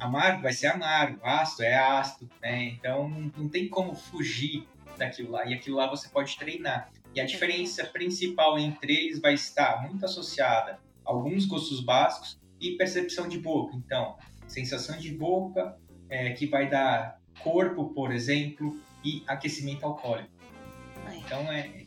Amargo 0.00 0.42
vai 0.42 0.52
ser 0.52 0.66
amargo. 0.66 1.20
Ácido 1.22 1.62
é 1.62 1.78
ácido, 1.78 2.28
né? 2.40 2.64
Então, 2.64 3.08
não, 3.08 3.32
não 3.36 3.48
tem 3.48 3.68
como 3.68 3.94
fugir 3.94 4.66
daquilo 4.98 5.30
lá. 5.30 5.46
E 5.46 5.54
aquilo 5.54 5.76
lá 5.76 5.88
você 5.88 6.08
pode 6.08 6.36
treinar. 6.36 6.90
E 7.14 7.20
a 7.20 7.24
diferença 7.24 7.84
principal 7.84 8.58
entre 8.58 8.92
eles 8.92 9.20
vai 9.20 9.34
estar 9.34 9.80
muito 9.82 10.04
associada 10.04 10.80
a 11.06 11.10
alguns 11.10 11.46
gostos 11.46 11.80
básicos 11.80 12.36
e 12.60 12.72
percepção 12.72 13.28
de 13.28 13.38
boca. 13.38 13.76
Então, 13.76 14.16
sensação 14.52 14.98
de 14.98 15.12
boca, 15.12 15.76
é, 16.08 16.32
que 16.32 16.46
vai 16.46 16.68
dar 16.68 17.20
corpo, 17.40 17.92
por 17.94 18.12
exemplo, 18.12 18.78
e 19.04 19.24
aquecimento 19.26 19.84
alcoólico. 19.84 20.30
Então, 21.14 21.50
é. 21.52 21.82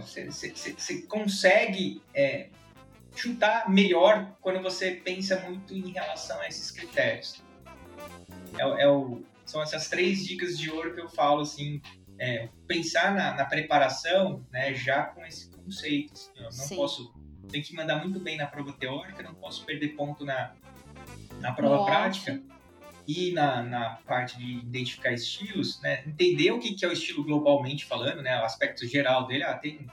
Você 0.00 1.02
consegue 1.08 2.02
é, 2.14 2.50
chutar 3.16 3.68
melhor 3.68 4.36
quando 4.40 4.62
você 4.62 4.92
pensa 4.92 5.40
muito 5.40 5.74
em 5.74 5.90
relação 5.90 6.38
a 6.40 6.46
esses 6.46 6.70
critérios. 6.70 7.42
é, 8.58 8.82
é 8.82 8.88
o, 8.88 9.22
são 9.44 9.62
essas 9.62 9.88
três 9.88 10.24
dicas 10.24 10.58
de 10.58 10.70
ouro 10.70 10.94
que 10.94 11.00
eu 11.00 11.08
falo, 11.08 11.40
assim, 11.40 11.80
é, 12.18 12.48
pensar 12.66 13.14
na, 13.14 13.34
na, 13.34 13.44
preparação, 13.44 14.46
né, 14.52 14.74
já 14.74 15.04
com 15.04 15.24
esse 15.24 15.50
conceito. 15.50 16.12
Assim, 16.12 16.30
eu 16.36 16.44
não 16.44 16.50
Sim. 16.52 16.76
posso, 16.76 17.14
tem 17.50 17.62
que 17.62 17.74
mandar 17.74 17.96
muito 17.96 18.20
bem 18.20 18.36
na 18.36 18.46
prova 18.46 18.72
teórica, 18.72 19.22
não 19.22 19.34
posso 19.34 19.64
perder 19.64 19.88
ponto 19.88 20.24
na, 20.24 20.54
na 21.42 21.52
prova 21.52 21.76
Nossa. 21.76 21.90
prática 21.90 22.42
e 23.06 23.32
na, 23.32 23.62
na 23.62 23.90
parte 24.06 24.38
de 24.38 24.58
identificar 24.60 25.12
estilos, 25.12 25.80
né, 25.82 26.04
entender 26.06 26.52
o 26.52 26.58
que, 26.58 26.74
que 26.74 26.84
é 26.84 26.88
o 26.88 26.92
estilo 26.92 27.24
globalmente 27.24 27.84
falando, 27.84 28.22
né, 28.22 28.40
o 28.40 28.44
aspecto 28.44 28.86
geral 28.86 29.26
dele, 29.26 29.42
ah, 29.42 29.54
tem 29.54 29.86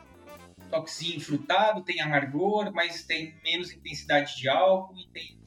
toquezinho 0.69 1.19
frutado, 1.19 1.81
tem 1.81 1.99
amargor, 1.99 2.71
mas 2.71 3.03
tem 3.03 3.35
menos 3.43 3.71
intensidade 3.71 4.37
de 4.37 4.47
álcool 4.47 4.95
e 4.95 5.07
tem 5.07 5.39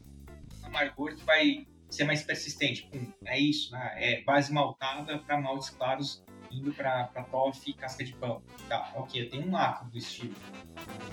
amargor 0.64 1.14
que 1.14 1.24
vai 1.24 1.66
ser 1.88 2.04
mais 2.04 2.22
persistente. 2.22 2.90
é 3.24 3.38
isso, 3.38 3.70
né? 3.70 3.92
É 3.96 4.22
base 4.22 4.52
maltada 4.52 5.18
para 5.18 5.40
maltes 5.40 5.70
claros 5.70 6.24
indo 6.50 6.72
para 6.72 7.04
toffee 7.30 7.72
e 7.72 7.76
casca 7.76 8.04
de 8.04 8.12
pão. 8.14 8.42
Tá, 8.68 8.92
ok, 8.94 9.22
eu 9.22 9.30
tenho 9.30 9.46
um 9.46 9.50
macro 9.50 9.88
do 9.88 9.98
estilo. 9.98 10.34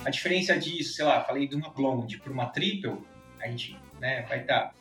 A 0.04 0.10
diferença 0.10 0.58
disso, 0.58 0.94
sei 0.94 1.06
lá, 1.06 1.24
falei 1.24 1.48
de 1.48 1.56
uma 1.56 1.70
blonde 1.70 2.18
para 2.18 2.32
uma 2.32 2.48
triple, 2.48 2.98
a 3.40 3.48
gente 3.48 3.78
né, 4.00 4.24
vai 4.24 4.42
estar 4.42 4.74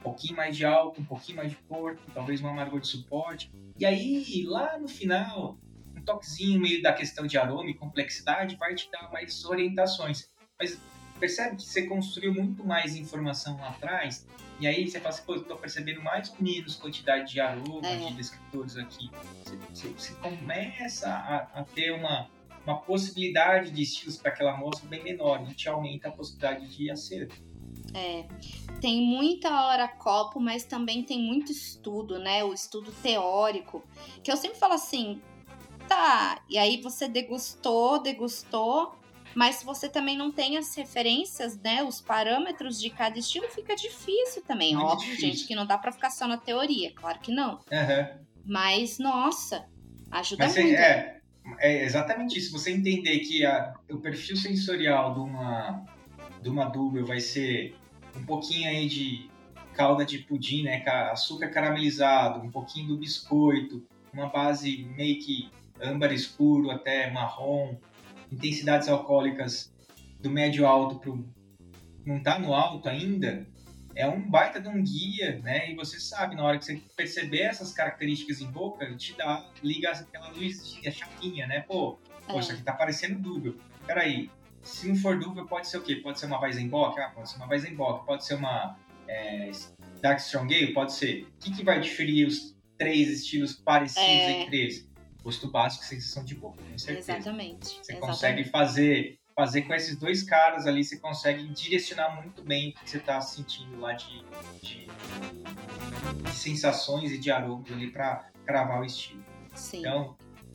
um 0.00 0.02
pouquinho 0.02 0.34
mais 0.34 0.56
de 0.56 0.64
álcool, 0.64 1.02
um 1.02 1.04
pouquinho 1.04 1.36
mais 1.36 1.50
de 1.50 1.56
corpo, 1.56 2.00
talvez 2.14 2.40
um 2.40 2.48
amargor 2.48 2.80
de 2.80 2.88
suporte. 2.88 3.52
E 3.78 3.84
aí, 3.84 4.42
lá 4.46 4.78
no 4.78 4.88
final, 4.88 5.58
um 5.94 6.00
toquezinho 6.00 6.58
meio 6.58 6.82
da 6.82 6.92
questão 6.92 7.26
de 7.26 7.36
aroma 7.36 7.68
e 7.68 7.74
complexidade 7.74 8.56
vai 8.56 8.74
te 8.74 8.90
dar 8.90 9.10
mais 9.12 9.44
orientações. 9.44 10.30
Mas 10.58 10.80
percebe 11.18 11.56
que 11.56 11.62
você 11.62 11.86
construiu 11.86 12.32
muito 12.32 12.64
mais 12.64 12.96
informação 12.96 13.58
lá 13.58 13.68
atrás, 13.68 14.26
e 14.58 14.66
aí 14.66 14.88
você 14.88 14.98
fala 15.00 15.14
assim, 15.14 15.24
pô, 15.24 15.34
eu 15.34 15.44
tô 15.44 15.56
percebendo 15.56 16.02
mais 16.02 16.30
ou 16.30 16.36
menos 16.40 16.76
quantidade 16.76 17.32
de 17.32 17.40
aromas, 17.40 17.86
é. 17.86 17.96
de 17.96 18.14
descritores 18.14 18.76
aqui. 18.76 19.10
Você, 19.44 19.56
você, 19.56 19.88
você 19.88 20.14
começa 20.14 21.08
a, 21.08 21.60
a, 21.60 21.64
ter 21.64 21.92
uma, 21.92 22.28
uma 22.66 22.78
possibilidade 22.78 23.70
de 23.70 23.82
estilos 23.82 24.16
para 24.16 24.30
aquela 24.32 24.52
amostra 24.52 24.88
bem 24.88 25.02
menor, 25.02 25.46
e 25.50 25.54
te 25.54 25.68
aumenta 25.68 26.08
a 26.08 26.12
possibilidade 26.12 26.74
de 26.74 26.90
acerto. 26.90 27.49
É, 27.92 28.24
tem 28.80 29.02
muita 29.02 29.66
hora 29.66 29.88
copo, 29.88 30.38
mas 30.40 30.64
também 30.64 31.02
tem 31.02 31.20
muito 31.20 31.50
estudo, 31.50 32.18
né? 32.18 32.44
O 32.44 32.54
estudo 32.54 32.92
teórico, 33.02 33.84
que 34.22 34.30
eu 34.30 34.36
sempre 34.36 34.58
falo 34.58 34.74
assim, 34.74 35.20
tá, 35.88 36.40
e 36.48 36.56
aí 36.56 36.80
você 36.80 37.08
degustou, 37.08 38.00
degustou, 38.00 38.94
mas 39.34 39.56
se 39.56 39.64
você 39.64 39.88
também 39.88 40.16
não 40.16 40.30
tem 40.30 40.56
as 40.56 40.74
referências, 40.74 41.58
né, 41.60 41.82
os 41.82 42.00
parâmetros 42.00 42.80
de 42.80 42.90
cada 42.90 43.18
estilo, 43.18 43.48
fica 43.48 43.74
difícil 43.76 44.42
também. 44.42 44.74
Muito 44.74 44.86
Óbvio, 44.88 45.10
difícil. 45.10 45.30
gente, 45.30 45.46
que 45.46 45.54
não 45.54 45.66
dá 45.66 45.78
para 45.78 45.92
ficar 45.92 46.10
só 46.10 46.26
na 46.26 46.36
teoria, 46.36 46.92
claro 46.94 47.18
que 47.20 47.32
não. 47.32 47.54
Uhum. 47.54 48.24
Mas, 48.44 48.98
nossa, 48.98 49.66
ajuda 50.10 50.46
Mas, 50.46 50.56
muito. 50.56 50.74
É, 50.74 51.20
é 51.58 51.84
exatamente 51.84 52.38
isso. 52.38 52.52
Você 52.52 52.70
entender 52.72 53.20
que 53.20 53.44
a, 53.44 53.74
o 53.90 53.98
perfil 53.98 54.36
sensorial 54.36 55.14
de 55.14 55.20
uma, 55.20 55.84
de 56.42 56.48
uma 56.48 56.64
double 56.66 57.02
vai 57.02 57.20
ser 57.20 57.76
um 58.16 58.24
pouquinho 58.24 58.68
aí 58.68 58.88
de 58.88 59.30
calda 59.74 60.04
de 60.04 60.18
pudim, 60.18 60.64
né, 60.64 60.82
açúcar 61.12 61.48
caramelizado, 61.48 62.40
um 62.40 62.50
pouquinho 62.50 62.88
do 62.88 62.98
biscoito, 62.98 63.86
uma 64.12 64.28
base 64.28 64.84
meio 64.96 65.18
que 65.20 65.48
âmbar 65.80 66.12
escuro 66.12 66.70
até 66.70 67.10
marrom, 67.10 67.76
intensidades 68.30 68.88
alcoólicas 68.88 69.72
do 70.20 70.30
médio 70.30 70.66
alto 70.66 70.98
para 70.98 71.12
não 72.04 72.20
tá 72.22 72.38
no 72.38 72.54
alto 72.54 72.88
ainda, 72.88 73.46
é 73.94 74.06
um 74.06 74.20
baita 74.20 74.60
de 74.60 74.68
um 74.68 74.82
guia, 74.82 75.38
né? 75.42 75.70
E 75.70 75.74
você 75.74 75.98
sabe, 75.98 76.34
na 76.34 76.44
hora 76.44 76.58
que 76.58 76.64
você 76.64 76.80
perceber 76.96 77.42
essas 77.42 77.72
características 77.72 78.40
em 78.40 78.50
boca, 78.50 78.94
te 78.96 79.16
dá, 79.16 79.46
liga 79.62 79.90
aquela 79.90 80.28
luzinha, 80.28 80.90
chaquinha, 80.90 81.46
né? 81.46 81.60
Pô, 81.60 81.98
é. 82.28 82.32
poxa, 82.32 82.52
aqui 82.52 82.62
tá 82.62 82.72
parecendo 82.72 83.18
dúvio. 83.18 83.58
Peraí, 83.86 84.30
se 84.62 84.88
não 84.88 84.96
for 84.96 85.18
dúvio, 85.18 85.46
pode 85.46 85.68
ser 85.68 85.78
o 85.78 85.82
quê? 85.82 85.96
Pode 85.96 86.18
ser 86.18 86.26
uma 86.26 86.40
Weizenbock? 86.40 86.98
Ah, 87.00 87.10
pode 87.10 87.30
ser 87.30 87.36
uma 87.36 87.48
Weizenbock. 87.48 88.06
Pode 88.06 88.24
ser 88.24 88.34
uma 88.34 88.76
é, 89.08 89.50
Dark 90.00 90.18
Strong 90.18 90.54
Ale? 90.54 90.72
Pode 90.72 90.92
ser. 90.92 91.22
O 91.22 91.38
que, 91.40 91.54
que 91.56 91.64
vai 91.64 91.80
diferir 91.80 92.26
os 92.26 92.56
três 92.78 93.08
estilos 93.08 93.54
parecidos 93.54 94.08
é... 94.08 94.42
entre 94.42 94.56
eles? 94.60 94.90
gosto 95.22 95.48
básico, 95.48 95.84
sensação 95.84 96.24
de 96.24 96.34
boca, 96.34 96.62
com 96.62 96.78
certeza. 96.78 97.12
Exatamente. 97.12 97.66
Você 97.66 97.92
Exatamente. 97.92 98.00
consegue 98.00 98.44
fazer 98.44 99.20
fazer 99.34 99.62
com 99.62 99.72
esses 99.72 99.96
dois 99.96 100.22
caras 100.22 100.66
ali, 100.66 100.84
você 100.84 100.98
consegue 100.98 101.46
direcionar 101.48 102.20
muito 102.20 102.42
bem 102.42 102.70
o 102.70 102.72
que 102.74 102.90
você 102.90 102.98
está 102.98 103.20
sentindo 103.22 103.80
lá 103.80 103.94
de, 103.94 104.22
de, 104.60 104.86
de, 106.22 106.30
sensações 106.30 107.10
e 107.10 107.16
de 107.16 107.30
aromas 107.30 107.72
ali 107.72 107.90
para 107.90 108.28
cravar 108.44 108.80
o 108.80 108.84
estilo. 108.84 109.24
Sim. 109.54 109.78
Então, 109.78 110.14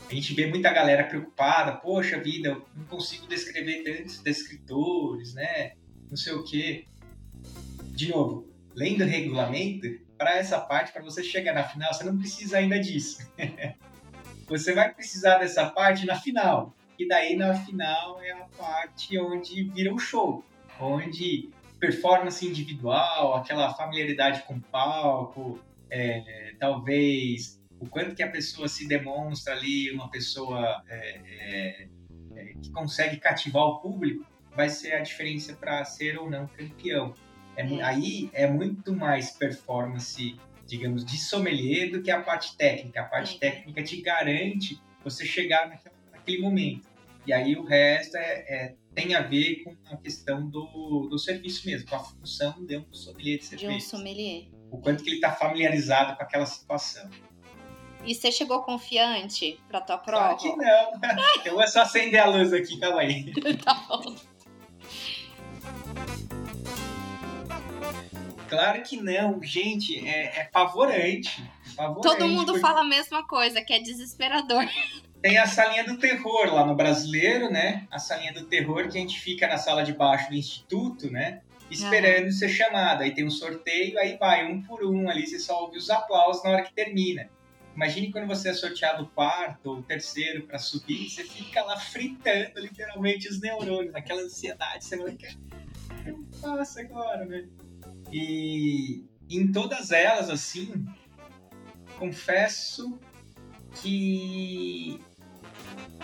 a 0.10 0.14
gente 0.14 0.34
vê 0.34 0.48
muita 0.48 0.72
galera 0.72 1.04
preocupada, 1.04 1.74
poxa 1.74 2.20
vida, 2.20 2.50
eu 2.50 2.66
não 2.76 2.86
consigo 2.86 3.28
descrever 3.28 3.84
tantos 3.84 4.22
descritores, 4.22 5.34
né? 5.34 5.74
Não 6.10 6.18
sei 6.18 6.34
o 6.34 6.44
quê. 6.44 6.86
De 7.92 8.10
novo, 8.10 8.48
lendo 8.76 9.04
o 9.04 9.08
regulamento, 9.08 9.88
para 10.18 10.38
essa 10.38 10.60
parte, 10.60 10.92
para 10.92 11.04
você 11.04 11.24
chegar 11.24 11.54
na 11.54 11.64
final, 11.64 11.94
você 11.94 12.04
não 12.04 12.18
precisa 12.18 12.58
ainda 12.58 12.80
disso. 12.80 13.20
Você 14.48 14.76
vai 14.76 14.94
precisar 14.94 15.40
dessa 15.40 15.66
parte 15.72 16.06
na 16.06 16.16
final. 16.16 16.76
E 17.00 17.08
daí 17.08 17.36
na 17.36 17.56
final 17.56 18.22
é 18.22 18.30
a 18.30 18.46
parte 18.56 19.18
onde 19.18 19.64
vira 19.64 19.92
o 19.92 19.98
show, 19.98 20.46
onde 20.80 21.50
performance 21.80 22.46
individual, 22.48 23.34
aquela 23.34 23.74
familiaridade 23.74 24.44
com 24.44 24.54
o 24.54 24.62
palco, 24.62 25.60
é, 25.90 26.54
talvez 26.60 27.60
o 27.80 27.88
quanto 27.88 28.16
que 28.16 28.24
a 28.24 28.30
pessoa 28.30 28.68
se 28.68 28.88
demonstra 28.88 29.54
ali, 29.54 29.92
uma 29.92 30.10
pessoa 30.10 30.84
é, 30.88 31.22
é, 31.26 31.88
é 32.36 32.46
que 32.62 32.72
consegue 32.72 33.18
cativar 33.18 33.64
o 33.64 33.80
público, 33.80 34.26
vai 34.56 34.70
ser 34.70 34.94
a 34.94 35.02
diferença 35.02 35.54
para 35.56 35.84
ser 35.84 36.18
ou 36.18 36.30
não 36.30 36.48
campeão. 36.48 37.14
É, 37.58 37.64
aí 37.84 38.30
é 38.34 38.48
muito 38.48 38.94
mais 38.94 39.32
performance 39.32 40.38
digamos, 40.66 41.06
de 41.06 41.18
sommelier 41.18 41.92
do 41.92 42.02
que 42.02 42.12
a 42.12 42.22
parte 42.22 42.58
técnica. 42.58 43.02
A 43.02 43.06
parte 43.06 43.40
técnica 43.40 43.84
te 43.84 44.02
garante 44.02 44.80
você 45.04 45.26
chegar 45.26 45.70
naquele, 45.70 45.96
naquele 46.12 46.42
momento. 46.42 46.88
E 47.26 47.34
aí 47.34 47.56
o 47.56 47.64
resto 47.64 48.18
é, 48.18 48.46
é, 48.48 48.76
tem 48.94 49.16
a 49.16 49.22
ver 49.22 49.64
com 49.64 49.76
a 49.92 49.98
questão 49.98 50.48
do, 50.48 51.08
do 51.10 51.18
serviço 51.18 51.66
mesmo, 51.68 51.90
com 51.90 51.96
a 51.96 52.00
função 52.00 52.66
de 52.66 52.78
um 52.78 52.94
sommelier 52.94 53.40
de 53.40 53.46
serviço. 53.46 53.70
De 53.70 53.76
um 53.76 53.80
sommelier. 53.80 54.48
O 54.72 54.78
quanto 54.80 55.04
que 55.04 55.10
ele 55.10 55.18
está 55.18 55.32
familiarizado 55.32 56.16
com 56.16 56.24
aquela 56.24 56.46
situação. 56.46 57.10
E 58.06 58.14
você 58.14 58.32
chegou 58.32 58.62
confiante 58.62 59.60
para 59.68 59.82
tua 59.82 59.98
prova? 59.98 60.36
Claro 60.36 60.38
que 60.38 60.56
não. 60.56 60.92
Eu 61.44 61.56
vou 61.56 61.68
só 61.68 61.82
acender 61.82 62.20
a 62.20 62.28
luz 62.28 62.54
aqui, 62.54 62.80
calma 62.80 63.02
aí. 63.02 63.34
tá 63.64 63.74
bom. 63.88 64.16
Claro 68.48 68.84
que 68.84 68.98
não, 68.98 69.42
gente, 69.42 70.08
é, 70.08 70.42
é 70.42 70.44
pavorante, 70.46 71.44
pavorante. 71.76 72.08
Todo 72.08 72.30
mundo 72.30 72.46
porque... 72.46 72.60
fala 72.60 72.82
a 72.82 72.86
mesma 72.86 73.28
coisa, 73.28 73.60
que 73.62 73.74
é 73.74 73.80
desesperador. 73.80 74.64
Tem 75.20 75.40
a 75.40 75.48
salinha 75.48 75.84
do 75.84 75.98
terror 75.98 76.54
lá 76.54 76.64
no 76.64 76.76
brasileiro, 76.76 77.50
né? 77.50 77.88
A 77.90 77.98
salinha 77.98 78.32
do 78.32 78.46
terror 78.46 78.88
que 78.88 79.00
a 79.00 79.02
gente 79.02 79.20
fica 79.20 79.48
na 79.48 79.58
sala 79.58 79.84
de 79.84 79.94
baixo 79.94 80.30
do 80.30 80.36
instituto, 80.36 81.10
né? 81.10 81.42
Esperando 81.72 82.28
ah. 82.28 82.32
ser 82.32 82.50
chamado. 82.50 83.02
Aí 83.02 83.12
tem 83.12 83.26
um 83.26 83.32
sorteio, 83.32 83.98
aí 83.98 84.16
vai 84.18 84.46
um 84.46 84.62
por 84.62 84.86
um 84.86 85.10
ali, 85.10 85.26
você 85.26 85.40
só 85.40 85.64
ouve 85.64 85.80
os 85.80 85.90
aplausos 85.90 86.44
na 86.44 86.52
hora 86.52 86.62
que 86.62 86.72
termina. 86.72 87.28
Imagine 87.76 88.12
quando 88.12 88.28
você 88.28 88.50
é 88.50 88.54
sorteado 88.54 89.04
o 89.04 89.08
quarto 89.08 89.70
ou 89.70 89.78
o 89.80 89.84
terceiro 89.84 90.44
para 90.48 90.58
subir, 90.58 91.10
você 91.10 91.26
fica 91.26 91.62
lá 91.62 91.78
fritando 91.78 92.60
literalmente 92.60 93.28
os 93.28 93.42
neurônios, 93.42 93.92
naquela 93.92 94.22
ansiedade, 94.22 94.86
você 94.86 94.96
vai 94.96 95.14
o 95.14 95.18
que 95.18 95.38
eu 96.06 96.26
faço 96.40 96.80
agora, 96.80 97.26
né? 97.26 97.48
E 98.12 99.04
em 99.30 99.52
todas 99.52 99.92
elas, 99.92 100.30
assim, 100.30 100.86
confesso 102.00 102.98
que 103.82 105.00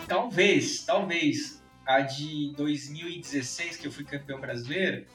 talvez, 0.06 0.84
talvez 0.84 1.62
a 1.86 2.00
de 2.00 2.52
2016, 2.54 3.78
que 3.78 3.86
eu 3.86 3.92
fui 3.92 4.04
campeão 4.04 4.40
brasileiro, 4.40 5.06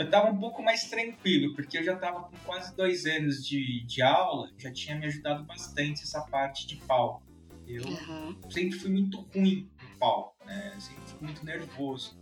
eu 0.00 0.06
estava 0.06 0.30
um 0.30 0.38
pouco 0.38 0.62
mais 0.62 0.84
tranquilo, 0.84 1.54
porque 1.54 1.78
eu 1.78 1.84
já 1.84 1.94
estava 1.94 2.22
com 2.22 2.36
quase 2.38 2.74
dois 2.74 3.06
anos 3.06 3.46
de, 3.46 3.84
de 3.84 4.02
aula, 4.02 4.50
já 4.58 4.72
tinha 4.72 4.96
me 4.96 5.06
ajudado 5.06 5.44
bastante 5.44 6.02
essa 6.02 6.22
parte 6.22 6.66
de 6.66 6.76
palco. 6.76 7.22
Eu 7.66 7.84
uhum. 7.84 8.36
sempre 8.50 8.78
fui 8.78 8.90
muito 8.90 9.20
ruim 9.34 9.70
no 9.80 9.98
palco, 9.98 10.34
né? 10.44 10.74
sempre 10.78 11.02
fui 11.06 11.26
muito 11.26 11.44
nervoso. 11.44 12.18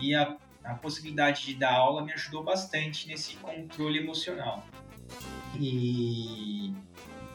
E 0.00 0.14
a 0.14 0.36
a 0.64 0.74
possibilidade 0.74 1.44
de 1.46 1.54
dar 1.54 1.74
aula 1.74 2.04
me 2.04 2.12
ajudou 2.12 2.44
bastante 2.44 3.08
nesse 3.08 3.36
controle 3.36 3.98
emocional. 3.98 4.64
E 5.58 6.72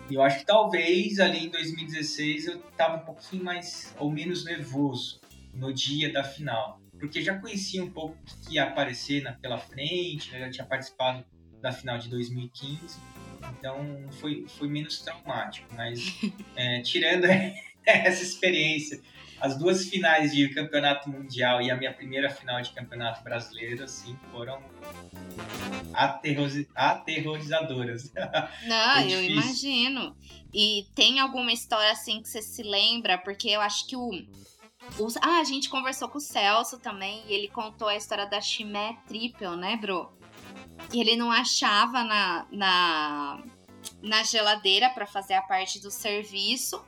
eu 0.10 0.22
acho 0.22 0.40
que 0.40 0.46
talvez 0.46 1.20
ali 1.20 1.46
em 1.46 1.50
2016 1.50 2.48
eu 2.48 2.60
estava 2.60 2.98
um 2.98 3.06
pouquinho 3.06 3.44
mais 3.44 3.94
ou 4.00 4.10
menos 4.10 4.46
nervoso 4.46 5.20
no 5.54 5.74
dia 5.74 6.12
da 6.12 6.24
final, 6.24 6.80
porque 7.00 7.22
já 7.22 7.38
conhecia 7.38 7.84
um 7.84 7.90
pouco 7.90 8.16
o 8.16 8.48
que 8.48 8.56
ia 8.56 8.64
aparecer 8.64 9.22
na, 9.24 9.34
pela 9.34 9.58
frente, 9.58 10.32
né? 10.32 10.40
já 10.40 10.50
tinha 10.50 10.66
participado 10.66 11.26
da 11.62 11.72
final 11.72 11.98
de 11.98 12.10
2015 12.10 13.00
Então 13.60 14.06
foi, 14.20 14.46
foi 14.48 14.68
menos 14.68 15.00
traumático. 15.02 15.68
Mas 15.76 16.00
é, 16.56 16.82
tirando 16.82 17.26
essa 17.86 18.24
experiência, 18.24 19.02
as 19.40 19.58
duas 19.58 19.88
finais 19.88 20.34
de 20.34 20.50
campeonato 20.50 21.10
mundial 21.10 21.62
e 21.62 21.70
a 21.70 21.76
minha 21.76 21.94
primeira 21.94 22.30
final 22.30 22.62
de 22.62 22.72
campeonato 22.72 23.24
brasileiro, 23.24 23.84
assim, 23.84 24.18
foram 24.32 24.62
aterroriz... 25.94 26.68
aterrorizadoras. 26.74 28.12
Não, 28.66 29.02
eu 29.02 29.24
imagino. 29.24 30.16
E 30.54 30.88
tem 30.96 31.20
alguma 31.20 31.52
história 31.52 31.92
assim 31.92 32.22
que 32.22 32.30
você 32.30 32.42
se 32.42 32.64
lembra? 32.64 33.18
Porque 33.18 33.50
eu 33.50 33.62
acho 33.62 33.88
que 33.88 33.96
o. 33.96 34.10
Ah, 35.22 35.40
a 35.40 35.44
gente 35.44 35.70
conversou 35.70 36.08
com 36.10 36.18
o 36.18 36.22
Celso 36.22 36.80
também 36.80 37.24
e 37.28 37.34
ele 37.34 37.48
contou 37.48 37.88
a 37.88 37.96
história 37.96 38.26
da 38.26 38.42
Chimé 38.42 38.98
Triple, 39.08 39.56
né, 39.56 39.78
bro? 39.78 40.12
E 40.94 41.00
ele 41.00 41.16
não 41.16 41.32
achava 41.32 42.04
na, 42.04 42.48
na, 42.52 43.44
na 44.02 44.24
geladeira 44.24 44.90
para 44.90 45.06
fazer 45.06 45.34
a 45.34 45.42
parte 45.42 45.82
do 45.82 45.92
serviço. 45.92 46.84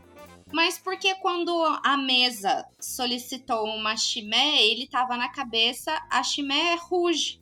Mas 0.51 0.79
porque 0.79 1.13
quando 1.15 1.51
a 1.83 1.95
mesa 1.95 2.65
solicitou 2.79 3.65
uma 3.65 3.95
chimé, 3.95 4.63
ele 4.63 4.87
tava 4.87 5.15
na 5.15 5.29
cabeça 5.29 5.95
a 6.09 6.23
chimé 6.23 6.75
rouge. 6.75 7.39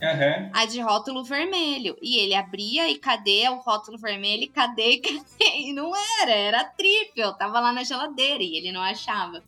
Uhum. 0.00 0.50
A 0.52 0.66
de 0.66 0.80
rótulo 0.80 1.24
vermelho. 1.24 1.96
E 2.00 2.18
ele 2.18 2.34
abria 2.34 2.88
e 2.90 2.98
cadê 2.98 3.48
o 3.48 3.56
rótulo 3.56 3.98
vermelho? 3.98 4.50
Cadê? 4.52 4.98
Cadê? 5.02 5.58
E 5.58 5.72
não 5.72 5.92
era, 6.20 6.32
era 6.32 6.64
triple. 6.64 7.22
Tava 7.38 7.58
lá 7.60 7.72
na 7.72 7.82
geladeira 7.82 8.42
e 8.42 8.56
ele 8.56 8.70
não 8.70 8.82
achava. 8.82 9.42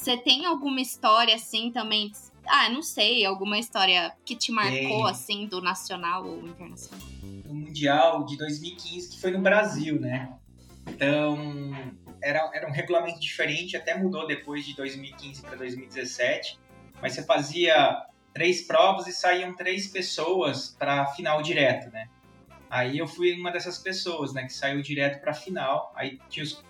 Você 0.00 0.16
tem 0.16 0.46
alguma 0.46 0.80
história 0.80 1.34
assim 1.34 1.70
também? 1.70 2.10
Ah, 2.46 2.70
não 2.70 2.82
sei, 2.82 3.26
alguma 3.26 3.58
história 3.58 4.10
que 4.24 4.34
te 4.34 4.50
marcou 4.50 5.06
assim 5.06 5.46
do 5.46 5.60
nacional 5.60 6.26
ou 6.26 6.38
internacional? 6.46 7.06
O 7.46 7.54
Mundial 7.54 8.24
de 8.24 8.38
2015, 8.38 9.10
que 9.10 9.20
foi 9.20 9.30
no 9.30 9.42
Brasil, 9.42 10.00
né? 10.00 10.32
Então, 10.88 11.36
era, 12.22 12.50
era 12.54 12.66
um 12.66 12.72
regulamento 12.72 13.20
diferente, 13.20 13.76
até 13.76 13.94
mudou 13.94 14.26
depois 14.26 14.64
de 14.64 14.74
2015 14.74 15.42
para 15.42 15.56
2017. 15.56 16.58
Mas 17.02 17.12
você 17.12 17.22
fazia 17.22 18.02
três 18.32 18.62
provas 18.62 19.06
e 19.06 19.12
saíam 19.12 19.54
três 19.54 19.86
pessoas 19.86 20.74
para 20.78 21.02
a 21.02 21.06
final 21.08 21.42
direto, 21.42 21.90
né? 21.90 22.08
Aí 22.70 22.96
eu 22.96 23.06
fui 23.06 23.38
uma 23.38 23.52
dessas 23.52 23.76
pessoas, 23.76 24.32
né, 24.32 24.44
que 24.44 24.52
saiu 24.54 24.80
direto 24.80 25.20
para 25.20 25.32
a 25.32 25.34
final. 25.34 25.92
Aí 25.94 26.18
tinha 26.30 26.44
os, 26.44 26.64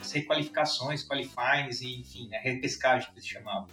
as 0.00 0.12
requalificações, 0.12 1.06
qualifiers, 1.06 1.80
e, 1.80 2.00
enfim, 2.00 2.28
né, 2.28 2.38
repescagem 2.38 3.12
que 3.12 3.20
se 3.20 3.28
chamava. 3.28 3.66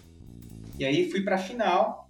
E 0.77 0.85
aí 0.85 1.09
fui 1.09 1.21
para 1.21 1.35
a 1.35 1.39
final 1.39 2.07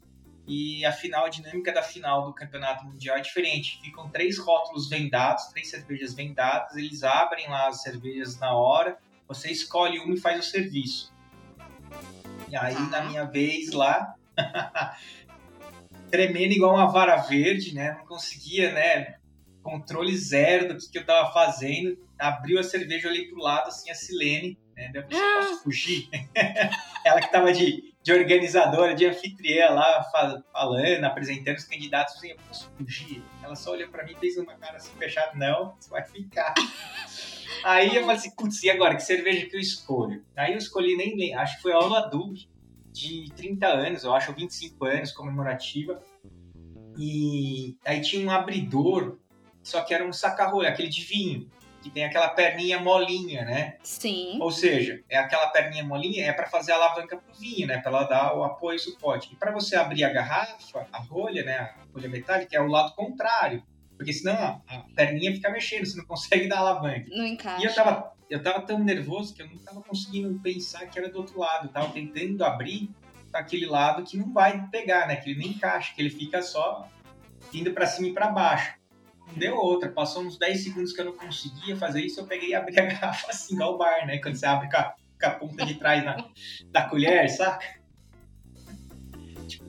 e 0.48 0.86
a 0.86 0.94
final, 0.94 1.26
a 1.26 1.30
dinâmica 1.30 1.74
da 1.74 1.84
final 1.84 2.26
do 2.26 2.34
campeonato 2.34 2.86
mundial 2.86 3.18
é 3.18 3.22
diferente. 3.22 3.82
Ficam 3.82 4.10
três 4.10 4.38
rótulos 4.38 4.90
vendados, 4.90 5.48
três 5.48 5.70
cervejas 5.70 6.14
vendadas, 6.14 6.78
eles 6.78 7.04
abrem 7.04 7.50
lá 7.50 7.68
as 7.68 7.82
cervejas 7.82 8.40
na 8.40 8.54
hora, 8.54 8.98
você 9.28 9.52
escolhe 9.52 10.00
uma 10.00 10.14
e 10.14 10.18
faz 10.18 10.40
o 10.40 10.50
serviço. 10.50 11.14
E 12.48 12.56
aí, 12.56 12.80
na 12.90 13.02
minha 13.02 13.26
vez 13.26 13.74
lá, 13.74 14.16
tremendo 16.10 16.54
igual 16.54 16.76
uma 16.76 16.88
vara 16.88 17.18
verde, 17.18 17.76
né? 17.76 17.96
Não 17.98 18.06
conseguia, 18.06 18.72
né? 18.72 19.18
Controle 19.68 20.15
zero 20.15 20.70
do 20.70 20.78
que, 20.78 20.89
que 20.89 20.97
eu 20.97 21.05
tava 21.05 21.34
fazendo. 21.34 21.97
Abriu 22.18 22.57
a 22.57 22.63
cerveja, 22.63 23.09
olhei 23.09 23.28
pro 23.28 23.41
lado, 23.41 23.68
assim, 23.68 23.91
a 23.91 23.93
Silene, 23.93 24.57
né? 24.74 24.89
Daí 24.93 25.01
eu 25.01 25.07
pensei, 25.07 25.26
ah. 25.26 25.38
posso 25.39 25.63
fugir? 25.63 26.09
Ela 27.03 27.20
que 27.20 27.30
tava 27.30 27.51
de, 27.51 27.93
de 28.01 28.13
organizadora, 28.13 28.95
de 28.95 29.05
anfitriã 29.05 29.72
lá, 29.72 30.05
falando, 30.53 31.03
apresentando 31.03 31.57
os 31.57 31.65
candidatos, 31.65 32.15
assim, 32.15 32.30
eu 32.30 32.38
posso 32.47 32.72
fugir? 32.78 33.22
Ela 33.43 33.57
só 33.57 33.72
olhou 33.72 33.89
pra 33.89 34.05
mim 34.05 34.13
e 34.13 34.20
fez 34.20 34.38
uma 34.38 34.55
cara 34.55 34.78
assim, 34.78 34.97
fechada, 34.97 35.34
não, 35.36 35.76
você 35.78 35.89
vai 35.89 36.05
ficar. 36.05 36.53
Aí 37.61 37.93
eu 37.93 38.03
falei 38.03 38.15
assim, 38.15 38.32
putz, 38.38 38.63
e 38.63 38.70
agora? 38.70 38.95
Que 38.95 39.03
cerveja 39.03 39.47
que 39.47 39.55
eu 39.57 39.59
escolho? 39.59 40.24
Aí 40.38 40.53
eu 40.53 40.57
escolhi, 40.57 40.95
nem 40.95 41.36
acho 41.36 41.57
que 41.57 41.63
foi 41.63 41.74
a 41.74 41.80
Oladu, 41.80 42.34
de 42.93 43.30
30 43.36 43.68
anos, 43.68 44.03
eu 44.05 44.13
acho, 44.13 44.32
25 44.32 44.86
anos, 44.86 45.11
comemorativa. 45.11 46.01
E 46.97 47.76
aí 47.86 48.01
tinha 48.01 48.26
um 48.26 48.32
abridor, 48.32 49.18
só 49.68 49.82
que 49.82 49.93
era 49.93 50.05
um 50.05 50.13
saca-rolha, 50.13 50.70
aquele 50.70 50.88
de 50.88 51.03
vinho, 51.03 51.51
que 51.82 51.89
tem 51.89 52.05
aquela 52.05 52.30
perninha 52.30 52.80
molinha, 52.80 53.43
né? 53.43 53.76
Sim. 53.84 54.38
Ou 54.39 54.49
seja, 54.49 55.03
é 55.09 55.18
aquela 55.18 55.47
perninha 55.47 55.84
molinha 55.84 56.26
é 56.26 56.32
para 56.32 56.47
fazer 56.47 56.72
a 56.72 56.76
alavanca 56.76 57.18
pro 57.18 57.34
vinho, 57.34 57.68
né? 57.68 57.78
Para 57.78 57.91
ela 57.91 58.03
dar 58.05 58.34
o 58.34 58.45
apoio 58.45 58.78
e 58.78 58.80
suporte. 58.80 59.30
E 59.34 59.36
para 59.36 59.51
você 59.51 59.76
abrir 59.76 60.05
a 60.05 60.09
garrafa, 60.09 60.88
a 60.89 60.99
rolha, 60.99 61.43
né? 61.43 61.57
A 61.57 61.76
rolha 61.93 62.07
metálica 62.07 62.55
é 62.55 62.61
o 62.61 62.68
lado 62.68 62.95
contrário. 62.95 63.61
Porque 63.97 64.13
senão 64.13 64.36
a, 64.36 64.61
a 64.74 64.80
perninha 64.95 65.34
fica 65.34 65.49
mexendo, 65.49 65.86
você 65.86 65.97
não 65.97 66.05
consegue 66.05 66.47
dar 66.47 66.59
alavanca. 66.59 67.07
Não 67.09 67.26
encaixa. 67.26 67.61
E 67.61 67.65
eu 67.65 67.76
tava 67.76 68.13
eu 68.30 68.41
tava 68.41 68.61
tão 68.61 68.80
nervoso 68.80 69.34
que 69.34 69.41
eu 69.41 69.49
não 69.49 69.57
tava 69.57 69.82
conseguindo 69.82 70.39
pensar 70.39 70.86
que 70.88 70.97
era 70.97 71.09
do 71.09 71.18
outro 71.18 71.38
lado. 71.38 71.68
Eu 71.68 71.72
tava 71.74 71.91
tentando 71.91 72.41
abrir 72.45 72.89
aquele 73.34 73.65
lado 73.65 74.03
que 74.03 74.15
não 74.18 74.32
vai 74.32 74.65
pegar, 74.70 75.07
né? 75.07 75.18
Que 75.18 75.32
ele 75.32 75.39
nem 75.39 75.49
encaixa, 75.49 75.93
que 75.93 76.01
ele 76.01 76.09
fica 76.09 76.41
só 76.41 76.88
indo 77.53 77.74
para 77.74 77.86
cima 77.86 78.07
e 78.07 78.13
para 78.13 78.30
baixo. 78.30 78.78
Deu 79.36 79.55
outra. 79.55 79.89
Passou 79.89 80.23
uns 80.23 80.38
10 80.38 80.63
segundos 80.63 80.93
que 80.93 81.01
eu 81.01 81.05
não 81.05 81.13
conseguia 81.13 81.75
fazer 81.75 82.01
isso, 82.01 82.19
eu 82.19 82.25
peguei 82.25 82.49
e 82.49 82.55
abri 82.55 82.80
a 82.80 82.86
garrafa 82.86 83.30
assim, 83.30 83.55
igual 83.55 83.75
o 83.75 83.78
bar, 83.78 84.05
né? 84.05 84.19
Quando 84.19 84.36
você 84.36 84.45
abre 84.45 84.69
com 84.69 84.78
a, 84.78 84.95
com 85.19 85.28
a 85.28 85.32
ponta 85.32 85.65
de 85.65 85.75
trás 85.75 86.03
na, 86.03 86.30
da 86.71 86.84
colher, 86.89 87.30
saca? 87.30 87.76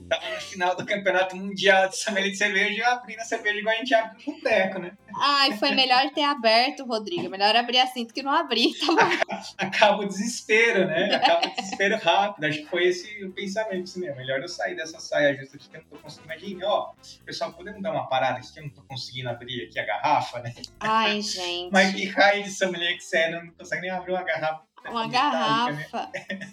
Tava 0.09 0.29
no 0.29 0.41
final 0.41 0.75
do 0.75 0.85
campeonato 0.85 1.35
mundial 1.35 1.87
de 1.87 1.97
sommelier 1.97 2.31
de 2.31 2.37
cerveja 2.37 2.69
e 2.69 2.79
eu 2.79 2.87
abri 2.87 3.15
na 3.15 3.23
cerveja 3.23 3.59
igual 3.59 3.75
a 3.75 3.77
gente 3.77 3.93
abre 3.93 4.23
no 4.25 4.33
boteco, 4.33 4.79
né? 4.79 4.91
Ai, 5.21 5.57
foi 5.57 5.71
melhor 5.71 6.09
ter 6.11 6.23
aberto, 6.23 6.85
Rodrigo. 6.85 7.29
Melhor 7.29 7.55
abrir 7.55 7.79
assim 7.79 8.05
do 8.05 8.13
que 8.13 8.23
não 8.23 8.31
abrir, 8.31 8.73
tá 8.79 8.87
bom? 8.87 9.37
Acaba 9.57 10.03
o 10.03 10.07
desespero, 10.07 10.87
né? 10.87 11.15
Acaba 11.15 11.47
o 11.47 11.55
desespero 11.55 11.97
rápido. 11.97 12.45
Acho 12.45 12.59
que 12.59 12.65
foi 12.65 12.87
esse 12.87 13.23
o 13.23 13.31
pensamento, 13.31 13.83
assim, 13.83 14.01
né? 14.01 14.13
Melhor 14.15 14.39
eu 14.39 14.47
sair 14.47 14.75
dessa 14.75 14.99
saia 14.99 15.35
justa 15.35 15.57
aqui 15.57 15.69
que 15.69 15.77
eu 15.77 15.81
não 15.81 15.89
tô 15.89 15.97
conseguindo. 15.97 16.33
Imagina, 16.33 16.67
ó, 16.67 16.91
pessoal, 17.25 17.53
podemos 17.53 17.81
dar 17.81 17.91
uma 17.91 18.07
parada 18.07 18.39
aqui 18.39 18.51
que 18.51 18.59
eu 18.59 18.63
não 18.63 18.69
tô 18.71 18.81
conseguindo 18.83 19.29
abrir 19.29 19.65
aqui 19.65 19.79
a 19.79 19.85
garrafa, 19.85 20.39
né? 20.39 20.53
Ai, 20.79 21.21
gente. 21.21 21.71
Mas 21.71 21.93
que 21.93 22.05
raio 22.07 22.43
de 22.43 22.51
sommelier 22.51 22.95
que 22.95 23.03
você 23.03 23.17
é, 23.17 23.31
não 23.31 23.51
consegue 23.51 23.81
nem 23.83 23.91
abrir 23.91 24.11
uma 24.11 24.23
garrafa. 24.23 24.63
Uma 24.89 25.07
garrafa. 25.07 26.09
Né? 26.13 26.49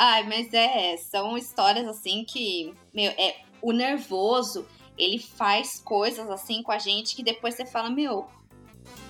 Ai, 0.00 0.22
mas 0.28 0.54
é, 0.54 0.96
são 0.96 1.36
histórias 1.36 1.84
assim 1.88 2.24
que, 2.24 2.72
meu, 2.94 3.10
é 3.18 3.34
o 3.60 3.72
nervoso, 3.72 4.64
ele 4.96 5.18
faz 5.18 5.80
coisas 5.80 6.30
assim 6.30 6.62
com 6.62 6.70
a 6.70 6.78
gente 6.78 7.16
que 7.16 7.22
depois 7.24 7.56
você 7.56 7.66
fala, 7.66 7.90
meu, 7.90 8.28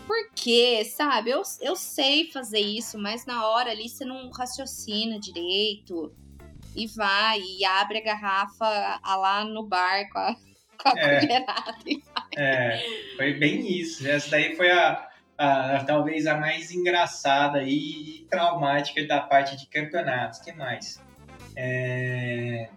por 0.07 0.30
quê? 0.34 0.82
Sabe? 0.86 1.28
Eu, 1.28 1.43
eu 1.61 1.76
sei 1.76 2.30
fazer 2.30 2.61
isso, 2.61 2.97
mas 2.97 3.26
na 3.26 3.47
hora 3.47 3.70
ali 3.70 3.86
você 3.86 4.03
não 4.07 4.30
raciocina 4.30 5.20
direito 5.20 6.11
e 6.74 6.86
vai 6.86 7.39
e 7.39 7.66
abre 7.66 7.99
a 7.99 8.05
garrafa 8.05 8.99
lá 9.05 9.45
no 9.45 9.64
bar 9.64 10.09
com 10.11 10.18
a, 10.20 10.36
com 10.82 10.89
a 10.89 10.93
é, 10.97 11.20
colherada. 11.20 11.76
É, 12.34 12.82
foi 13.14 13.34
bem 13.34 13.78
isso. 13.78 14.09
Essa 14.09 14.30
daí 14.30 14.57
foi 14.57 14.70
a, 14.70 15.07
a, 15.39 15.84
talvez 15.84 16.26
a 16.26 16.36
mais 16.36 16.72
engraçada 16.72 17.62
e 17.62 18.26
traumática 18.28 19.07
da 19.07 19.20
parte 19.20 19.57
de 19.57 19.66
campeonatos. 19.66 20.41
que 20.41 20.53
mais? 20.53 21.01
É... 21.55 22.68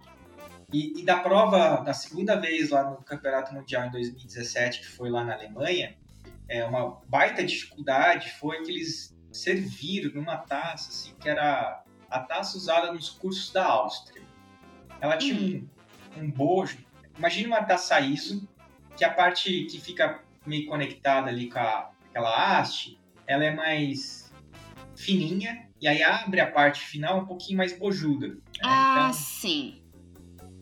E, 0.72 1.00
e, 1.00 1.04
da 1.04 1.18
prova, 1.18 1.82
da 1.82 1.92
segunda 1.92 2.34
vez 2.36 2.70
lá 2.70 2.88
no 2.88 2.96
Campeonato 3.02 3.52
Mundial 3.52 3.86
em 3.86 3.90
2017, 3.90 4.80
que 4.80 4.86
foi 4.86 5.10
lá 5.10 5.22
na 5.22 5.34
Alemanha, 5.34 5.94
é, 6.48 6.64
uma 6.64 6.98
baita 7.08 7.44
dificuldade 7.44 8.30
foi 8.30 8.62
que 8.62 8.70
eles 8.70 9.14
serviram 9.30 10.14
numa 10.14 10.38
taça, 10.38 10.88
assim, 10.88 11.14
que 11.20 11.28
era 11.28 11.82
a 12.08 12.20
taça 12.20 12.56
usada 12.56 12.90
nos 12.90 13.10
cursos 13.10 13.52
da 13.52 13.66
Áustria. 13.66 14.22
Ela 14.98 15.18
tinha 15.18 15.34
um, 15.34 15.68
um 16.22 16.30
bojo, 16.30 16.78
imagine 17.18 17.48
uma 17.48 17.62
taça 17.62 18.00
ISO, 18.00 18.48
que 18.96 19.04
a 19.04 19.12
parte 19.12 19.64
que 19.64 19.78
fica 19.78 20.22
meio 20.46 20.66
conectada 20.66 21.28
ali 21.28 21.50
com 21.50 21.58
a, 21.58 21.91
aquela 22.12 22.58
haste, 22.58 22.98
ela 23.26 23.44
é 23.44 23.50
mais 23.50 24.30
fininha 24.94 25.68
e 25.80 25.88
aí 25.88 26.02
abre 26.02 26.40
a 26.40 26.50
parte 26.50 26.80
final 26.84 27.20
um 27.20 27.26
pouquinho 27.26 27.56
mais 27.56 27.76
bojuda. 27.76 28.28
Né? 28.28 28.36
Ah, 28.62 29.08
então, 29.08 29.12
sim. 29.14 29.82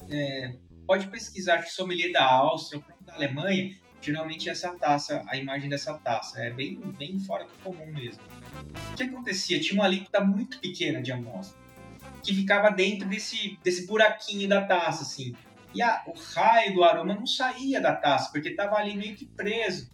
É, 0.09 0.55
pode 0.87 1.09
pesquisar 1.09 1.59
que 1.59 1.71
sommelier 1.71 2.13
da 2.13 2.25
Áustria 2.25 2.81
ou 2.81 3.05
da 3.05 3.15
Alemanha, 3.15 3.77
geralmente 4.01 4.49
essa 4.49 4.73
taça, 4.79 5.23
a 5.29 5.37
imagem 5.37 5.69
dessa 5.69 5.95
taça 5.95 6.41
é 6.41 6.51
bem, 6.51 6.81
bem 6.97 7.19
fora 7.19 7.45
do 7.45 7.53
comum 7.63 7.93
mesmo. 7.93 8.23
O 8.93 8.97
que 8.97 9.03
acontecia? 9.03 9.61
Tinha 9.61 9.75
uma 9.75 9.85
alíquota 9.85 10.21
muito 10.21 10.59
pequena 10.59 11.03
de 11.03 11.13
amostra 11.13 11.59
que 12.23 12.35
ficava 12.35 12.71
dentro 12.71 13.09
desse, 13.09 13.59
desse 13.63 13.87
buraquinho 13.87 14.49
da 14.49 14.63
taça, 14.63 15.03
assim. 15.03 15.35
E 15.75 15.83
a, 15.83 16.03
o 16.07 16.13
raio 16.35 16.75
do 16.75 16.85
aroma 16.85 17.15
não 17.15 17.27
saía 17.27 17.81
da 17.81 17.95
taça, 17.95 18.31
porque 18.33 18.51
estava 18.51 18.77
ali 18.77 18.97
meio 18.97 19.15
que 19.15 19.27
preso. 19.27 19.91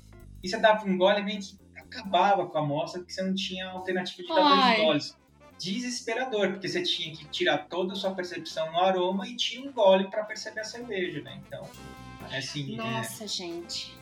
E 0.46 0.48
você 0.48 0.58
dava 0.58 0.88
um 0.88 0.96
gole 0.96 1.22
meio 1.24 1.40
que 1.40 1.58
acabava 1.76 2.46
com 2.46 2.56
a 2.56 2.60
amostra 2.60 3.00
porque 3.00 3.12
você 3.12 3.22
não 3.22 3.34
tinha 3.34 3.68
alternativa 3.68 4.22
de 4.22 4.28
dar 4.28 4.74
dois 4.74 4.78
goles. 4.78 5.16
Desesperador, 5.58 6.52
porque 6.52 6.68
você 6.68 6.82
tinha 6.82 7.16
que 7.16 7.24
tirar 7.30 7.66
toda 7.66 7.94
a 7.94 7.96
sua 7.96 8.14
percepção 8.14 8.70
no 8.70 8.78
aroma 8.78 9.26
e 9.26 9.34
tinha 9.34 9.68
um 9.68 9.72
gole 9.72 10.08
para 10.08 10.22
perceber 10.24 10.60
a 10.60 10.64
cerveja, 10.64 11.20
né? 11.22 11.42
Então, 11.44 11.68
assim. 12.30 12.74
É 12.74 12.76
Nossa, 12.76 13.24
é... 13.24 13.28
gente. 13.28 13.92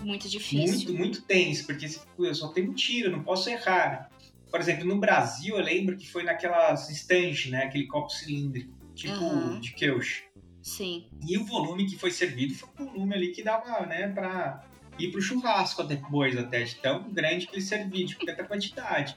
Muito 0.00 0.28
difícil. 0.28 0.88
Muito, 0.88 0.94
muito 0.94 1.22
tenso, 1.22 1.66
porque 1.66 1.86
eu 2.18 2.34
só 2.34 2.48
tenho 2.48 2.70
um 2.70 2.74
tiro, 2.74 3.10
não 3.10 3.22
posso 3.22 3.50
errar. 3.50 4.10
Por 4.50 4.60
exemplo, 4.60 4.86
no 4.86 4.98
Brasil, 4.98 5.56
eu 5.58 5.62
lembro 5.64 5.96
que 5.96 6.08
foi 6.10 6.22
naquelas 6.22 6.88
estantes, 6.88 7.50
né? 7.50 7.64
Aquele 7.64 7.86
copo 7.86 8.10
cilíndrico, 8.10 8.72
tipo 8.94 9.14
Uhum. 9.14 9.60
de 9.60 9.72
Kirsch. 9.74 10.22
Sim. 10.62 11.08
E 11.26 11.36
o 11.36 11.44
volume 11.44 11.86
que 11.86 11.98
foi 11.98 12.10
servido 12.10 12.54
foi 12.54 12.68
um 12.78 12.86
volume 12.86 13.14
ali 13.14 13.32
que 13.32 13.42
dava, 13.42 13.84
né, 13.86 14.08
pra 14.08 14.64
ir 14.98 15.10
pro 15.10 15.20
churrasco 15.20 15.82
depois, 15.82 16.36
até 16.36 16.62
de 16.62 16.76
tão 16.76 17.10
grande 17.10 17.46
que 17.46 17.54
ele 17.54 17.62
servia, 17.62 18.06
de 18.06 18.16
tanta 18.16 18.44
quantidade. 18.44 19.16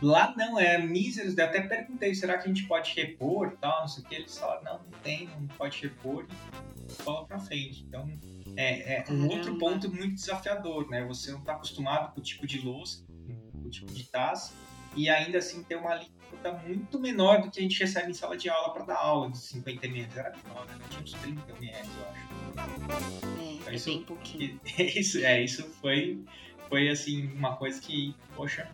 Lá 0.00 0.34
não, 0.36 0.58
é 0.58 0.78
míseros, 0.78 1.38
eu 1.38 1.44
até 1.44 1.60
perguntei, 1.60 2.12
será 2.14 2.36
que 2.36 2.44
a 2.44 2.48
gente 2.48 2.66
pode 2.66 2.92
repor 2.92 3.56
tal, 3.60 3.82
não 3.82 3.88
sei 3.88 4.02
o 4.02 4.06
que, 4.06 4.14
eles 4.16 4.36
falaram, 4.36 4.64
não, 4.64 4.72
não 4.78 4.98
tem, 5.00 5.28
não 5.28 5.46
pode 5.46 5.80
repor, 5.80 6.26
e 6.28 7.02
bola 7.04 7.24
pra 7.24 7.38
frente. 7.38 7.84
Então, 7.86 8.12
é, 8.56 8.96
é 8.96 9.04
um 9.12 9.28
outro 9.28 9.56
ponto 9.58 9.88
muito 9.88 10.14
desafiador, 10.14 10.90
né, 10.90 11.04
você 11.04 11.30
não 11.30 11.40
tá 11.40 11.52
acostumado 11.52 12.12
com 12.12 12.20
o 12.20 12.22
tipo 12.22 12.46
de 12.48 12.58
louça, 12.58 13.04
com 13.52 13.60
o 13.64 13.70
tipo 13.70 13.92
de 13.92 14.02
taça, 14.04 14.52
e 14.96 15.08
ainda 15.08 15.38
assim 15.38 15.62
ter 15.62 15.76
uma 15.76 16.00
alíquota 16.32 16.52
muito 16.66 16.98
menor 16.98 17.42
do 17.42 17.50
que 17.50 17.60
a 17.60 17.62
gente 17.62 17.78
recebe 17.78 18.10
em 18.10 18.14
sala 18.14 18.36
de 18.36 18.48
aula 18.48 18.72
para 18.72 18.84
dar 18.84 18.96
aula, 18.96 19.30
de 19.30 19.38
50 19.38 19.86
ml, 19.86 20.08
era 20.18 20.30
menor, 20.36 20.66
né? 20.66 20.78
tinha 20.90 21.02
uns 21.02 21.12
30 21.12 21.52
ml, 21.52 21.88
eu 21.98 22.08
acho. 22.08 23.68
É, 23.68 23.72
é 23.72 23.74
Isso- 23.74 23.90
bem 23.90 24.02
pouquinho. 24.02 24.60
E 24.78 24.82
isso, 25.00 25.18
é, 25.18 25.42
isso 25.42 25.62
foi, 25.80 26.24
foi 26.68 26.88
assim, 26.88 27.26
uma 27.32 27.56
coisa 27.56 27.80
que, 27.80 28.14
poxa, 28.34 28.70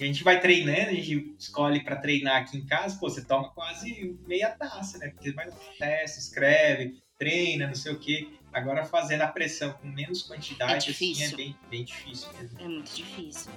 a 0.00 0.04
gente 0.04 0.24
vai 0.24 0.40
treinando, 0.40 0.90
a 0.90 0.94
gente 0.94 1.34
escolhe 1.38 1.82
para 1.84 1.96
treinar 1.96 2.42
aqui 2.42 2.56
em 2.56 2.66
casa, 2.66 2.98
pô, 2.98 3.08
você 3.08 3.24
toma 3.24 3.50
quase 3.50 4.16
meia 4.26 4.50
taça, 4.50 4.98
né? 4.98 5.08
Porque 5.10 5.32
vai 5.32 5.48
lá, 5.48 5.56
testa, 5.78 6.18
escreve, 6.18 7.02
treina, 7.18 7.66
não 7.66 7.74
sei 7.74 7.92
o 7.92 7.98
quê. 7.98 8.28
Agora 8.52 8.84
fazendo 8.84 9.22
a 9.22 9.28
pressão 9.28 9.72
com 9.74 9.88
menos 9.88 10.22
quantidade, 10.22 10.72
É 10.72 10.76
assim, 10.76 11.12
difícil. 11.12 11.26
é 11.26 11.36
bem, 11.36 11.56
bem 11.70 11.84
difícil 11.84 12.28
mesmo. 12.38 12.60
É 12.60 12.68
muito 12.68 12.94
difícil. 12.94 13.50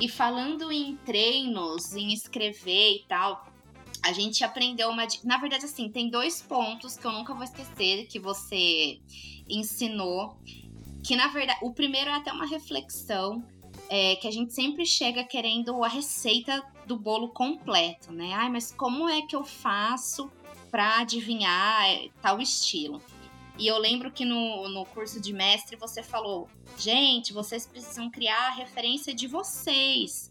E 0.00 0.08
falando 0.08 0.70
em 0.70 0.96
treinos, 0.98 1.94
em 1.94 2.12
escrever 2.12 2.96
e 2.96 3.04
tal, 3.08 3.46
a 4.04 4.12
gente 4.12 4.44
aprendeu 4.44 4.90
uma. 4.90 5.06
Na 5.24 5.38
verdade, 5.38 5.64
assim, 5.64 5.88
tem 5.88 6.10
dois 6.10 6.42
pontos 6.42 6.96
que 6.96 7.04
eu 7.06 7.12
nunca 7.12 7.32
vou 7.32 7.44
esquecer 7.44 8.06
que 8.08 8.18
você 8.18 9.00
ensinou. 9.48 10.36
Que 11.04 11.16
na 11.16 11.28
verdade, 11.28 11.58
o 11.62 11.72
primeiro 11.72 12.10
é 12.10 12.14
até 12.14 12.32
uma 12.32 12.46
reflexão. 12.46 13.44
É, 13.88 14.16
que 14.16 14.26
a 14.26 14.30
gente 14.30 14.54
sempre 14.54 14.86
chega 14.86 15.22
querendo 15.22 15.82
a 15.84 15.88
receita 15.88 16.62
do 16.86 16.96
bolo 16.96 17.28
completo, 17.28 18.10
né? 18.10 18.32
Ai, 18.32 18.48
mas 18.48 18.72
como 18.72 19.06
é 19.08 19.20
que 19.22 19.36
eu 19.36 19.44
faço 19.44 20.30
pra 20.70 21.00
adivinhar 21.00 21.84
é, 21.90 22.08
tal 22.22 22.40
estilo? 22.40 23.02
E 23.58 23.66
eu 23.66 23.78
lembro 23.78 24.10
que 24.10 24.24
no, 24.24 24.68
no 24.68 24.84
curso 24.86 25.20
de 25.20 25.32
mestre 25.32 25.76
você 25.76 26.02
falou: 26.02 26.48
gente, 26.78 27.32
vocês 27.32 27.66
precisam 27.66 28.10
criar 28.10 28.48
a 28.48 28.54
referência 28.54 29.14
de 29.14 29.26
vocês. 29.26 30.30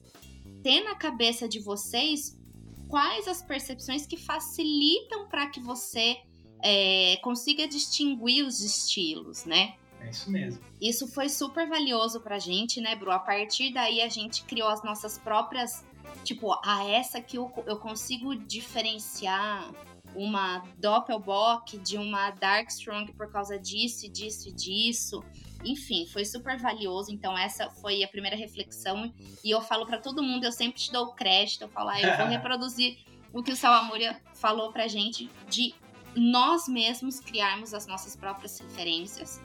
Ter 0.63 0.83
na 0.83 0.95
cabeça 0.95 1.47
de 1.47 1.59
vocês 1.59 2.39
quais 2.87 3.27
as 3.27 3.41
percepções 3.41 4.05
que 4.05 4.17
facilitam 4.17 5.27
para 5.27 5.47
que 5.47 5.59
você 5.59 6.17
é, 6.61 7.17
consiga 7.23 7.67
distinguir 7.67 8.45
os 8.45 8.61
estilos, 8.61 9.45
né? 9.45 9.75
É 10.01 10.09
isso 10.09 10.29
mesmo. 10.29 10.61
Isso 10.79 11.07
foi 11.07 11.29
super 11.29 11.67
valioso 11.67 12.19
pra 12.19 12.39
gente, 12.39 12.81
né, 12.81 12.95
Bru? 12.95 13.11
A 13.11 13.19
partir 13.19 13.71
daí 13.71 14.01
a 14.01 14.09
gente 14.09 14.43
criou 14.43 14.67
as 14.67 14.83
nossas 14.83 15.17
próprias. 15.17 15.85
Tipo, 16.23 16.59
a 16.63 16.83
essa 16.85 17.19
aqui 17.19 17.37
eu, 17.37 17.51
eu 17.65 17.77
consigo 17.77 18.35
diferenciar 18.35 19.71
uma 20.15 20.63
Doppelbock 20.77 21.77
de 21.77 21.97
uma 21.97 22.31
Darkstrong 22.31 23.11
por 23.13 23.31
causa 23.31 23.57
disso, 23.57 24.05
e 24.05 24.09
disso 24.09 24.49
e 24.49 24.51
disso. 24.51 25.23
Enfim, 25.63 26.07
foi 26.07 26.25
super 26.25 26.57
valioso. 26.57 27.11
Então, 27.11 27.37
essa 27.37 27.69
foi 27.69 28.03
a 28.03 28.07
primeira 28.07 28.35
reflexão. 28.35 29.13
E 29.43 29.51
eu 29.51 29.61
falo 29.61 29.85
pra 29.85 29.99
todo 29.99 30.23
mundo, 30.23 30.43
eu 30.43 30.51
sempre 30.51 30.79
te 30.81 30.91
dou 30.91 31.05
o 31.07 31.13
crédito. 31.13 31.61
Eu 31.63 31.69
falo, 31.69 31.89
ah, 31.89 32.01
eu 32.01 32.17
vou 32.17 32.25
reproduzir 32.27 32.97
o 33.31 33.43
que 33.43 33.51
o 33.51 33.55
Salamura 33.55 34.19
falou 34.33 34.71
pra 34.73 34.87
gente 34.87 35.29
de 35.47 35.73
nós 36.15 36.67
mesmos 36.67 37.19
criarmos 37.19 37.73
as 37.73 37.87
nossas 37.87 38.15
próprias 38.15 38.59
referências. 38.59 39.39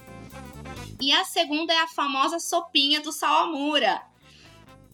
E 1.01 1.13
a 1.13 1.25
segunda 1.25 1.73
é 1.73 1.81
a 1.83 1.87
famosa 1.89 2.39
sopinha 2.41 3.01
do 3.01 3.13
Salamura. 3.13 4.03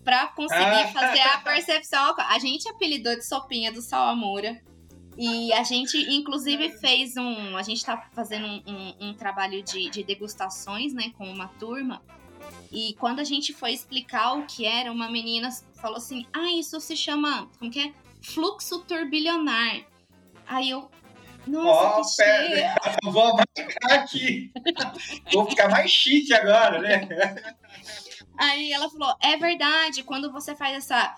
Pra 0.04 0.26
conseguir 0.26 0.64
Ah. 0.64 0.88
fazer 0.92 1.20
a 1.20 1.38
percepção. 1.38 2.14
A 2.18 2.38
gente 2.40 2.68
apelidou 2.68 3.14
de 3.16 3.24
sopinha 3.24 3.72
do 3.72 3.80
Salamura. 3.80 4.60
E 5.16 5.52
a 5.52 5.62
gente, 5.62 5.96
inclusive, 6.12 6.70
fez 6.78 7.16
um. 7.16 7.56
A 7.56 7.62
gente 7.62 7.84
tá 7.84 8.08
fazendo 8.12 8.46
um, 8.46 8.62
um- 8.66 9.08
um 9.08 9.14
trabalho 9.14 9.62
de, 9.62 9.90
de 9.90 10.02
degustações, 10.02 10.92
né, 10.94 11.12
com 11.18 11.30
uma 11.30 11.48
turma. 11.48 12.02
E 12.70 12.94
quando 12.98 13.20
a 13.20 13.24
gente 13.24 13.52
foi 13.52 13.72
explicar 13.72 14.32
o 14.32 14.46
que 14.46 14.64
era, 14.64 14.90
uma 14.90 15.10
menina 15.10 15.50
falou 15.74 15.98
assim: 15.98 16.26
Ah, 16.32 16.50
isso 16.52 16.80
se 16.80 16.96
chama. 16.96 17.48
Como 17.58 17.70
que 17.70 17.80
é? 17.80 17.92
Fluxo 18.22 18.80
turbilionar. 18.84 19.80
Aí 20.46 20.70
eu. 20.70 20.90
Nossa, 21.46 21.98
Ó, 21.98 22.02
que 22.02 22.16
pera, 22.54 22.74
vou 23.02 23.36
marcar 23.36 23.92
aqui. 23.98 24.52
Vou 25.32 25.44
ficar 25.50 25.68
mais 25.68 25.90
chique 25.90 26.32
agora, 26.32 26.78
né? 26.80 27.08
Aí 28.38 28.72
ela 28.72 28.88
falou: 28.88 29.14
é 29.20 29.36
verdade, 29.36 30.02
quando 30.04 30.32
você 30.32 30.54
faz 30.54 30.76
essa. 30.78 31.16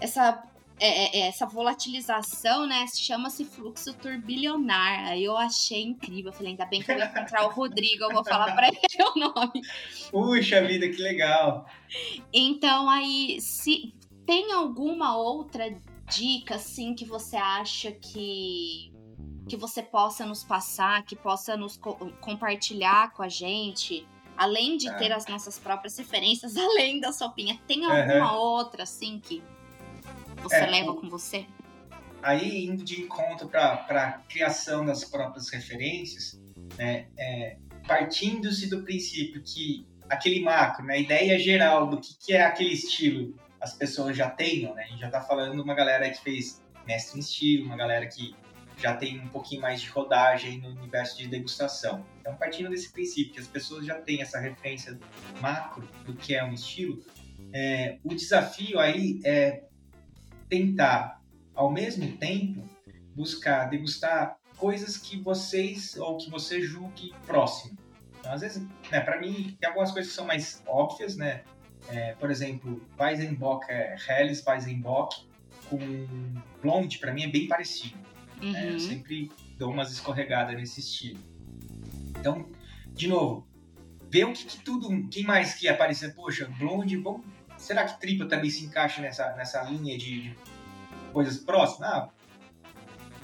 essa. 0.00 0.42
É, 0.84 1.18
é, 1.20 1.28
essa 1.28 1.46
volatilização, 1.46 2.66
né? 2.66 2.86
Chama-se 2.94 3.44
fluxo 3.44 3.92
turbilionar. 3.94 5.06
Aí 5.08 5.24
eu 5.24 5.36
achei 5.36 5.82
incrível. 5.82 6.30
Eu 6.30 6.36
falei, 6.36 6.52
ainda 6.52 6.66
bem 6.66 6.82
que 6.82 6.90
eu 6.90 6.96
vou 6.98 7.04
encontrar 7.06 7.46
o 7.46 7.50
Rodrigo, 7.50 8.04
eu 8.04 8.10
vou 8.12 8.24
falar 8.24 8.54
pra 8.54 8.66
ele 8.68 8.78
o 9.14 9.18
nome. 9.18 9.60
Puxa 10.10 10.64
vida, 10.66 10.88
que 10.88 11.00
legal. 11.02 11.66
Então, 12.32 12.88
aí, 12.90 13.40
se 13.40 13.94
tem 14.26 14.52
alguma 14.52 15.16
outra 15.16 15.74
dica, 16.10 16.56
assim, 16.56 16.94
que 16.94 17.04
você 17.04 17.36
acha 17.36 17.92
que 17.92 18.90
que 19.48 19.56
você 19.56 19.82
possa 19.82 20.24
nos 20.24 20.44
passar, 20.44 21.04
que 21.04 21.16
possa 21.16 21.56
nos 21.56 21.76
co- 21.76 21.96
compartilhar 22.20 23.12
com 23.12 23.24
a 23.24 23.28
gente, 23.28 24.06
além 24.36 24.76
de 24.76 24.88
Ah. 24.88 24.94
ter 24.94 25.10
as 25.12 25.26
nossas 25.26 25.58
próprias 25.58 25.98
referências, 25.98 26.54
além 26.56 27.00
da 27.00 27.12
sopinha, 27.12 27.60
tem 27.66 27.84
alguma 27.84 28.36
outra, 28.38 28.84
assim, 28.84 29.18
que 29.18 29.42
você 30.42 30.56
É, 30.56 30.66
leva 30.66 30.94
com 30.94 31.08
você? 31.08 31.46
Aí, 32.22 32.66
indo 32.66 32.84
de 32.84 33.00
encontro 33.02 33.48
para 33.48 33.86
a 33.88 34.12
criação 34.28 34.84
das 34.84 35.04
próprias 35.04 35.48
referências, 35.48 36.40
né, 36.78 37.08
é, 37.16 37.56
partindo-se 37.86 38.68
do 38.68 38.82
princípio 38.82 39.42
que 39.42 39.86
aquele 40.08 40.40
macro, 40.40 40.84
né, 40.84 40.94
a 40.94 40.98
ideia 40.98 41.38
geral 41.38 41.86
do 41.88 42.00
que, 42.00 42.16
que 42.18 42.32
é 42.32 42.42
aquele 42.42 42.72
estilo, 42.72 43.34
as 43.60 43.72
pessoas 43.74 44.16
já 44.16 44.28
tenham, 44.28 44.74
né? 44.74 44.84
A 44.84 44.86
gente 44.88 45.00
já 45.00 45.06
está 45.06 45.20
falando 45.20 45.54
de 45.54 45.60
uma 45.60 45.74
galera 45.74 46.08
que 46.10 46.20
fez 46.20 46.60
mestre 46.86 47.18
em 47.18 47.20
estilo, 47.20 47.66
uma 47.66 47.76
galera 47.76 48.06
que 48.06 48.34
já 48.76 48.96
tem 48.96 49.20
um 49.20 49.28
pouquinho 49.28 49.62
mais 49.62 49.80
de 49.80 49.88
rodagem 49.88 50.58
no 50.60 50.70
universo 50.70 51.16
de 51.16 51.28
degustação. 51.28 52.04
Então, 52.20 52.34
partindo 52.34 52.70
desse 52.70 52.90
princípio 52.92 53.32
que 53.32 53.38
as 53.38 53.46
pessoas 53.46 53.86
já 53.86 53.94
têm 54.00 54.20
essa 54.20 54.40
referência 54.40 54.98
macro 55.40 55.88
do 56.04 56.14
que 56.14 56.34
é 56.34 56.42
um 56.42 56.52
estilo, 56.52 57.04
é, 57.52 57.98
o 58.02 58.14
desafio 58.14 58.80
aí 58.80 59.20
é 59.24 59.62
tentar 60.52 61.22
ao 61.54 61.72
mesmo 61.72 62.14
tempo, 62.18 62.68
buscar 63.14 63.70
degustar 63.70 64.36
coisas 64.58 64.98
que 64.98 65.16
vocês 65.18 65.96
ou 65.96 66.18
que 66.18 66.28
você 66.30 66.60
julgue 66.60 67.14
próximo. 67.26 67.78
Então, 68.20 68.32
às 68.34 68.42
vezes, 68.42 68.62
né, 68.90 69.00
para 69.00 69.18
mim, 69.18 69.56
tem 69.58 69.66
algumas 69.68 69.90
coisas 69.90 70.10
que 70.12 70.16
são 70.16 70.26
mais 70.26 70.62
óbvias, 70.66 71.16
né? 71.16 71.42
É, 71.88 72.12
por 72.14 72.30
exemplo, 72.30 72.80
Weizenbock, 73.00 73.64
é, 73.70 73.96
Helles 74.06 74.44
Weizenbock 74.46 75.26
com 75.70 75.78
Blonde, 76.60 76.98
para 76.98 77.12
mim 77.14 77.22
é 77.22 77.28
bem 77.28 77.48
parecido. 77.48 77.96
né? 78.42 78.68
Eu 78.68 78.72
Uhum. 78.74 78.78
sempre 78.78 79.30
dou 79.58 79.70
umas 79.72 79.90
escorregadas 79.90 80.54
nesse 80.54 80.80
estilo. 80.80 81.18
Então, 82.18 82.46
de 82.92 83.08
novo, 83.08 83.46
ver 84.10 84.24
o 84.26 84.32
que, 84.34 84.44
que 84.44 84.58
tudo, 84.62 85.08
quem 85.08 85.22
mais 85.24 85.54
que 85.54 85.66
aparecer, 85.66 86.14
poxa, 86.14 86.46
Blonde, 86.58 86.96
vamos, 86.98 87.22
será 87.62 87.84
que 87.84 88.00
Tripa 88.00 88.26
também 88.26 88.50
se 88.50 88.64
encaixa 88.64 89.00
nessa, 89.00 89.34
nessa 89.36 89.62
linha 89.62 89.96
de, 89.96 90.30
de 90.30 90.36
coisas 91.12 91.38
próximas? 91.38 91.88
Ah, 91.90 92.08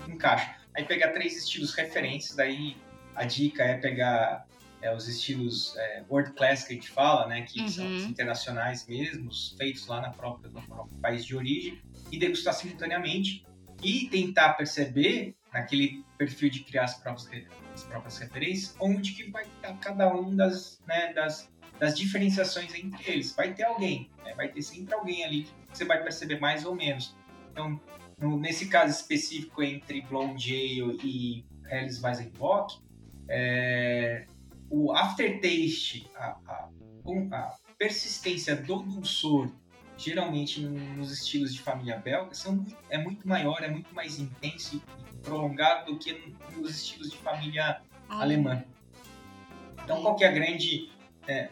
encaixa. 0.09 0.57
Aí 0.75 0.85
pegar 0.85 1.13
três 1.13 1.37
estilos 1.37 1.75
referentes, 1.75 2.35
daí 2.35 2.77
a 3.17 3.25
dica 3.25 3.65
é 3.65 3.75
pegar 3.77 4.47
é, 4.81 4.95
os 4.95 5.09
estilos 5.09 5.77
é, 5.77 6.05
world 6.09 6.33
class 6.35 6.65
que 6.65 6.73
a 6.73 6.77
gente 6.77 6.89
fala, 6.89 7.27
né, 7.27 7.43
que 7.43 7.69
são 7.69 7.85
Uhum. 7.85 7.97
os 7.97 8.05
internacionais 8.05 8.87
mesmos, 8.87 9.57
feitos 9.59 9.87
lá 9.89 10.01
na 10.01 10.11
própria, 10.11 10.51
no 10.51 10.63
próprio 10.63 10.97
país 10.99 11.25
de 11.25 11.35
origem, 11.35 11.83
e 12.13 12.19
degustar 12.19 12.55
simultaneamente 12.55 13.45
e 13.83 14.09
tentar 14.09 14.55
perceber 14.55 15.35
naquele 15.53 16.05
perfil 16.17 16.51
de 16.51 16.61
criar 16.61 16.85
as 16.85 16.95
próprias, 17.01 17.29
as 17.75 17.83
próprias 17.85 18.19
referências, 18.19 18.77
onde 18.81 19.13
que 19.13 19.31
vai 19.31 19.45
estar 19.45 19.77
cada 19.79 20.15
um 20.15 20.35
das, 20.37 20.81
né, 20.87 21.13
das, 21.13 21.51
das 21.79 21.97
diferenciações 21.97 22.75
entre 22.75 23.11
eles. 23.11 23.35
Vai 23.35 23.55
ter 23.55 23.65
alguém, 23.65 24.11
né, 24.25 24.35
vai 24.35 24.49
ter 24.49 24.63
sempre 24.63 24.95
alguém 24.95 25.25
ali 25.25 25.43
que 25.43 25.79
você 25.79 25.85
vai 25.85 26.03
perceber 26.03 26.41
mais 26.41 26.65
ou 26.65 26.75
menos. 26.75 27.15
Então, 27.53 27.81
no- 28.19 28.39
nesse 28.39 28.69
caso 28.69 28.93
específico 28.93 29.63
entre 29.63 30.01
Blonde 30.03 30.55
Ale 30.55 30.99
e 31.05 31.45
Helles 31.71 32.03
Weizenbock, 32.03 32.79
é, 33.29 34.27
o 34.71 34.93
aftertaste, 34.93 36.11
a, 36.17 36.37
a, 36.47 36.69
a 37.33 37.57
persistência 37.79 38.57
do 38.57 38.83
dulçor, 38.83 39.51
geralmente 39.97 40.61
nos 40.61 41.13
estilos 41.13 41.53
de 41.55 41.61
família 41.61 41.97
belga, 41.97 42.35
são, 42.35 42.65
é 42.89 42.99
muito 42.99 43.27
maior, 43.27 43.63
é 43.63 43.69
muito 43.69 43.95
mais 43.95 44.19
intenso 44.19 44.77
e 44.77 45.17
prolongado 45.23 45.93
do 45.93 45.99
que 45.99 46.35
nos 46.57 46.71
estilos 46.71 47.11
de 47.11 47.17
família 47.19 47.83
ah. 48.09 48.23
alemã. 48.23 48.65
Então, 49.85 50.03
qual 50.03 50.17
é 50.21 50.27
a 50.27 50.33
grande... 50.33 50.91
É, 51.27 51.51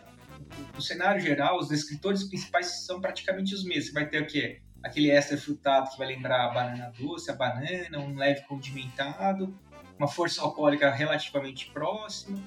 o 0.76 0.80
cenário 0.82 1.20
geral, 1.20 1.58
os 1.58 1.68
descritores 1.68 2.24
principais 2.24 2.84
são 2.84 3.00
praticamente 3.00 3.54
os 3.54 3.64
mesmos. 3.64 3.86
Você 3.86 3.92
vai 3.92 4.06
ter 4.08 4.22
o 4.22 4.26
quê? 4.26 4.60
Aquele 4.82 5.10
éster 5.10 5.38
frutado 5.40 5.90
que 5.90 5.98
vai 5.98 6.06
lembrar 6.06 6.44
a 6.44 6.54
banana 6.54 6.92
doce, 6.98 7.30
a 7.30 7.34
banana, 7.34 7.98
um 7.98 8.14
leve 8.14 8.42
condimentado, 8.42 9.58
uma 9.98 10.06
força 10.08 10.42
alcoólica 10.42 10.90
relativamente 10.90 11.70
próxima. 11.70 12.38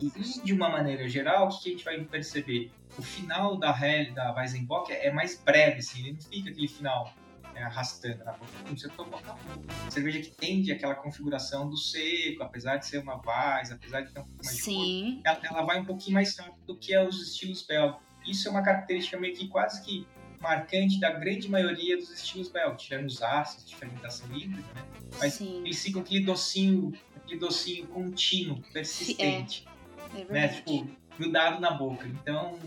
E, 0.00 0.10
de 0.44 0.52
uma 0.52 0.68
maneira 0.68 1.08
geral, 1.08 1.46
o 1.46 1.48
que 1.48 1.68
a 1.68 1.72
gente 1.72 1.84
vai 1.84 1.98
perceber? 2.04 2.70
O 2.98 3.02
final 3.02 3.56
da 3.56 3.70
Hell, 3.70 4.12
da 4.12 4.32
Weizenbock 4.34 4.92
é 4.92 5.10
mais 5.10 5.40
breve, 5.40 5.78
assim, 5.78 6.00
ele 6.00 6.12
não 6.12 6.20
fica 6.20 6.50
aquele 6.50 6.68
final 6.68 7.12
é, 7.54 7.62
arrastando 7.62 8.24
na 8.24 8.32
boca. 8.32 8.52
Você 8.70 8.88
tomou, 8.88 9.18
acabou. 9.18 9.64
Cerveja 9.90 10.20
que 10.20 10.30
tende 10.30 10.72
aquela 10.72 10.94
configuração 10.94 11.68
do 11.68 11.76
seco, 11.76 12.42
apesar 12.42 12.76
de 12.76 12.86
ser 12.86 12.98
uma 12.98 13.20
Weiss, 13.24 13.70
apesar 13.70 14.02
de 14.02 14.12
ter 14.12 14.20
um 14.20 14.24
pouco 14.24 14.44
mais 14.44 14.62
Sim. 14.62 14.62
de 14.62 15.22
cor, 15.22 15.22
ela, 15.24 15.40
ela, 15.44 15.62
vai 15.62 15.80
um 15.80 15.84
pouquinho 15.84 16.14
mais 16.14 16.36
rápido 16.36 16.64
do 16.66 16.76
que 16.76 16.96
os 16.98 17.20
estilos 17.20 17.62
belgas. 17.62 18.00
Isso 18.26 18.48
é 18.48 18.50
uma 18.50 18.62
característica 18.62 19.18
meio 19.18 19.34
que 19.34 19.48
quase 19.48 19.82
que 19.84 20.06
marcante 20.40 20.98
da 20.98 21.10
grande 21.12 21.48
maioria 21.48 21.96
dos 21.96 22.10
estilos 22.10 22.48
belgas, 22.48 22.82
tirando 22.82 23.06
os 23.06 23.22
ácidos 23.22 23.68
de 23.68 23.76
fermentação 23.76 24.26
híbrida, 24.36 24.66
né? 24.74 24.84
Mas 25.18 25.34
Sim. 25.34 25.60
eles 25.64 25.82
ficam 25.82 26.02
aquele 26.02 26.24
docinho, 26.24 26.92
aquele 27.16 27.38
docinho 27.38 27.86
contínuo, 27.86 28.60
persistente. 28.72 29.66
É, 30.14 30.20
é 30.20 30.24
né? 30.24 30.48
Tipo, 30.48 30.90
grudado 31.18 31.60
na 31.60 31.70
boca. 31.70 32.06
Então, 32.08 32.58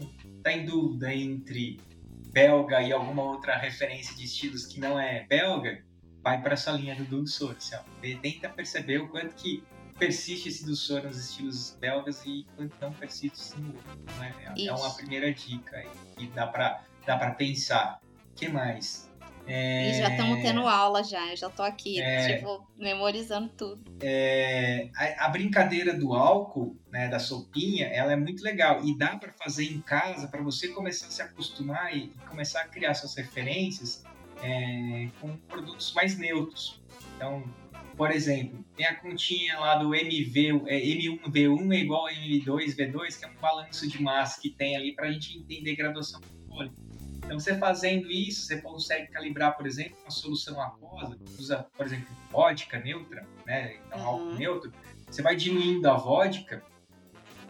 tá 0.41 0.53
em 0.53 0.65
dúvida 0.65 1.13
entre 1.13 1.79
belga 2.35 2.81
e 2.81 2.91
alguma 2.91 3.23
outra 3.23 3.55
referência 3.55 4.13
de 4.13 4.25
estilos 4.25 4.65
que 4.65 4.77
não 4.77 4.99
é 4.99 5.25
belga, 5.25 5.81
vai 6.21 6.41
para 6.41 6.53
essa 6.53 6.69
linha 6.73 6.93
do 6.93 7.05
dulçor. 7.05 7.55
Assim. 7.55 7.77
Tenta 8.21 8.49
perceber 8.49 8.97
o 8.97 9.07
quanto 9.07 9.33
que 9.35 9.63
persiste 9.97 10.49
esse 10.49 10.65
dulçor 10.65 11.03
nos 11.03 11.17
estilos 11.17 11.77
belgas 11.79 12.25
e 12.25 12.45
quanto 12.57 12.75
não 12.81 12.91
persiste 12.91 13.57
no 13.57 13.69
outro. 13.69 14.19
Né? 14.19 14.35
É, 14.57 14.73
uma 14.73 14.93
primeira 14.93 15.33
dica 15.33 15.81
que 16.17 16.27
dá 16.27 16.45
para 16.45 16.83
dá 17.05 17.17
para 17.17 17.31
pensar. 17.31 18.01
O 18.31 18.35
que 18.35 18.49
mais? 18.49 19.04
É... 19.47 19.89
E 19.89 19.93
já 19.93 20.09
estamos 20.09 20.41
tendo 20.41 20.67
aula 20.67 21.03
já, 21.03 21.29
eu 21.29 21.37
já 21.37 21.49
tô 21.49 21.61
aqui, 21.61 22.01
é... 22.01 22.37
tipo, 22.37 22.67
memorizando 22.77 23.49
tudo. 23.49 23.83
É... 24.01 24.89
A, 24.95 25.25
a, 25.25 25.29
brincadeira 25.29 25.93
do 25.93 26.13
álcool, 26.13 26.75
né, 26.91 27.07
da 27.07 27.19
sopinha, 27.19 27.87
ela 27.87 28.13
é 28.13 28.15
muito 28.15 28.43
legal 28.43 28.83
e 28.83 28.97
dá 28.97 29.17
para 29.17 29.31
fazer 29.33 29.65
em 29.65 29.81
casa 29.81 30.27
para 30.27 30.41
você 30.41 30.69
começar 30.69 31.07
a 31.07 31.11
se 31.11 31.21
acostumar 31.21 31.95
e, 31.95 32.05
e 32.05 32.27
começar 32.27 32.61
a 32.61 32.67
criar 32.67 32.93
suas 32.93 33.15
referências 33.15 34.03
é, 34.41 35.09
com 35.21 35.35
produtos 35.47 35.93
mais 35.93 36.17
neutros. 36.17 36.81
Então, 37.15 37.43
por 37.95 38.11
exemplo, 38.11 38.63
tem 38.75 38.85
a 38.85 38.95
continha 38.95 39.57
lá 39.59 39.75
do 39.75 39.95
MV, 39.95 40.63
é, 40.67 40.79
M1V1 40.81 41.73
é 41.73 41.79
igual 41.79 42.07
a 42.07 42.11
M2V2, 42.11 43.19
que 43.19 43.25
é 43.25 43.27
um 43.27 43.35
balanço 43.35 43.87
de 43.87 44.01
massa 44.01 44.41
que 44.41 44.49
tem 44.49 44.75
ali 44.75 44.93
para 44.93 45.07
a 45.07 45.11
gente 45.11 45.37
entender 45.37 45.75
graduação 45.75 46.19
alcoólica. 46.49 46.84
Então, 47.25 47.39
você 47.39 47.57
fazendo 47.57 48.09
isso, 48.09 48.45
você 48.45 48.61
consegue 48.61 49.07
calibrar, 49.07 49.57
por 49.57 49.65
exemplo, 49.65 49.97
uma 50.03 50.11
solução 50.11 50.61
aquosa, 50.61 51.17
usa, 51.39 51.65
por 51.75 51.85
exemplo, 51.85 52.07
vodka 52.31 52.79
neutra, 52.79 53.27
né? 53.45 53.77
Então, 53.87 53.99
uhum. 53.99 54.05
álcool 54.05 54.35
neutro. 54.35 54.71
Você 55.09 55.21
vai 55.21 55.35
diluindo 55.35 55.89
a 55.89 55.97
vodka 55.97 56.63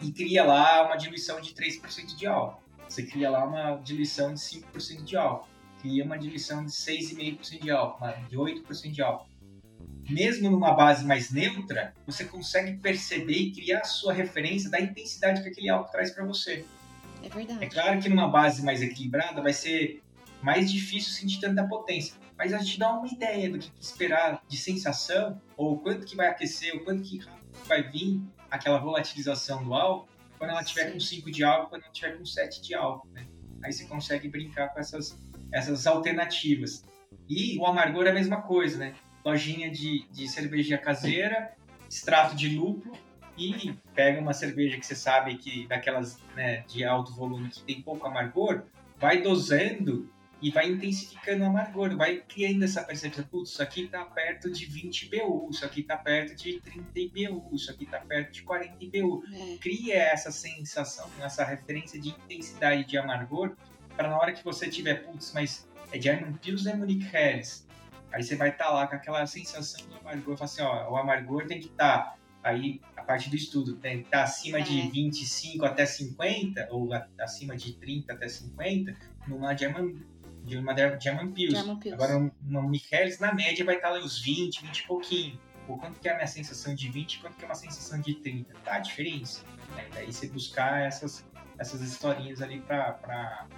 e 0.00 0.10
cria 0.10 0.44
lá 0.44 0.86
uma 0.86 0.96
diluição 0.96 1.40
de 1.40 1.52
3% 1.52 2.16
de 2.16 2.26
álcool. 2.26 2.62
Você 2.88 3.02
cria 3.02 3.30
lá 3.30 3.44
uma 3.44 3.76
diluição 3.76 4.32
de 4.32 4.40
5% 4.40 5.04
de 5.04 5.16
álcool. 5.16 5.48
Cria 5.80 6.04
uma 6.04 6.18
diluição 6.18 6.64
de 6.64 6.72
6,5% 6.72 7.60
de 7.60 7.70
álcool, 7.70 8.06
de 8.28 8.36
8% 8.36 8.90
de 8.90 9.02
álcool. 9.02 9.28
Mesmo 10.08 10.50
numa 10.50 10.72
base 10.72 11.04
mais 11.04 11.30
neutra, 11.30 11.92
você 12.06 12.24
consegue 12.24 12.78
perceber 12.78 13.34
e 13.34 13.52
criar 13.52 13.80
a 13.80 13.84
sua 13.84 14.12
referência 14.12 14.70
da 14.70 14.80
intensidade 14.80 15.42
que 15.42 15.48
aquele 15.48 15.68
álcool 15.68 15.90
traz 15.90 16.12
para 16.12 16.24
você. 16.24 16.64
É 17.22 17.28
verdade. 17.28 17.64
É 17.64 17.68
claro 17.68 18.00
que 18.00 18.08
numa 18.08 18.28
base 18.28 18.64
mais 18.64 18.82
equilibrada 18.82 19.42
vai 19.42 19.52
ser 19.52 20.02
mais 20.42 20.70
difícil 20.70 21.12
sentir 21.12 21.40
tanta 21.40 21.66
potência. 21.66 22.14
Mas 22.36 22.52
a 22.52 22.58
gente 22.58 22.78
dá 22.78 22.92
uma 22.92 23.08
ideia 23.08 23.50
do 23.50 23.58
que 23.58 23.70
esperar 23.80 24.42
de 24.46 24.56
sensação, 24.56 25.40
ou 25.56 25.78
quanto 25.78 26.06
que 26.06 26.14
vai 26.14 26.28
aquecer, 26.28 26.74
ou 26.74 26.80
quanto 26.80 27.02
que 27.02 27.20
vai 27.66 27.82
vir 27.82 28.22
aquela 28.50 28.78
volatilização 28.78 29.64
do 29.64 29.74
álcool 29.74 30.08
quando 30.38 30.50
ela 30.50 30.62
tiver 30.62 30.86
Sim. 30.86 30.92
com 30.92 31.00
5 31.00 31.30
de 31.30 31.44
álcool, 31.44 31.70
quando 31.70 31.82
ela 31.82 31.92
tiver 31.92 32.16
com 32.16 32.24
7 32.24 32.62
de 32.62 32.74
álcool. 32.74 33.08
Né? 33.12 33.26
Aí 33.64 33.72
você 33.72 33.84
consegue 33.86 34.28
brincar 34.28 34.68
com 34.68 34.80
essas, 34.80 35.18
essas 35.52 35.86
alternativas. 35.86 36.84
E 37.28 37.58
o 37.58 37.66
amargor 37.66 38.06
é 38.06 38.10
a 38.10 38.14
mesma 38.14 38.42
coisa, 38.42 38.78
né? 38.78 38.94
Lojinha 39.24 39.70
de, 39.70 40.06
de 40.10 40.28
cerveja 40.28 40.78
caseira, 40.78 41.52
extrato 41.88 42.36
de 42.36 42.50
lúpulo, 42.50 42.96
e 43.36 43.74
pega 43.94 44.20
uma 44.20 44.32
cerveja 44.32 44.78
que 44.78 44.86
você 44.86 44.94
sabe 44.94 45.36
que 45.36 45.66
daquelas 45.66 46.18
né, 46.34 46.64
de 46.66 46.84
alto 46.84 47.12
volume 47.12 47.50
que 47.50 47.62
tem 47.62 47.82
pouco 47.82 48.06
amargor, 48.06 48.64
vai 48.98 49.20
dosando 49.20 50.10
e 50.40 50.50
vai 50.50 50.68
intensificando 50.68 51.42
o 51.44 51.46
amargor, 51.46 51.96
vai 51.96 52.22
criando 52.28 52.62
essa 52.64 52.82
percepção, 52.82 53.24
putz, 53.24 53.50
isso 53.50 53.62
aqui 53.62 53.84
está 53.84 54.04
perto 54.04 54.50
de 54.50 54.66
20 54.66 55.08
BU, 55.08 55.48
isso 55.50 55.64
aqui 55.64 55.80
está 55.80 55.96
perto 55.96 56.34
de 56.34 56.60
30 56.60 57.32
BU, 57.32 57.54
isso 57.54 57.70
aqui 57.70 57.84
está 57.84 57.98
perto 57.98 58.32
de 58.32 58.42
40 58.42 58.74
BU. 58.78 59.24
É. 59.32 59.56
Cria 59.58 59.94
essa 59.94 60.30
sensação, 60.30 61.08
essa 61.20 61.44
referência 61.44 61.98
de 62.00 62.10
intensidade 62.10 62.84
de 62.84 62.98
amargor, 62.98 63.56
para 63.96 64.08
na 64.08 64.18
hora 64.18 64.32
que 64.32 64.44
você 64.44 64.68
tiver, 64.68 65.06
putz, 65.06 65.32
mas 65.32 65.66
é 65.90 66.00
German 66.00 66.34
Pilsner 66.34 66.74
ou 66.74 66.80
Munich 66.80 67.06
Helles? 67.14 67.66
Aí 68.12 68.22
você 68.22 68.36
vai 68.36 68.50
estar 68.50 68.66
tá 68.66 68.70
lá 68.70 68.86
com 68.86 68.94
aquela 68.94 69.26
sensação 69.26 69.86
do 69.88 69.96
amargor, 69.96 70.36
fala 70.36 70.44
assim, 70.44 70.62
ó, 70.62 70.90
o 70.92 70.96
amargor 70.96 71.46
tem 71.46 71.60
que 71.60 71.66
estar 71.66 71.98
tá 71.98 72.16
aí 72.42 72.80
parte 73.06 73.30
do 73.30 73.36
estudo 73.36 73.76
tem 73.76 74.00
que 74.00 74.04
estar 74.06 74.24
acima 74.24 74.58
é. 74.58 74.62
de 74.62 74.88
25 74.90 75.64
até 75.64 75.86
50 75.86 76.68
ou 76.70 76.90
acima 77.18 77.56
de 77.56 77.72
30 77.74 78.12
até 78.12 78.28
50 78.28 78.96
numa 79.26 79.56
German 79.56 79.94
de 80.44 80.56
uma 80.56 80.74
German 80.76 81.32
Pills. 81.32 81.56
German 81.56 81.78
Pills. 81.78 81.94
Agora 81.94 82.32
uma 82.42 82.62
Michelis 82.68 83.18
na 83.18 83.34
média 83.34 83.64
vai 83.64 83.76
estar 83.76 83.90
lá 83.90 83.98
os 83.98 84.20
20, 84.22 84.62
20 84.62 84.78
e 84.78 84.86
pouquinho. 84.86 85.40
Por 85.66 85.78
quanto 85.78 85.98
que 85.98 86.08
é 86.08 86.12
a 86.12 86.14
minha 86.14 86.26
sensação 86.26 86.74
de 86.74 86.88
20 86.88 87.18
quanto 87.18 87.36
que 87.36 87.44
é 87.44 87.48
uma 87.48 87.54
sensação 87.54 88.00
de 88.00 88.14
30? 88.14 88.54
Tá 88.64 88.76
a 88.76 88.78
diferença. 88.78 89.42
Né? 89.74 89.88
Daí 89.92 90.12
você 90.12 90.28
buscar 90.28 90.82
essas, 90.82 91.26
essas 91.58 91.80
historinhas 91.80 92.40
ali 92.40 92.60
para 92.60 93.48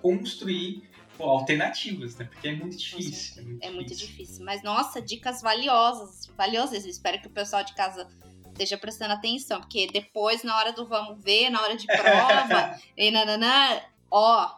construir 0.00 0.90
pô, 1.22 1.30
alternativas, 1.30 2.16
né? 2.16 2.24
Porque 2.24 2.48
é 2.48 2.56
muito 2.56 2.76
difícil. 2.76 3.40
É, 3.40 3.44
muito, 3.44 3.64
é 3.64 3.70
muito 3.70 3.94
difícil. 3.94 4.44
Mas, 4.44 4.62
nossa, 4.62 5.00
dicas 5.00 5.40
valiosas. 5.40 6.26
Valiosas. 6.36 6.84
Eu 6.84 6.90
espero 6.90 7.20
que 7.20 7.28
o 7.28 7.30
pessoal 7.30 7.62
de 7.62 7.74
casa 7.74 8.08
esteja 8.48 8.76
prestando 8.76 9.14
atenção, 9.14 9.60
porque 9.60 9.86
depois, 9.86 10.42
na 10.42 10.56
hora 10.58 10.72
do 10.72 10.84
vamos 10.86 11.22
ver, 11.22 11.48
na 11.48 11.62
hora 11.62 11.76
de 11.76 11.86
prova, 11.88 12.78
e 12.96 13.10
nananã, 13.10 13.80
ó, 14.10 14.50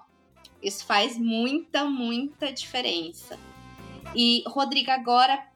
isso 0.63 0.85
faz 0.85 1.17
muita, 1.19 1.85
muita 1.85 2.53
diferença. 2.53 3.39
E, 4.15 4.43
Rodrigo, 4.47 4.91
agora, 4.91 5.47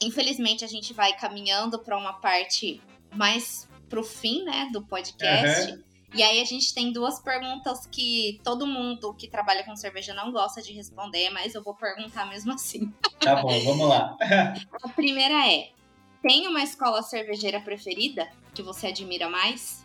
infelizmente, 0.00 0.64
a 0.64 0.68
gente 0.68 0.92
vai 0.92 1.12
caminhando 1.16 1.78
para 1.78 1.96
uma 1.96 2.14
parte 2.14 2.80
mais 3.14 3.68
pro 3.88 4.02
fim, 4.02 4.42
né, 4.42 4.68
do 4.72 4.82
podcast. 4.82 5.72
Uhum. 5.72 5.82
E 6.16 6.22
aí 6.22 6.40
a 6.40 6.44
gente 6.44 6.72
tem 6.72 6.90
duas 6.92 7.20
perguntas 7.20 7.86
que 7.86 8.40
todo 8.42 8.66
mundo 8.66 9.12
que 9.12 9.28
trabalha 9.28 9.62
com 9.64 9.76
cerveja 9.76 10.14
não 10.14 10.32
gosta 10.32 10.62
de 10.62 10.72
responder, 10.72 11.28
mas 11.28 11.54
eu 11.54 11.62
vou 11.62 11.74
perguntar 11.74 12.26
mesmo 12.26 12.52
assim. 12.52 12.90
Tá 13.20 13.42
bom, 13.42 13.60
vamos 13.64 13.88
lá. 13.88 14.16
a 14.82 14.88
primeira 14.88 15.46
é: 15.46 15.70
tem 16.22 16.48
uma 16.48 16.62
escola 16.62 17.02
cervejeira 17.02 17.60
preferida 17.60 18.26
que 18.54 18.62
você 18.62 18.86
admira 18.86 19.28
mais? 19.28 19.84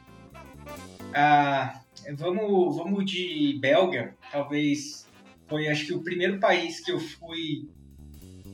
Ah, 1.14 1.82
vamos, 2.14 2.78
vamos 2.78 3.06
de 3.06 3.58
belga. 3.60 4.16
Talvez 4.32 5.06
foi, 5.50 5.68
acho 5.68 5.86
que 5.86 5.94
o 5.94 6.02
primeiro 6.02 6.40
país 6.40 6.80
que 6.80 6.94
eu 6.94 7.00
fui 7.00 7.70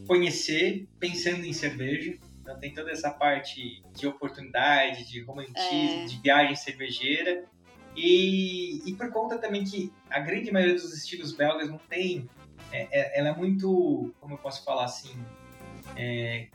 conhecer 0.08 0.88
pensando 1.00 1.46
em 1.46 1.54
cerveja. 1.54 2.18
Então 2.42 2.58
tem 2.60 2.74
toda 2.74 2.90
essa 2.92 3.12
parte 3.12 3.84
de 3.94 4.08
oportunidade, 4.08 5.08
de 5.08 5.22
romantismo, 5.22 6.04
é... 6.04 6.06
de 6.06 6.18
viagem 6.20 6.56
cervejeira. 6.56 7.46
E, 7.98 8.84
e 8.86 8.94
por 8.94 9.12
conta 9.12 9.40
também 9.40 9.64
que 9.64 9.92
a 10.10 10.20
grande 10.20 10.52
maioria 10.52 10.76
dos 10.76 10.94
estilos 10.94 11.34
belgas 11.34 11.68
não 11.68 11.80
tem. 11.80 12.30
É, 12.72 12.88
é, 12.92 13.20
ela 13.20 13.30
é 13.30 13.36
muito, 13.36 14.14
como 14.22 14.36
eu 14.36 14.38
posso 14.38 14.64
falar 14.64 14.86
assim, 14.86 15.18
é, 15.96 16.48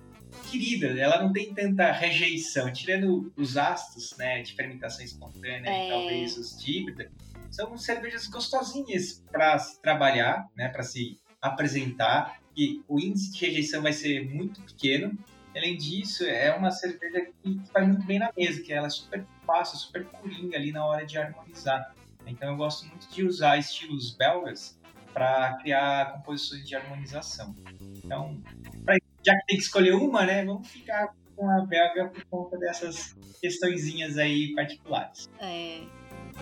querida, 0.51 0.87
ela 0.99 1.21
não 1.21 1.33
tem 1.33 1.53
tanta 1.53 1.91
rejeição. 1.91 2.73
Tirando 2.73 3.33
os 3.37 3.57
astos, 3.57 4.17
né, 4.17 4.41
de 4.43 4.55
fermentação 4.55 5.05
espontânea 5.05 5.69
e 5.69 5.87
é. 5.87 5.89
talvez 5.89 6.37
os 6.39 6.57
de 6.63 6.79
híbrida, 6.79 7.11
são 7.51 7.77
cervejas 7.77 8.29
gostosinhas 8.29 9.23
para 9.31 9.59
se 9.59 9.81
trabalhar, 9.83 10.49
né, 10.57 10.69
para 10.69 10.85
se 10.85 11.19
apresentar. 11.41 12.41
E 12.57 12.83
o 12.87 13.01
índice 13.01 13.33
de 13.33 13.47
rejeição 13.47 13.83
vai 13.83 13.93
ser 13.93 14.29
muito 14.29 14.61
pequeno. 14.63 15.19
Além 15.55 15.77
disso, 15.77 16.25
é 16.25 16.55
uma 16.55 16.71
cerveja 16.71 17.27
que 17.43 17.61
faz 17.73 17.87
muito 17.87 18.07
bem 18.07 18.19
na 18.19 18.31
mesa, 18.37 18.63
que 18.63 18.73
ela 18.73 18.87
é 18.87 18.91
super 18.91 19.25
fácil, 19.47 19.79
super 19.79 20.05
purinha 20.07 20.57
ali 20.57 20.73
na 20.73 20.85
hora 20.85 21.05
de 21.05 21.19
harmonizar. 21.19 21.95
Então 22.27 22.51
eu 22.51 22.57
gosto 22.57 22.87
muito 22.87 23.09
de 23.09 23.25
usar 23.25 23.59
estilos 23.59 24.15
belgas 24.15 24.79
para 25.13 25.59
criar 25.59 26.13
composições 26.13 26.67
de 26.67 26.75
harmonização. 26.75 27.55
Então, 28.03 28.41
pra, 28.85 28.97
já 29.23 29.37
que 29.37 29.47
tem 29.47 29.57
que 29.57 29.63
escolher 29.63 29.95
uma, 29.95 30.25
né, 30.25 30.45
vamos 30.45 30.69
ficar 30.69 31.15
com 31.37 31.51
a 31.51 31.61
belga 31.67 32.09
por 32.09 32.25
conta 32.27 32.59
dessas 32.59 33.15
questõezinhas 33.41 34.17
aí 34.17 34.55
particulares. 34.55 35.29
É, 35.39 35.83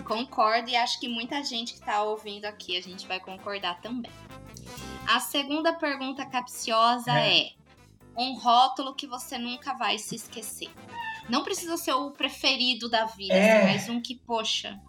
concordo 0.05 0.69
e 0.69 0.75
acho 0.75 0.99
que 0.99 1.07
muita 1.07 1.43
gente 1.43 1.73
que 1.73 1.79
está 1.79 2.03
ouvindo 2.03 2.45
aqui 2.45 2.77
a 2.77 2.81
gente 2.81 3.07
vai 3.07 3.19
concordar 3.19 3.81
também. 3.81 4.11
A 5.07 5.19
segunda 5.19 5.73
pergunta 5.73 6.25
capciosa 6.25 7.11
é. 7.19 7.39
é 7.39 7.60
um 8.17 8.33
rótulo 8.33 8.95
que 8.95 9.07
você 9.07 9.37
nunca 9.37 9.73
vai 9.73 9.97
se 9.97 10.15
esquecer. 10.15 10.69
Não 11.29 11.43
precisa 11.43 11.77
ser 11.77 11.93
o 11.93 12.11
preferido 12.11 12.89
da 12.89 13.05
vida, 13.05 13.33
é. 13.33 13.65
mas 13.65 13.87
um 13.89 14.01
que, 14.01 14.15
poxa. 14.15 14.79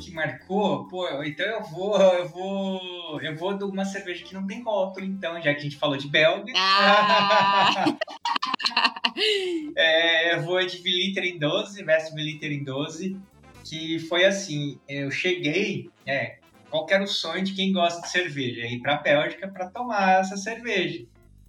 Que 0.00 0.12
marcou? 0.12 0.86
Pô, 0.86 1.08
então 1.24 1.46
eu 1.46 1.64
vou, 1.64 1.98
eu 1.98 2.28
vou. 2.28 3.20
Eu 3.20 3.36
vou 3.36 3.56
de 3.56 3.64
uma 3.64 3.84
cerveja 3.84 4.22
que 4.22 4.34
não 4.34 4.46
tem 4.46 4.62
rótulo, 4.62 5.06
então, 5.06 5.40
já 5.40 5.52
que 5.54 5.60
a 5.60 5.62
gente 5.62 5.76
falou 5.76 5.96
de 5.96 6.08
belga. 6.08 6.52
Ah. 6.54 7.84
é, 9.76 10.34
eu 10.34 10.42
vou 10.42 10.64
de 10.64 10.82
Militer 10.82 11.24
em 11.24 11.38
12, 11.38 11.82
Veste 11.82 12.14
Militer 12.14 12.52
em 12.52 12.62
12. 12.62 13.18
Que 13.64 13.98
foi 13.98 14.24
assim, 14.24 14.78
eu 14.88 15.10
cheguei, 15.10 15.90
é, 16.06 16.38
qual 16.70 16.86
era 16.88 17.02
o 17.02 17.08
sonho 17.08 17.42
de 17.42 17.52
quem 17.52 17.72
gosta 17.72 18.00
de 18.02 18.10
cerveja? 18.10 18.66
Ir 18.66 18.80
pra 18.80 18.98
Bélgica 18.98 19.48
para 19.48 19.68
tomar 19.68 20.20
essa 20.20 20.36
cerveja. 20.36 21.04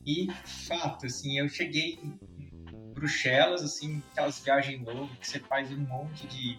E, 0.07 0.31
fato, 0.45 1.05
assim, 1.05 1.37
eu 1.37 1.49
cheguei 1.49 1.99
em 2.01 2.17
Bruxelas, 2.93 3.61
assim, 3.61 4.01
aquelas 4.13 4.39
viagens 4.39 4.81
longas 4.81 5.17
que 5.19 5.27
você 5.27 5.39
faz 5.39 5.69
um 5.69 5.79
monte 5.79 6.25
de 6.27 6.57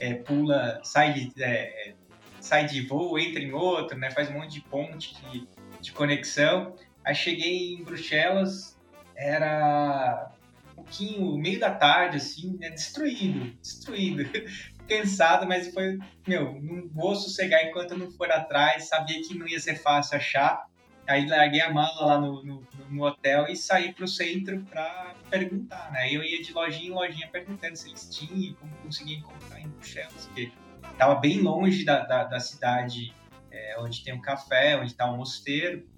é, 0.00 0.14
pula, 0.14 0.80
sai 0.82 1.12
de, 1.14 1.32
é, 1.40 1.94
sai 2.40 2.66
de 2.66 2.84
voo, 2.84 3.16
entra 3.16 3.40
em 3.40 3.52
outro, 3.52 3.96
né? 3.96 4.10
Faz 4.10 4.28
um 4.28 4.32
monte 4.32 4.54
de 4.54 4.62
ponte 4.62 5.14
de, 5.30 5.46
de 5.80 5.92
conexão. 5.92 6.74
Aí 7.04 7.14
cheguei 7.14 7.74
em 7.74 7.84
Bruxelas, 7.84 8.76
era 9.14 10.32
um 10.72 10.74
pouquinho, 10.74 11.38
meio 11.38 11.60
da 11.60 11.70
tarde, 11.70 12.16
assim, 12.16 12.58
né? 12.58 12.70
Destruído, 12.70 13.56
destruído. 13.62 14.24
Cansado, 14.88 15.46
mas 15.46 15.72
foi, 15.72 15.98
meu, 16.26 16.60
não 16.60 16.88
vou 16.88 17.14
sossegar 17.14 17.62
enquanto 17.64 17.92
eu 17.92 17.98
não 17.98 18.10
for 18.10 18.28
atrás. 18.32 18.88
Sabia 18.88 19.22
que 19.22 19.38
não 19.38 19.46
ia 19.46 19.60
ser 19.60 19.76
fácil 19.76 20.16
achar. 20.16 20.67
Aí 21.08 21.26
larguei 21.26 21.62
a 21.62 21.72
mala 21.72 22.04
lá 22.04 22.20
no, 22.20 22.44
no, 22.44 22.66
no 22.90 23.04
hotel 23.04 23.46
e 23.48 23.56
saí 23.56 23.94
pro 23.94 24.06
centro 24.06 24.60
para 24.68 25.14
perguntar, 25.30 25.90
né? 25.90 26.12
Eu 26.12 26.22
ia 26.22 26.42
de 26.42 26.52
lojinha 26.52 26.90
em 26.90 26.92
lojinha 26.92 27.28
perguntando 27.28 27.76
se 27.76 27.88
eles 27.88 28.10
tinham, 28.10 28.54
como 28.56 28.70
conseguia 28.76 29.16
encontrar 29.16 29.58
em 29.58 29.68
Bruxelas, 29.68 30.26
porque 30.26 30.52
tava 30.98 31.14
bem 31.14 31.40
longe 31.40 31.82
da, 31.82 32.04
da, 32.04 32.24
da 32.24 32.38
cidade 32.38 33.14
é, 33.50 33.76
onde 33.80 34.04
tem 34.04 34.12
um 34.12 34.20
café, 34.20 34.76
onde 34.76 34.94
tá 34.94 35.10
um 35.10 35.16
mosteiro. 35.16 35.88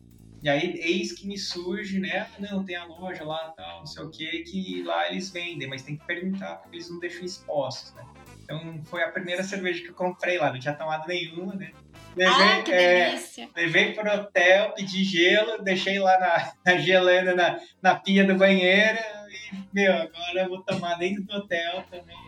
E 0.42 0.48
aí, 0.48 0.78
eis 0.78 1.12
que 1.12 1.26
me 1.26 1.36
surge, 1.36 1.98
né? 1.98 2.20
Ah, 2.20 2.28
não, 2.38 2.64
tem 2.64 2.76
a 2.76 2.84
loja 2.84 3.24
lá, 3.24 3.52
tal, 3.56 3.80
não 3.80 3.86
sei 3.86 4.04
o 4.04 4.10
que, 4.10 4.42
que 4.44 4.82
lá 4.84 5.10
eles 5.10 5.28
vendem, 5.30 5.68
mas 5.68 5.82
tem 5.82 5.96
que 5.96 6.06
perguntar, 6.06 6.56
porque 6.56 6.76
eles 6.76 6.88
não 6.88 6.98
deixam 6.98 7.24
expostos, 7.24 7.92
né? 7.94 8.06
Então, 8.44 8.80
foi 8.84 9.02
a 9.02 9.10
primeira 9.10 9.42
cerveja 9.42 9.82
que 9.82 9.90
eu 9.90 9.94
comprei 9.94 10.38
lá, 10.38 10.52
não 10.52 10.58
tinha 10.58 10.72
tomado 10.72 11.06
nenhuma, 11.08 11.54
né? 11.54 11.72
Levei, 12.16 12.34
ah, 12.34 12.62
que 12.62 12.72
delícia. 12.72 13.48
É, 13.54 13.60
levei 13.60 13.92
pro 13.92 14.12
hotel, 14.12 14.72
pedi 14.74 15.04
gelo, 15.04 15.62
deixei 15.62 15.98
lá 15.98 16.18
na, 16.18 16.52
na 16.66 16.78
gelando 16.78 17.36
na, 17.36 17.60
na 17.80 17.94
pia 17.94 18.24
do 18.24 18.34
banheiro 18.34 18.98
e, 19.28 19.56
meu, 19.72 19.92
agora 19.92 20.42
eu 20.42 20.48
vou 20.48 20.62
tomar 20.62 20.96
dentro 20.96 21.24
do 21.24 21.36
hotel 21.36 21.84
também. 21.90 22.18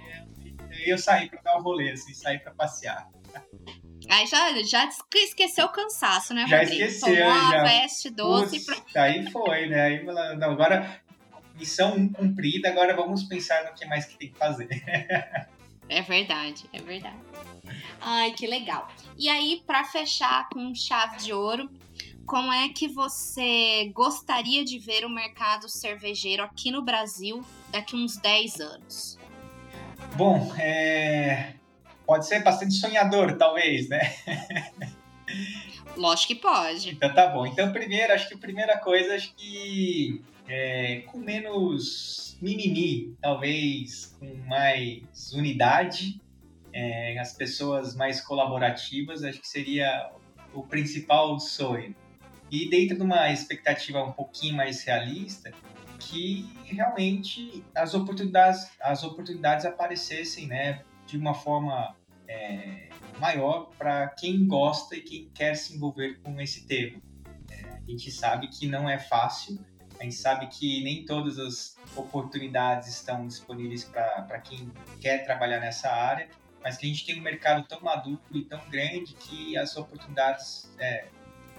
E 0.85 0.91
eu 0.91 0.99
saí 0.99 1.29
pra 1.29 1.41
dar 1.43 1.59
um 1.59 1.63
rolê, 1.63 1.93
assim, 1.93 2.15
saí 2.15 2.39
pra 2.39 2.53
passear. 2.53 3.07
Aí 4.09 4.27
já, 4.27 4.63
já 4.63 4.89
esqueceu 5.15 5.67
o 5.67 5.73
cansaço, 5.73 6.35
né, 6.35 6.47
já 6.49 6.59
Rodrigo? 6.59 6.83
Esqueceu, 6.85 7.25
Tomou 7.25 7.51
já. 7.51 7.61
a 7.61 7.63
veste 7.63 8.11
doce. 8.11 8.65
Pra... 8.65 9.03
Aí 9.05 9.31
foi, 9.31 9.67
né? 9.69 9.83
Aí, 9.83 10.05
não, 10.05 10.51
agora, 10.51 11.01
missão 11.55 12.09
cumprida, 12.09 12.69
agora 12.69 12.97
vamos 12.97 13.25
pensar 13.25 13.65
no 13.65 13.75
que 13.75 13.87
mais 13.87 14.07
que 14.07 14.19
tem 14.19 14.33
que 14.33 14.39
fazer. 14.39 14.69
É 15.93 16.01
verdade, 16.01 16.65
é 16.73 16.81
verdade. 16.81 17.17
Ai, 18.01 18.33
que 18.33 18.47
legal. 18.47 18.89
E 19.19 19.29
aí, 19.29 19.63
para 19.67 19.85
fechar 19.85 20.49
com 20.49 20.75
chave 20.75 21.19
de 21.19 21.35
ouro, 21.35 21.71
como 22.27 22.51
é 22.51 22.71
que 22.71 22.89
você 22.89 23.91
gostaria 23.95 24.65
de 24.65 24.79
ver 24.79 25.05
o 25.05 25.11
mercado 25.11 25.69
cervejeiro 25.69 26.43
aqui 26.43 26.71
no 26.71 26.83
Brasil 26.83 27.45
daqui 27.71 27.95
uns 27.95 28.17
10 28.17 28.61
anos? 28.61 29.19
Bom, 30.17 30.51
é... 30.59 31.55
pode 32.07 32.27
ser 32.27 32.43
bastante 32.43 32.73
sonhador, 32.73 33.37
talvez, 33.37 33.89
né? 33.91 34.01
Lógico 35.95 36.29
que 36.29 36.41
pode. 36.41 36.91
Então 36.91 37.15
tá 37.15 37.27
bom. 37.27 37.47
Então, 37.47 37.71
primeiro, 37.71 38.15
acho 38.15 38.29
que 38.29 38.35
a 38.35 38.39
primeira 38.39 38.79
coisa, 38.79 39.15
acho 39.15 39.35
que 39.35 40.23
é, 40.49 41.01
com 41.07 41.19
menos 41.19 42.37
mimimi, 42.41 43.17
talvez 43.21 44.17
com 44.19 44.35
mais 44.49 45.33
unidade, 45.33 46.21
é, 46.73 47.19
as 47.19 47.33
pessoas 47.33 47.95
mais 47.95 48.21
colaborativas, 48.21 49.23
acho 49.23 49.41
que 49.41 49.49
seria 49.49 50.11
o 50.55 50.63
principal 50.63 51.39
sonho. 51.39 51.95
E 52.51 52.69
dentro 52.69 52.97
de 52.97 53.03
uma 53.03 53.31
expectativa 53.33 54.03
um 54.03 54.13
pouquinho 54.13 54.57
mais 54.57 54.83
realista, 54.85 55.53
que 55.99 56.53
realmente 56.65 57.65
as 57.75 57.95
oportunidades, 57.95 58.71
as 58.81 59.03
oportunidades 59.05 59.65
aparecessem 59.65 60.47
né, 60.47 60.83
de 61.07 61.17
uma 61.17 61.33
forma 61.33 61.97
é, 62.29 62.89
maior 63.19 63.71
para 63.79 64.09
quem 64.09 64.47
gosta 64.47 64.97
e 64.97 65.01
quem 65.01 65.31
quer 65.35 65.55
se 65.55 65.77
envolver 65.77 66.19
com 66.23 66.41
esse 66.41 66.67
tema. 66.67 67.01
É, 67.51 67.65
a 67.71 67.91
gente 67.91 68.11
sabe 68.11 68.49
que 68.49 68.67
não 68.67 68.89
é 68.89 68.99
fácil, 68.99 69.59
a 70.03 70.05
gente 70.05 70.17
sabe 70.17 70.49
que 70.49 70.83
nem 70.83 71.05
todas 71.05 71.39
as 71.39 71.77
oportunidades 71.95 72.89
estão 72.89 73.25
disponíveis 73.25 73.85
para 73.85 74.41
quem 74.41 74.69
quer 75.01 75.25
trabalhar 75.25 75.61
nessa 75.61 75.89
área, 75.89 76.29
mas 76.61 76.77
que 76.77 76.87
a 76.87 76.89
gente 76.89 77.07
tem 77.07 77.21
um 77.21 77.23
mercado 77.23 77.65
tão 77.69 77.81
maduro 77.81 78.21
e 78.33 78.43
tão 78.43 78.61
grande 78.69 79.15
que 79.15 79.57
as 79.57 79.77
oportunidades 79.77 80.75
é, 80.81 81.07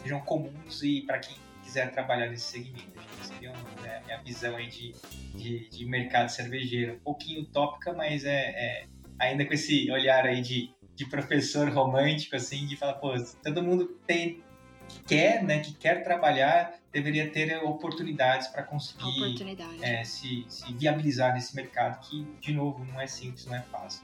sejam 0.01 0.19
comuns 0.19 0.83
e 0.83 1.03
para 1.03 1.19
quem 1.19 1.37
quiser 1.63 1.91
trabalhar 1.91 2.29
nesse 2.29 2.51
segmento. 2.51 2.99
Acho 2.99 3.17
que 3.17 3.27
seria 3.27 3.53
né, 3.81 4.01
minha 4.05 4.21
visão 4.21 4.57
aí 4.57 4.67
de, 4.67 4.93
de, 5.33 5.69
de, 5.69 5.85
mercado 5.85 6.27
cervejeiro. 6.27 6.95
Um 6.95 6.99
pouquinho 6.99 7.43
utópica, 7.43 7.93
mas 7.93 8.25
é, 8.25 8.49
é, 8.49 8.85
ainda 9.17 9.45
com 9.45 9.53
esse 9.53 9.89
olhar 9.89 10.25
aí 10.25 10.41
de, 10.41 10.69
de 10.93 11.05
professor 11.05 11.69
romântico, 11.69 12.35
assim, 12.35 12.65
de 12.65 12.75
falar, 12.75 12.95
pô, 12.95 13.13
todo 13.41 13.63
mundo 13.63 13.97
tem 14.05 14.43
que 14.87 15.03
quer, 15.03 15.43
né, 15.43 15.59
que 15.59 15.73
quer 15.73 16.03
trabalhar, 16.03 16.73
deveria 16.91 17.29
ter 17.29 17.63
oportunidades 17.63 18.47
para 18.47 18.63
conseguir 18.63 19.35
é, 19.81 20.03
se, 20.03 20.45
se, 20.47 20.73
viabilizar 20.73 21.33
nesse 21.33 21.55
mercado, 21.55 21.99
que, 22.07 22.23
de 22.39 22.53
novo, 22.53 22.85
não 22.85 23.01
é 23.01 23.07
simples, 23.07 23.45
não 23.45 23.55
é 23.55 23.61
fácil. 23.63 24.03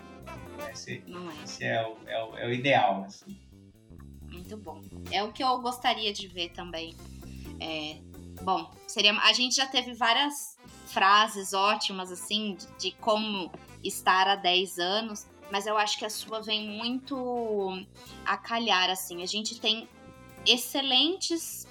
Esse, 0.71 1.03
não 1.07 1.29
é. 1.29 1.43
esse 1.43 1.63
é, 1.63 1.87
o, 1.87 1.97
é, 2.07 2.23
o, 2.23 2.37
é 2.37 2.47
o 2.47 2.53
ideal. 2.53 3.03
Assim. 3.03 3.37
Muito 4.23 4.57
bom. 4.57 4.81
É 5.11 5.23
o 5.23 5.31
que 5.31 5.43
eu 5.43 5.59
gostaria 5.61 6.11
de 6.11 6.27
ver 6.27 6.49
também. 6.49 6.95
É, 7.59 7.97
bom, 8.41 8.71
seria, 8.87 9.13
a 9.13 9.33
gente 9.33 9.55
já 9.55 9.67
teve 9.67 9.93
várias 9.93 10.57
frases 10.87 11.53
ótimas, 11.53 12.11
assim, 12.11 12.55
de, 12.55 12.89
de 12.89 12.91
como 12.97 13.51
estar 13.83 14.27
há 14.27 14.35
10 14.35 14.79
anos, 14.79 15.27
mas 15.51 15.65
eu 15.67 15.77
acho 15.77 15.97
que 15.97 16.05
a 16.05 16.09
sua 16.09 16.41
vem 16.41 16.69
muito 16.69 17.85
a 18.25 18.37
calhar, 18.37 18.89
assim. 18.89 19.21
A 19.23 19.25
gente 19.25 19.59
tem 19.59 19.87
excelentes 20.45 21.67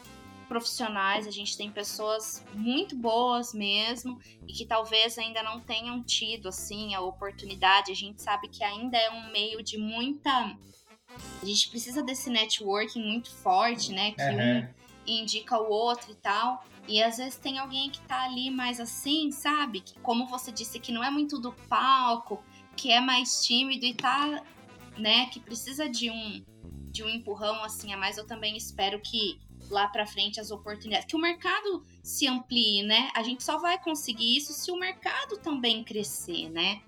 profissionais, 0.49 1.27
a 1.27 1.31
gente 1.31 1.57
tem 1.57 1.71
pessoas 1.71 2.43
muito 2.55 2.97
boas 2.97 3.53
mesmo 3.53 4.19
e 4.47 4.53
que 4.53 4.64
talvez 4.64 5.19
ainda 5.19 5.43
não 5.43 5.61
tenham 5.61 6.03
tido 6.03 6.49
assim 6.49 6.95
a 6.95 7.01
oportunidade. 7.01 7.93
A 7.93 7.95
gente 7.95 8.23
sabe 8.23 8.49
que 8.49 8.64
ainda 8.64 8.97
é 8.97 9.11
um 9.11 9.31
meio 9.31 9.62
de 9.62 9.77
muita 9.77 10.57
a 11.43 11.45
gente 11.45 11.71
precisa 11.71 12.03
desse 12.03 12.29
networking 12.31 13.03
muito 13.03 13.31
forte, 13.31 13.93
né, 13.93 14.12
que 14.12 14.23
uhum. 14.23 14.61
um 14.61 14.69
indica 15.07 15.59
o 15.59 15.71
outro 15.71 16.12
e 16.12 16.14
tal. 16.16 16.64
E 16.87 17.03
às 17.03 17.16
vezes 17.16 17.37
tem 17.37 17.59
alguém 17.59 17.91
que 17.91 18.01
tá 18.03 18.25
ali 18.25 18.51
mais 18.51 18.81
assim, 18.81 19.31
sabe? 19.31 19.81
Que 19.81 19.99
como 20.01 20.27
você 20.27 20.53
disse 20.53 20.79
que 20.79 20.93
não 20.93 21.03
é 21.03 21.11
muito 21.11 21.39
do 21.39 21.53
palco, 21.69 22.43
que 22.77 22.91
é 22.91 23.01
mais 23.01 23.45
tímido 23.45 23.85
e 23.85 23.95
tá, 23.95 24.43
né, 24.97 25.27
que 25.27 25.41
precisa 25.41 25.89
de 25.89 26.11
um 26.11 26.43
de 26.99 27.05
um 27.05 27.09
empurrão 27.09 27.63
assim 27.63 27.93
a 27.93 27.97
mais, 27.97 28.19
eu 28.19 28.27
também 28.27 28.57
espero 28.57 28.99
que 29.01 29.39
lá 29.71 29.87
para 29.87 30.05
frente 30.05 30.41
as 30.41 30.51
oportunidades, 30.51 31.07
que 31.07 31.15
o 31.15 31.21
mercado 31.21 31.85
se 32.03 32.27
amplie, 32.27 32.83
né? 32.83 33.11
A 33.15 33.23
gente 33.23 33.45
só 33.45 33.59
vai 33.59 33.79
conseguir 33.79 34.37
isso 34.37 34.53
se 34.53 34.71
o 34.73 34.77
mercado 34.77 35.37
também 35.39 35.85
crescer, 35.85 36.49
né? 36.51 36.81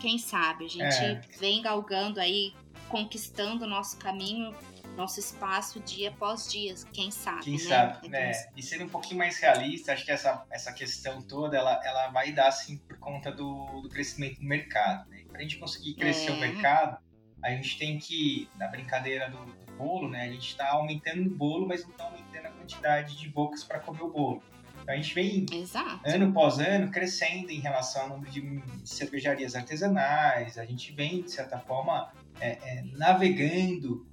Quem 0.00 0.18
sabe 0.18 0.66
a 0.66 0.68
gente 0.68 0.96
é. 0.96 1.20
vem 1.38 1.62
galgando 1.62 2.20
aí, 2.20 2.52
conquistando 2.88 3.64
o 3.64 3.68
nosso 3.68 3.96
caminho 3.96 4.54
nosso 4.96 5.18
espaço 5.18 5.80
dia 5.80 6.10
após 6.10 6.48
dia, 6.50 6.72
quem 6.92 7.10
sabe, 7.10 7.42
Quem 7.42 7.54
né? 7.54 7.58
sabe, 7.58 8.06
É 8.06 8.10
né? 8.10 8.32
E 8.56 8.62
sendo 8.62 8.84
um 8.84 8.88
pouquinho 8.88 9.18
mais 9.18 9.38
realista, 9.38 9.92
acho 9.92 10.04
que 10.04 10.10
essa, 10.12 10.44
essa 10.50 10.72
questão 10.72 11.20
toda, 11.20 11.56
ela, 11.56 11.80
ela 11.84 12.08
vai 12.10 12.32
dar, 12.32 12.46
assim, 12.48 12.76
por 12.78 12.96
conta 12.98 13.32
do, 13.32 13.80
do 13.80 13.88
crescimento 13.88 14.38
do 14.38 14.46
mercado, 14.46 15.08
né? 15.10 15.24
Pra 15.28 15.40
gente 15.42 15.58
conseguir 15.58 15.94
crescer 15.94 16.30
É. 16.30 16.32
o 16.32 16.38
mercado, 16.38 16.96
a 17.44 17.50
gente 17.50 17.78
tem 17.78 17.98
que, 17.98 18.48
na 18.56 18.66
brincadeira 18.68 19.28
do, 19.30 19.36
do 19.44 19.72
bolo, 19.76 20.08
né? 20.08 20.22
A 20.24 20.32
gente 20.32 20.56
tá 20.56 20.70
aumentando 20.70 21.26
o 21.26 21.34
bolo, 21.36 21.68
mas 21.68 21.84
não 21.84 21.92
tá 21.92 22.04
aumentando 22.04 22.46
a 22.46 22.50
quantidade 22.50 23.16
de 23.18 23.28
bocas 23.28 23.62
para 23.62 23.78
comer 23.80 24.02
o 24.02 24.10
bolo. 24.10 24.42
Então 24.82 24.94
a 24.94 24.96
gente 24.96 25.14
vem 25.14 25.46
Exato. 25.52 26.00
ano 26.04 26.28
após 26.30 26.58
ano 26.58 26.90
crescendo 26.90 27.50
em 27.50 27.60
relação 27.60 28.02
ao 28.02 28.08
número 28.10 28.30
de 28.30 28.88
cervejarias 28.88 29.54
artesanais, 29.54 30.58
a 30.58 30.64
gente 30.64 30.92
vem, 30.92 31.22
de 31.22 31.30
certa 31.30 31.58
forma, 31.58 32.12
é, 32.40 32.50
é, 32.78 32.82
navegando 32.92 34.06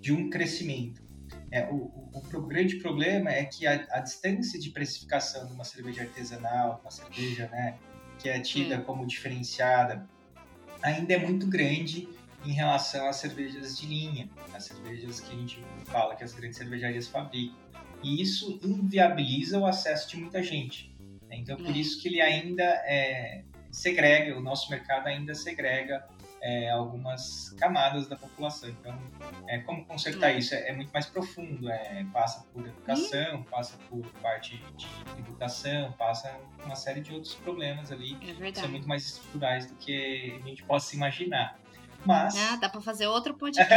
de 0.00 0.12
um 0.12 0.30
crescimento. 0.30 1.02
É, 1.50 1.64
o, 1.66 1.74
o- 1.76 2.10
o 2.34 2.46
grande 2.46 2.76
problema 2.76 3.30
é 3.30 3.44
que 3.44 3.66
a, 3.66 3.86
a 3.90 4.00
distância 4.00 4.58
de 4.58 4.70
precificação 4.70 5.46
de 5.46 5.52
uma 5.52 5.64
cerveja 5.64 6.02
artesanal, 6.02 6.80
uma 6.82 6.90
cerveja 6.90 7.46
né, 7.48 7.76
que 8.18 8.28
é 8.28 8.40
tida 8.40 8.80
como 8.80 9.06
diferenciada, 9.06 10.06
ainda 10.82 11.14
é 11.14 11.18
muito 11.18 11.46
grande 11.46 12.08
em 12.44 12.52
relação 12.52 13.08
às 13.08 13.16
cervejas 13.16 13.78
de 13.78 13.86
linha, 13.86 14.28
as 14.54 14.64
cervejas 14.64 15.20
que 15.20 15.32
a 15.32 15.36
gente 15.38 15.64
fala 15.86 16.14
que 16.14 16.24
as 16.24 16.32
grandes 16.34 16.56
cervejarias 16.58 17.08
fabricam. 17.08 17.56
E 18.02 18.20
isso 18.22 18.60
inviabiliza 18.62 19.58
o 19.58 19.66
acesso 19.66 20.08
de 20.10 20.16
muita 20.18 20.42
gente. 20.42 20.94
né? 21.28 21.36
Então, 21.38 21.56
por 21.56 21.74
É. 21.74 21.78
isso 21.78 22.00
que 22.00 22.06
ele 22.08 22.20
ainda 22.20 22.62
é, 22.62 23.42
segrega, 23.72 24.36
o 24.38 24.40
nosso 24.40 24.70
mercado 24.70 25.08
ainda 25.08 25.34
segrega 25.34 26.06
é, 26.40 26.70
algumas 26.70 27.50
camadas 27.58 28.06
da 28.06 28.14
população. 28.14 28.68
Então, 28.68 28.96
é, 29.48 29.58
como 29.58 29.84
consertar 29.86 30.30
É. 30.30 30.38
isso? 30.38 30.54
É, 30.54 30.68
é 30.68 30.72
muito 30.72 30.92
mais 30.92 31.06
profundo, 31.06 31.68
é, 31.68 32.06
passa 32.12 32.46
por 32.52 32.64
educação, 32.64 33.42
passa 33.44 33.76
por 33.90 34.06
parte 34.22 34.56
de 34.76 34.86
tributação, 35.14 35.90
passa 35.92 36.32
uma 36.64 36.76
série 36.76 37.00
de 37.00 37.12
outros 37.12 37.34
problemas 37.34 37.90
ali 37.90 38.16
É 38.22 38.52
que 38.52 38.58
são 38.60 38.68
muito 38.68 38.86
mais 38.86 39.04
estruturais 39.04 39.66
do 39.66 39.74
que 39.76 40.38
a 40.40 40.46
gente 40.46 40.62
possa 40.62 40.94
imaginar. 40.94 41.58
Mas, 42.06 42.36
Ah, 42.36 42.56
dá 42.56 42.68
pra 42.68 42.80
fazer 42.80 43.06
outro 43.06 43.34
podcast 43.34 43.68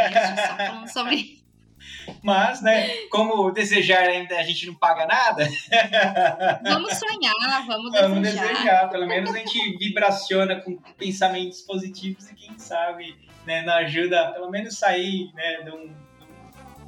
só 0.48 0.56
falando 0.58 0.88
sobre 0.88 1.40
mas, 2.22 2.62
né, 2.62 2.90
como 3.10 3.52
desejar 3.52 4.04
ainda 4.04 4.38
a 4.38 4.44
gente 4.44 4.68
não 4.68 4.76
paga 4.76 5.06
nada, 5.06 5.48
Vamos 6.64 6.94
sonhar, 6.98 7.34
vamos, 7.66 7.92
vamos 7.94 8.22
desejar. 8.22 8.48
desejar. 8.48 8.90
Pelo 8.90 9.08
menos 9.08 9.34
a 9.34 9.38
gente 9.38 9.78
vibraciona 9.78 10.58
com 10.62 10.76
pensamentos 10.98 11.62
positivos 11.62 12.30
e 12.30 12.36
quem 12.36 12.58
sabe, 12.58 13.16
né, 13.46 13.62
não 13.64 13.74
ajuda 13.74 14.32
pelo 14.34 14.50
menos 14.50 14.78
sair, 14.78 15.32
né, 15.34 15.62
de 15.64 15.72
um, 15.72 15.88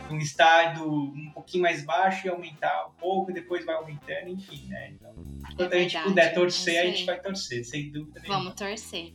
de 0.07 0.13
um 0.13 0.17
estado 0.17 0.83
um 0.91 1.31
pouquinho 1.33 1.63
mais 1.63 1.83
baixo 1.85 2.27
e 2.27 2.29
aumentar 2.29 2.87
um 2.87 2.99
pouco, 2.99 3.31
depois 3.31 3.65
vai 3.65 3.75
aumentando, 3.75 4.27
enfim, 4.29 4.67
né. 4.67 4.91
Então, 4.91 5.13
enquanto 5.51 5.73
a 5.73 5.77
gente 5.77 5.93
verdade, 5.93 6.09
puder 6.09 6.25
é 6.25 6.29
torcer, 6.29 6.81
a 6.81 6.85
gente 6.85 7.05
vai 7.05 7.19
torcer, 7.19 7.63
sem 7.65 7.91
dúvida 7.91 8.19
nenhuma. 8.19 8.39
Vamos 8.39 8.55
torcer. 8.55 9.13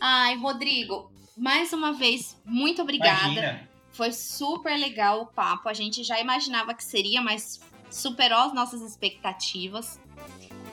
Ai, 0.00 0.36
Rodrigo, 0.36 1.12
mais 1.36 1.72
uma 1.72 1.92
vez, 1.92 2.40
muito 2.44 2.80
obrigada. 2.80 3.32
Imagina. 3.32 3.70
Foi 3.92 4.12
super 4.12 4.78
legal 4.78 5.22
o 5.22 5.26
papo. 5.26 5.68
A 5.68 5.74
gente 5.74 6.02
já 6.02 6.18
imaginava 6.18 6.72
que 6.72 6.82
seria, 6.82 7.20
mas 7.20 7.60
superou 7.90 8.38
as 8.38 8.54
nossas 8.54 8.80
expectativas. 8.80 10.00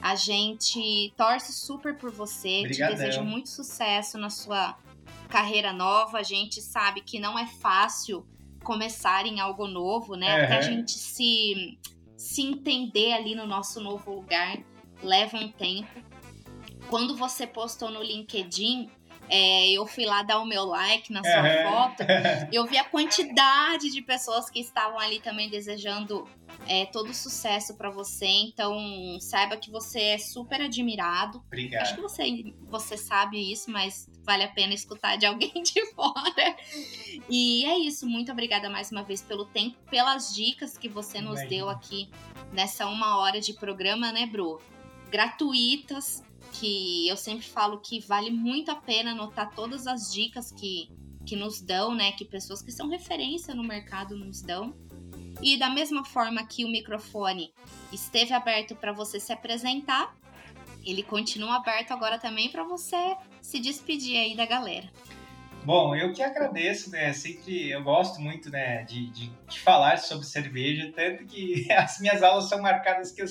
A 0.02 0.16
gente 0.16 1.14
torce 1.18 1.52
super 1.52 1.98
por 1.98 2.12
você, 2.12 2.60
Obrigadão. 2.60 2.96
te 2.96 3.00
deseja 3.00 3.22
muito 3.22 3.50
sucesso 3.50 4.18
na 4.18 4.30
sua 4.30 4.78
carreira 5.28 5.74
nova. 5.74 6.20
A 6.20 6.24
gente 6.24 6.62
sabe 6.62 7.02
que 7.02 7.20
não 7.20 7.38
é 7.38 7.48
fácil 7.48 8.26
começar 8.64 9.26
em 9.26 9.40
algo 9.40 9.68
novo, 9.68 10.16
né? 10.16 10.44
Até 10.44 10.58
a 10.58 10.62
gente 10.62 10.92
se, 10.92 11.78
se 12.16 12.42
entender 12.44 13.14
ali 13.14 13.36
no 13.36 13.48
nosso 13.48 13.82
novo 13.82 14.14
lugar 14.14 14.58
leva 15.02 15.38
um 15.38 15.52
tempo. 15.52 15.90
Quando 16.90 17.16
você 17.16 17.46
postou 17.46 17.90
no 17.90 18.02
LinkedIn, 18.02 18.90
é, 19.30 19.70
eu 19.72 19.86
fui 19.86 20.06
lá 20.06 20.24
dar 20.24 20.40
o 20.40 20.46
meu 20.46 20.64
like 20.66 21.12
na 21.12 21.22
sua 21.24 21.72
foto. 21.72 22.04
Eu 22.52 22.66
vi 22.66 22.78
a 22.78 22.84
quantidade 22.84 23.90
de 23.90 24.02
pessoas 24.02 24.50
que 24.50 24.60
estavam 24.60 25.00
ali 25.00 25.20
também 25.20 25.50
desejando 25.50 26.28
é, 26.66 26.86
todo 26.86 27.14
sucesso 27.14 27.76
pra 27.76 27.90
você. 27.90 28.26
Então, 28.26 28.78
saiba 29.20 29.58
que 29.58 29.70
você 29.70 30.00
é 30.00 30.18
super 30.18 30.62
admirado. 30.62 31.38
Acho 31.38 31.48
Obrigado. 31.48 31.96
que 31.96 32.02
você, 32.02 32.54
você 32.64 32.98
sabe 32.98 33.52
isso, 33.52 33.70
mas 33.70 34.10
vale 34.24 34.44
a 34.44 34.48
pena 34.48 34.74
escutar 34.74 35.18
de 35.18 35.26
alguém 35.26 35.52
de 35.62 35.86
fora. 35.94 36.56
E 37.30 37.66
é 37.66 37.78
isso. 37.78 38.08
Muito 38.08 38.32
obrigada 38.32 38.70
mais 38.70 38.92
uma 38.92 39.04
vez 39.04 39.22
pelo 39.22 39.46
tempo, 39.46 39.78
pelas 39.90 40.34
dicas 40.34 40.78
que 40.78 40.88
você 40.88 41.20
nos 41.20 41.42
Imagina. 41.42 41.50
deu 41.50 41.70
aqui 41.70 42.10
nessa 42.54 42.88
uma 42.88 43.18
hora 43.18 43.42
de 43.42 43.54
programa, 43.54 44.12
né, 44.12 44.26
Bru? 44.26 44.62
Gratuitas, 45.10 46.24
que 46.48 47.08
eu 47.08 47.18
sempre 47.18 47.46
falo 47.46 47.80
que 47.80 48.00
vale 48.00 48.32
muito 48.32 48.72
a 48.72 48.76
pena 48.76 49.12
anotar 49.12 49.54
todas 49.54 49.88
as 49.88 50.12
dicas 50.12 50.52
que, 50.52 50.90
que 51.26 51.36
nos 51.36 51.62
dão, 51.62 51.94
né? 51.94 52.12
Que 52.14 52.26
pessoas 52.26 52.62
que 52.62 52.72
são 52.72 52.90
referência 52.90 53.54
no 53.54 53.64
mercado 53.64 54.16
nos 54.16 54.42
dão. 54.42 54.74
E 55.42 55.58
da 55.58 55.70
mesma 55.70 56.04
forma 56.04 56.46
que 56.46 56.66
o 56.66 56.70
microfone 56.70 57.54
esteve 57.94 58.34
aberto 58.34 58.76
para 58.76 58.92
você 58.92 59.20
se 59.20 59.32
apresentar, 59.32 60.16
ele 60.84 61.04
continua 61.04 61.58
aberto 61.58 61.92
agora 61.92 62.18
também 62.18 62.50
para 62.50 62.64
você 62.64 63.16
se 63.42 63.60
despedir 63.60 64.18
aí 64.18 64.36
da 64.36 64.46
galera. 64.46 64.90
Bom, 65.64 65.94
eu 65.94 66.14
que 66.14 66.24
agradeço, 66.24 66.90
né? 66.90 67.12
Sempre 67.12 67.70
eu 67.70 67.84
gosto 67.84 68.22
muito, 68.22 68.50
né, 68.50 68.84
de, 68.84 69.08
de, 69.08 69.30
de 69.50 69.60
falar 69.60 69.98
sobre 69.98 70.26
cerveja, 70.26 70.92
tanto 70.96 71.26
que 71.26 71.70
as 71.74 72.00
minhas 72.00 72.24
aulas 72.24 72.48
são 72.48 72.62
marcadas 72.62 73.12
que 73.12 73.22
eu, 73.22 73.26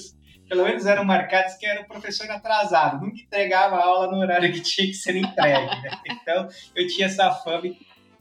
pelo 0.48 0.64
menos 0.64 0.86
eram 0.86 1.04
marcadas 1.04 1.56
que 1.56 1.66
era 1.66 1.82
o 1.82 1.86
professor 1.86 2.30
atrasado, 2.30 3.04
nunca 3.04 3.20
entregava 3.20 3.76
a 3.76 3.84
aula 3.84 4.10
no 4.10 4.18
horário 4.18 4.52
que 4.52 4.60
tinha 4.60 4.86
que 4.86 4.94
ser 4.94 5.16
entregue, 5.16 5.82
né? 5.82 5.90
Então, 6.06 6.48
eu 6.74 6.86
tinha 6.86 7.06
essa 7.06 7.30
fama 7.30 7.70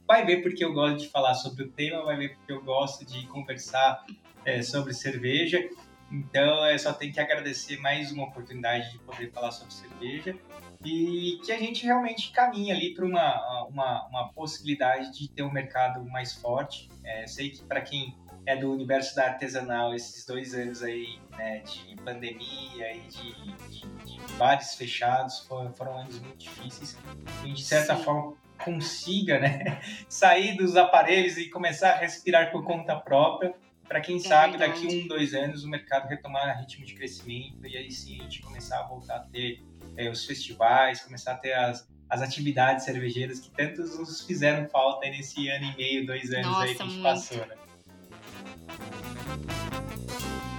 vai 0.07 0.25
ver 0.25 0.41
porque 0.41 0.63
eu 0.63 0.73
gosto 0.73 0.99
de 0.99 1.09
falar 1.09 1.33
sobre 1.33 1.63
o 1.63 1.71
tema, 1.71 2.03
vai 2.03 2.15
ver 2.15 2.35
porque 2.35 2.51
eu 2.51 2.63
gosto 2.63 3.05
de 3.05 3.25
conversar 3.27 4.05
é, 4.45 4.61
sobre 4.61 4.93
cerveja. 4.93 5.67
Então, 6.11 6.65
eu 6.69 6.77
só 6.77 6.93
tenho 6.93 7.11
que 7.11 7.19
agradecer 7.19 7.77
mais 7.77 8.11
uma 8.11 8.25
oportunidade 8.25 8.91
de 8.91 8.99
poder 8.99 9.31
falar 9.31 9.51
sobre 9.51 9.73
cerveja 9.73 10.35
e 10.83 11.39
que 11.43 11.51
a 11.51 11.57
gente 11.57 11.83
realmente 11.83 12.31
caminha 12.31 12.75
ali 12.75 12.93
para 12.93 13.05
uma, 13.05 13.67
uma, 13.67 14.07
uma 14.07 14.29
possibilidade 14.33 15.11
de 15.17 15.27
ter 15.27 15.41
um 15.41 15.51
mercado 15.51 16.05
mais 16.05 16.33
forte. 16.33 16.89
É, 17.03 17.25
sei 17.25 17.49
que 17.49 17.63
para 17.63 17.81
quem 17.81 18.15
é 18.45 18.55
do 18.55 18.71
universo 18.71 19.15
da 19.15 19.25
artesanal, 19.25 19.93
esses 19.93 20.25
dois 20.25 20.53
anos 20.53 20.83
aí 20.83 21.19
né, 21.31 21.59
de 21.59 21.95
pandemia 21.97 22.95
e 22.95 23.01
de, 23.01 23.33
de, 23.69 23.87
de 24.05 24.33
bares 24.37 24.75
fechados 24.75 25.39
foram, 25.39 25.73
foram 25.73 25.97
anos 25.97 26.19
muito 26.19 26.37
difíceis. 26.37 26.97
E 27.43 27.51
de 27.51 27.63
certa 27.63 27.95
Sim. 27.95 28.03
forma 28.03 28.37
consiga 28.63 29.39
né, 29.39 29.81
sair 30.07 30.55
dos 30.55 30.75
aparelhos 30.75 31.37
e 31.37 31.49
começar 31.49 31.91
a 31.91 31.97
respirar 31.97 32.51
por 32.51 32.63
conta 32.63 32.95
própria. 32.95 33.53
Para 33.87 34.01
quem 34.01 34.19
sabe, 34.19 34.57
verdade. 34.57 34.81
daqui 34.81 35.03
um, 35.03 35.07
dois 35.07 35.35
anos 35.35 35.63
o 35.63 35.69
mercado 35.69 36.07
retomar 36.07 36.59
ritmo 36.59 36.83
de 36.83 36.95
crescimento 36.95 37.67
e 37.67 37.77
aí 37.77 37.91
sim 37.91 38.19
a 38.19 38.23
gente 38.23 38.41
começar 38.41 38.79
a 38.79 38.87
voltar 38.87 39.17
a 39.17 39.19
ter 39.19 39.63
é, 39.95 40.09
os 40.09 40.25
festivais, 40.25 41.01
começar 41.01 41.33
a 41.33 41.37
ter 41.37 41.53
as, 41.53 41.87
as 42.09 42.21
atividades 42.21 42.83
cervejeiras 42.83 43.39
que 43.39 43.51
tantos 43.51 43.97
nos 43.97 44.21
fizeram 44.21 44.67
falta 44.69 45.07
nesse 45.07 45.47
ano 45.49 45.65
e 45.65 45.77
meio, 45.77 46.05
dois 46.05 46.33
anos 46.33 46.35
aí 46.35 46.41
que 46.41 46.49
Nossa, 46.49 46.63
a 46.63 46.67
gente 46.67 46.83
muito. 46.85 47.03
passou, 47.03 47.45
né? 47.45 47.55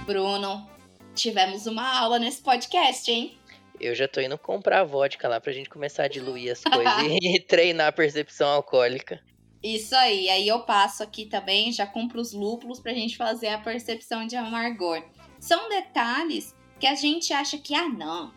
Bruno, 0.05 0.69
tivemos 1.13 1.67
uma 1.67 1.99
aula 1.99 2.17
nesse 2.17 2.41
podcast, 2.41 3.11
hein? 3.11 3.37
Eu 3.79 3.93
já 3.93 4.07
tô 4.07 4.21
indo 4.21 4.37
comprar 4.37 4.83
vodka 4.83 5.27
lá 5.27 5.39
pra 5.39 5.53
gente 5.53 5.69
começar 5.69 6.03
a 6.03 6.07
diluir 6.07 6.51
as 6.51 6.63
coisas 6.65 7.17
e 7.21 7.39
treinar 7.47 7.87
a 7.87 7.91
percepção 7.91 8.47
alcoólica. 8.47 9.21
Isso 9.61 9.95
aí, 9.95 10.29
aí 10.29 10.47
eu 10.47 10.61
passo 10.61 11.03
aqui 11.03 11.25
também, 11.25 11.71
já 11.71 11.85
compro 11.85 12.21
os 12.21 12.31
lúpulos 12.31 12.79
pra 12.79 12.93
gente 12.93 13.17
fazer 13.17 13.49
a 13.49 13.57
percepção 13.57 14.25
de 14.25 14.35
amargor. 14.35 15.03
São 15.39 15.67
detalhes 15.69 16.55
que 16.79 16.87
a 16.87 16.95
gente 16.95 17.33
acha 17.33 17.57
que, 17.57 17.75
ah, 17.75 17.89
não, 17.89 18.31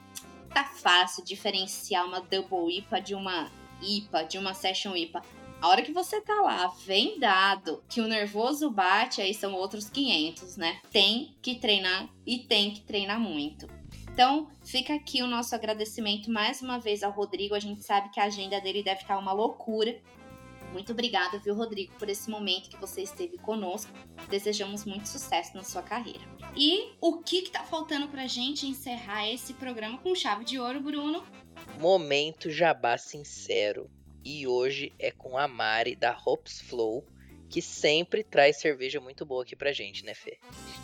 tá 0.53 0.64
fácil 0.64 1.25
diferenciar 1.25 2.07
uma 2.07 2.21
Double 2.21 2.77
IPA 2.79 3.01
de 3.01 3.14
uma 3.14 3.51
IPA, 3.83 4.25
de 4.25 4.39
uma 4.39 4.55
Session 4.55 4.97
IPA. 4.97 5.23
A 5.61 5.69
hora 5.69 5.83
que 5.83 5.93
você 5.93 6.23
tá 6.23 6.41
lá, 6.41 6.69
vem 6.87 7.19
dado 7.19 7.85
que 7.87 8.01
o 8.01 8.09
nervoso 8.09 8.71
bate, 8.71 9.21
aí 9.21 9.35
são 9.35 9.53
outros 9.53 9.91
500, 9.91 10.57
né? 10.57 10.81
Tem 10.91 11.37
que 11.43 11.57
treinar 11.57 12.09
e 12.27 12.39
tem 12.39 12.73
que 12.73 12.81
treinar 12.81 13.21
muito. 13.21 13.69
Então, 14.11 14.49
fica 14.65 14.95
aqui 14.95 15.23
o 15.23 15.27
nosso 15.27 15.55
agradecimento 15.55 16.31
mais 16.31 16.63
uma 16.63 16.79
vez 16.79 17.03
ao 17.03 17.13
Rodrigo. 17.13 17.55
A 17.55 17.61
gente 17.61 17.83
sabe 17.83 18.09
que 18.09 18.19
a 18.19 18.25
agenda 18.25 18.59
dele 18.59 18.83
deve 18.83 19.03
estar 19.03 19.19
uma 19.19 19.35
loucura. 19.35 20.01
Muito 20.73 20.93
obrigada, 20.93 21.39
viu, 21.39 21.55
Rodrigo, 21.55 21.93
por 21.99 22.09
esse 22.09 22.31
momento 22.31 22.71
que 22.71 22.81
você 22.81 23.03
esteve 23.03 23.37
conosco. 23.37 23.93
Desejamos 24.31 24.87
muito 24.87 25.11
sucesso 25.11 25.55
na 25.55 25.63
sua 25.63 25.83
carreira. 25.83 26.21
E 26.57 26.93
o 27.03 27.19
que, 27.19 27.43
que 27.43 27.51
tá 27.51 27.65
faltando 27.65 28.09
pra 28.09 28.27
gente 28.27 28.67
encerrar 28.67 29.29
esse 29.29 29.53
programa 29.53 29.99
com 29.99 30.15
chave 30.15 30.43
de 30.43 30.59
ouro, 30.59 30.81
Bruno? 30.81 31.23
Momento 31.79 32.49
jabá 32.51 32.97
sincero. 32.97 33.91
E 34.25 34.47
hoje 34.47 34.93
é 34.99 35.11
com 35.11 35.39
a 35.39 35.49
Mari 35.49 35.97
da 35.97 36.16
Hops 36.27 36.61
Flow, 36.61 37.07
que 37.49 37.61
sempre 37.61 38.23
traz 38.23 38.59
cerveja 38.59 39.01
muito 39.01 39.25
boa 39.25 39.43
aqui 39.43 39.57
pra 39.57 39.73
gente, 39.73 40.05
né, 40.05 40.14
Fê? 40.14 40.39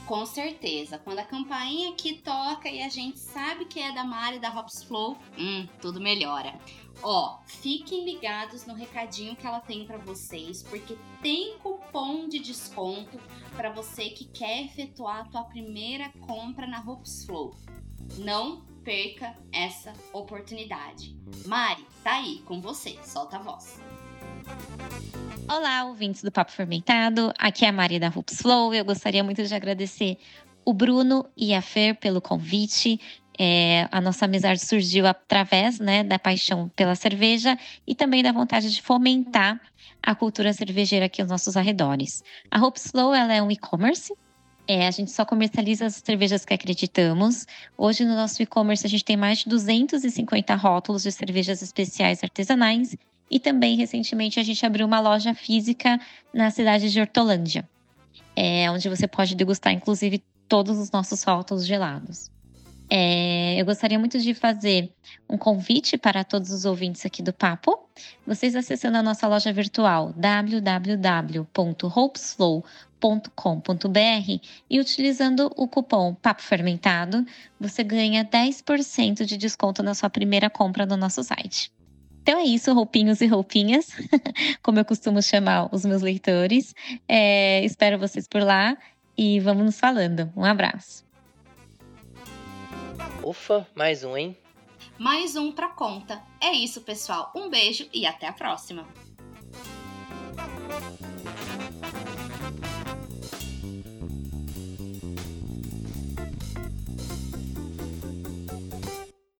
Com 0.07 0.25
certeza. 0.27 0.99
Quando 0.99 1.21
a 1.21 1.25
campainha 1.25 1.91
aqui 1.91 2.15
toca 2.15 2.69
e 2.69 2.83
a 2.83 2.89
gente 2.89 3.19
sabe 3.19 3.67
que 3.67 3.79
é 3.79 3.93
da 3.93 4.05
Mari 4.05 4.41
da 4.41 4.51
Hops 4.51 4.83
Flow, 4.83 5.17
hum, 5.39 5.67
tudo 5.81 6.01
melhora. 6.01 6.59
Ó, 7.03 7.39
fiquem 7.47 8.05
ligados 8.05 8.67
no 8.67 8.75
recadinho 8.75 9.37
que 9.37 9.47
ela 9.47 9.61
tem 9.61 9.87
para 9.87 9.99
vocês, 9.99 10.63
porque 10.63 10.97
tem 11.23 11.59
cupom 11.59 12.27
de 12.27 12.39
desconto 12.39 13.21
para 13.55 13.71
você 13.71 14.09
que 14.11 14.25
quer 14.25 14.65
efetuar 14.65 15.21
a 15.21 15.25
tua 15.25 15.45
primeira 15.45 16.11
compra 16.27 16.67
na 16.67 16.81
Hops 16.81 17.25
Flow. 17.27 17.55
Não 18.19 18.65
perca 18.87 19.35
essa 19.53 19.93
oportunidade. 20.13 21.17
Mari, 21.45 21.85
tá 22.05 22.19
aí 22.19 22.41
com 22.47 22.61
você, 22.61 22.97
solta 23.03 23.37
a 23.37 23.41
voz. 23.41 23.81
Olá, 25.49 25.85
ouvintes 25.87 26.23
do 26.23 26.31
Papo 26.31 26.53
Fermentado. 26.53 27.33
Aqui 27.37 27.65
é 27.65 27.69
a 27.69 27.73
Maria 27.73 27.99
da 27.99 28.13
Hoops 28.15 28.41
Flow. 28.41 28.73
Eu 28.73 28.85
gostaria 28.85 29.25
muito 29.25 29.43
de 29.43 29.53
agradecer 29.53 30.19
o 30.65 30.73
Bruno 30.73 31.29
e 31.37 31.53
a 31.53 31.61
Fer 31.61 31.97
pelo 31.97 32.21
convite. 32.21 33.01
É, 33.37 33.89
a 33.91 34.01
nossa 34.01 34.25
amizade 34.25 34.61
surgiu 34.61 35.05
através 35.05 35.81
né, 35.81 36.05
da 36.05 36.17
paixão 36.17 36.69
pela 36.77 36.95
cerveja 36.95 37.59
e 37.85 37.93
também 37.93 38.23
da 38.23 38.31
vontade 38.31 38.73
de 38.73 38.81
fomentar 38.81 39.61
a 40.01 40.15
cultura 40.15 40.53
cervejeira 40.53 41.07
aqui 41.07 41.21
aos 41.21 41.29
nossos 41.29 41.57
arredores. 41.57 42.23
A 42.49 42.65
Hoops 42.65 42.93
Flow 42.93 43.13
ela 43.13 43.35
é 43.35 43.43
um 43.43 43.51
e-commerce. 43.51 44.15
É, 44.69 44.87
a 44.87 44.91
gente 44.91 45.13
só 45.13 45.25
comercializa 45.25 45.87
as 45.87 45.97
cervejas 46.05 46.45
que 46.45 46.53
acreditamos. 46.53 47.47
Hoje 47.79 48.05
no 48.05 48.15
nosso 48.15 48.43
e-commerce 48.43 48.85
a 48.87 48.91
gente 48.91 49.05
tem 49.05 49.17
mais 49.17 49.39
de 49.39 49.49
250 49.49 50.55
rótulos 50.57 51.05
de 51.05 51.13
cervejas 51.13 51.63
especiais 51.63 52.23
artesanais 52.23 52.97
e 53.31 53.41
também, 53.41 53.77
recentemente, 53.77 54.39
a 54.39 54.43
gente 54.43 54.65
abriu 54.65 54.87
uma 54.87 55.01
loja 55.01 55.35
física 55.35 56.01
na 56.33 56.51
cidade 56.51 56.91
de 56.91 57.01
Hortolândia, 57.01 57.69
é, 58.37 58.71
onde 58.71 58.89
você 58.89 59.09
pode 59.09 59.35
degustar, 59.35 59.73
inclusive, 59.73 60.23
todos 60.49 60.79
os 60.79 60.91
nossos 60.91 61.23
rótulos 61.25 61.67
gelados. 61.67 62.31
É, 62.89 63.61
eu 63.61 63.67
gostaria 63.67 63.99
muito 63.99 64.17
de 64.21 64.33
fazer 64.33 64.93
um 65.29 65.37
convite 65.37 65.99
para 65.99 66.23
todos 66.23 66.53
os 66.53 66.65
ouvintes 66.65 67.05
aqui 67.05 67.21
do 67.21 67.33
Papo. 67.33 67.81
Vocês 68.25 68.55
acessando 68.55 68.97
a 68.97 69.03
nossa 69.03 69.27
loja 69.27 69.53
virtual 69.53 70.15
www.hopesflow.com.br 73.01 74.41
e 74.69 74.81
utilizando 74.81 75.51
o 75.57 75.69
cupom 75.69 76.15
Papo 76.15 76.43
Fermentado, 76.43 77.25
você 77.61 77.85
ganha 77.85 78.25
10% 78.25 79.25
de 79.25 79.37
desconto 79.37 79.83
na 79.83 79.95
sua 79.95 80.11
primeira 80.11 80.51
compra 80.51 80.87
no 80.87 80.97
nosso 80.97 81.23
site. 81.23 81.73
Então 82.23 82.39
é 82.41 82.45
isso, 82.45 82.73
roupinhos 82.73 83.21
e 83.21 83.27
roupinhas, 83.27 83.89
como 84.63 84.81
eu 84.81 84.85
costumo 84.85 85.23
chamar 85.23 85.69
os 85.73 85.85
meus 85.85 86.03
leitores. 86.03 86.75
É, 87.09 87.65
espero 87.65 87.99
vocês 87.99 88.27
por 88.27 88.43
lá 88.43 88.77
e 89.17 89.39
vamos 89.39 89.65
nos 89.65 89.79
falando. 89.79 90.33
Um 90.37 90.45
abraço. 90.45 91.07
Ufa, 93.23 93.67
mais 93.75 94.03
um, 94.03 94.17
hein? 94.17 94.37
Mais 94.99 95.37
um 95.37 95.53
pra 95.53 95.69
conta. 95.69 96.21
É 96.41 96.51
isso, 96.53 96.81
pessoal. 96.81 97.31
Um 97.35 97.49
beijo 97.49 97.89
e 97.93 98.07
até 98.07 98.27
a 98.27 98.33
próxima. 98.33 98.87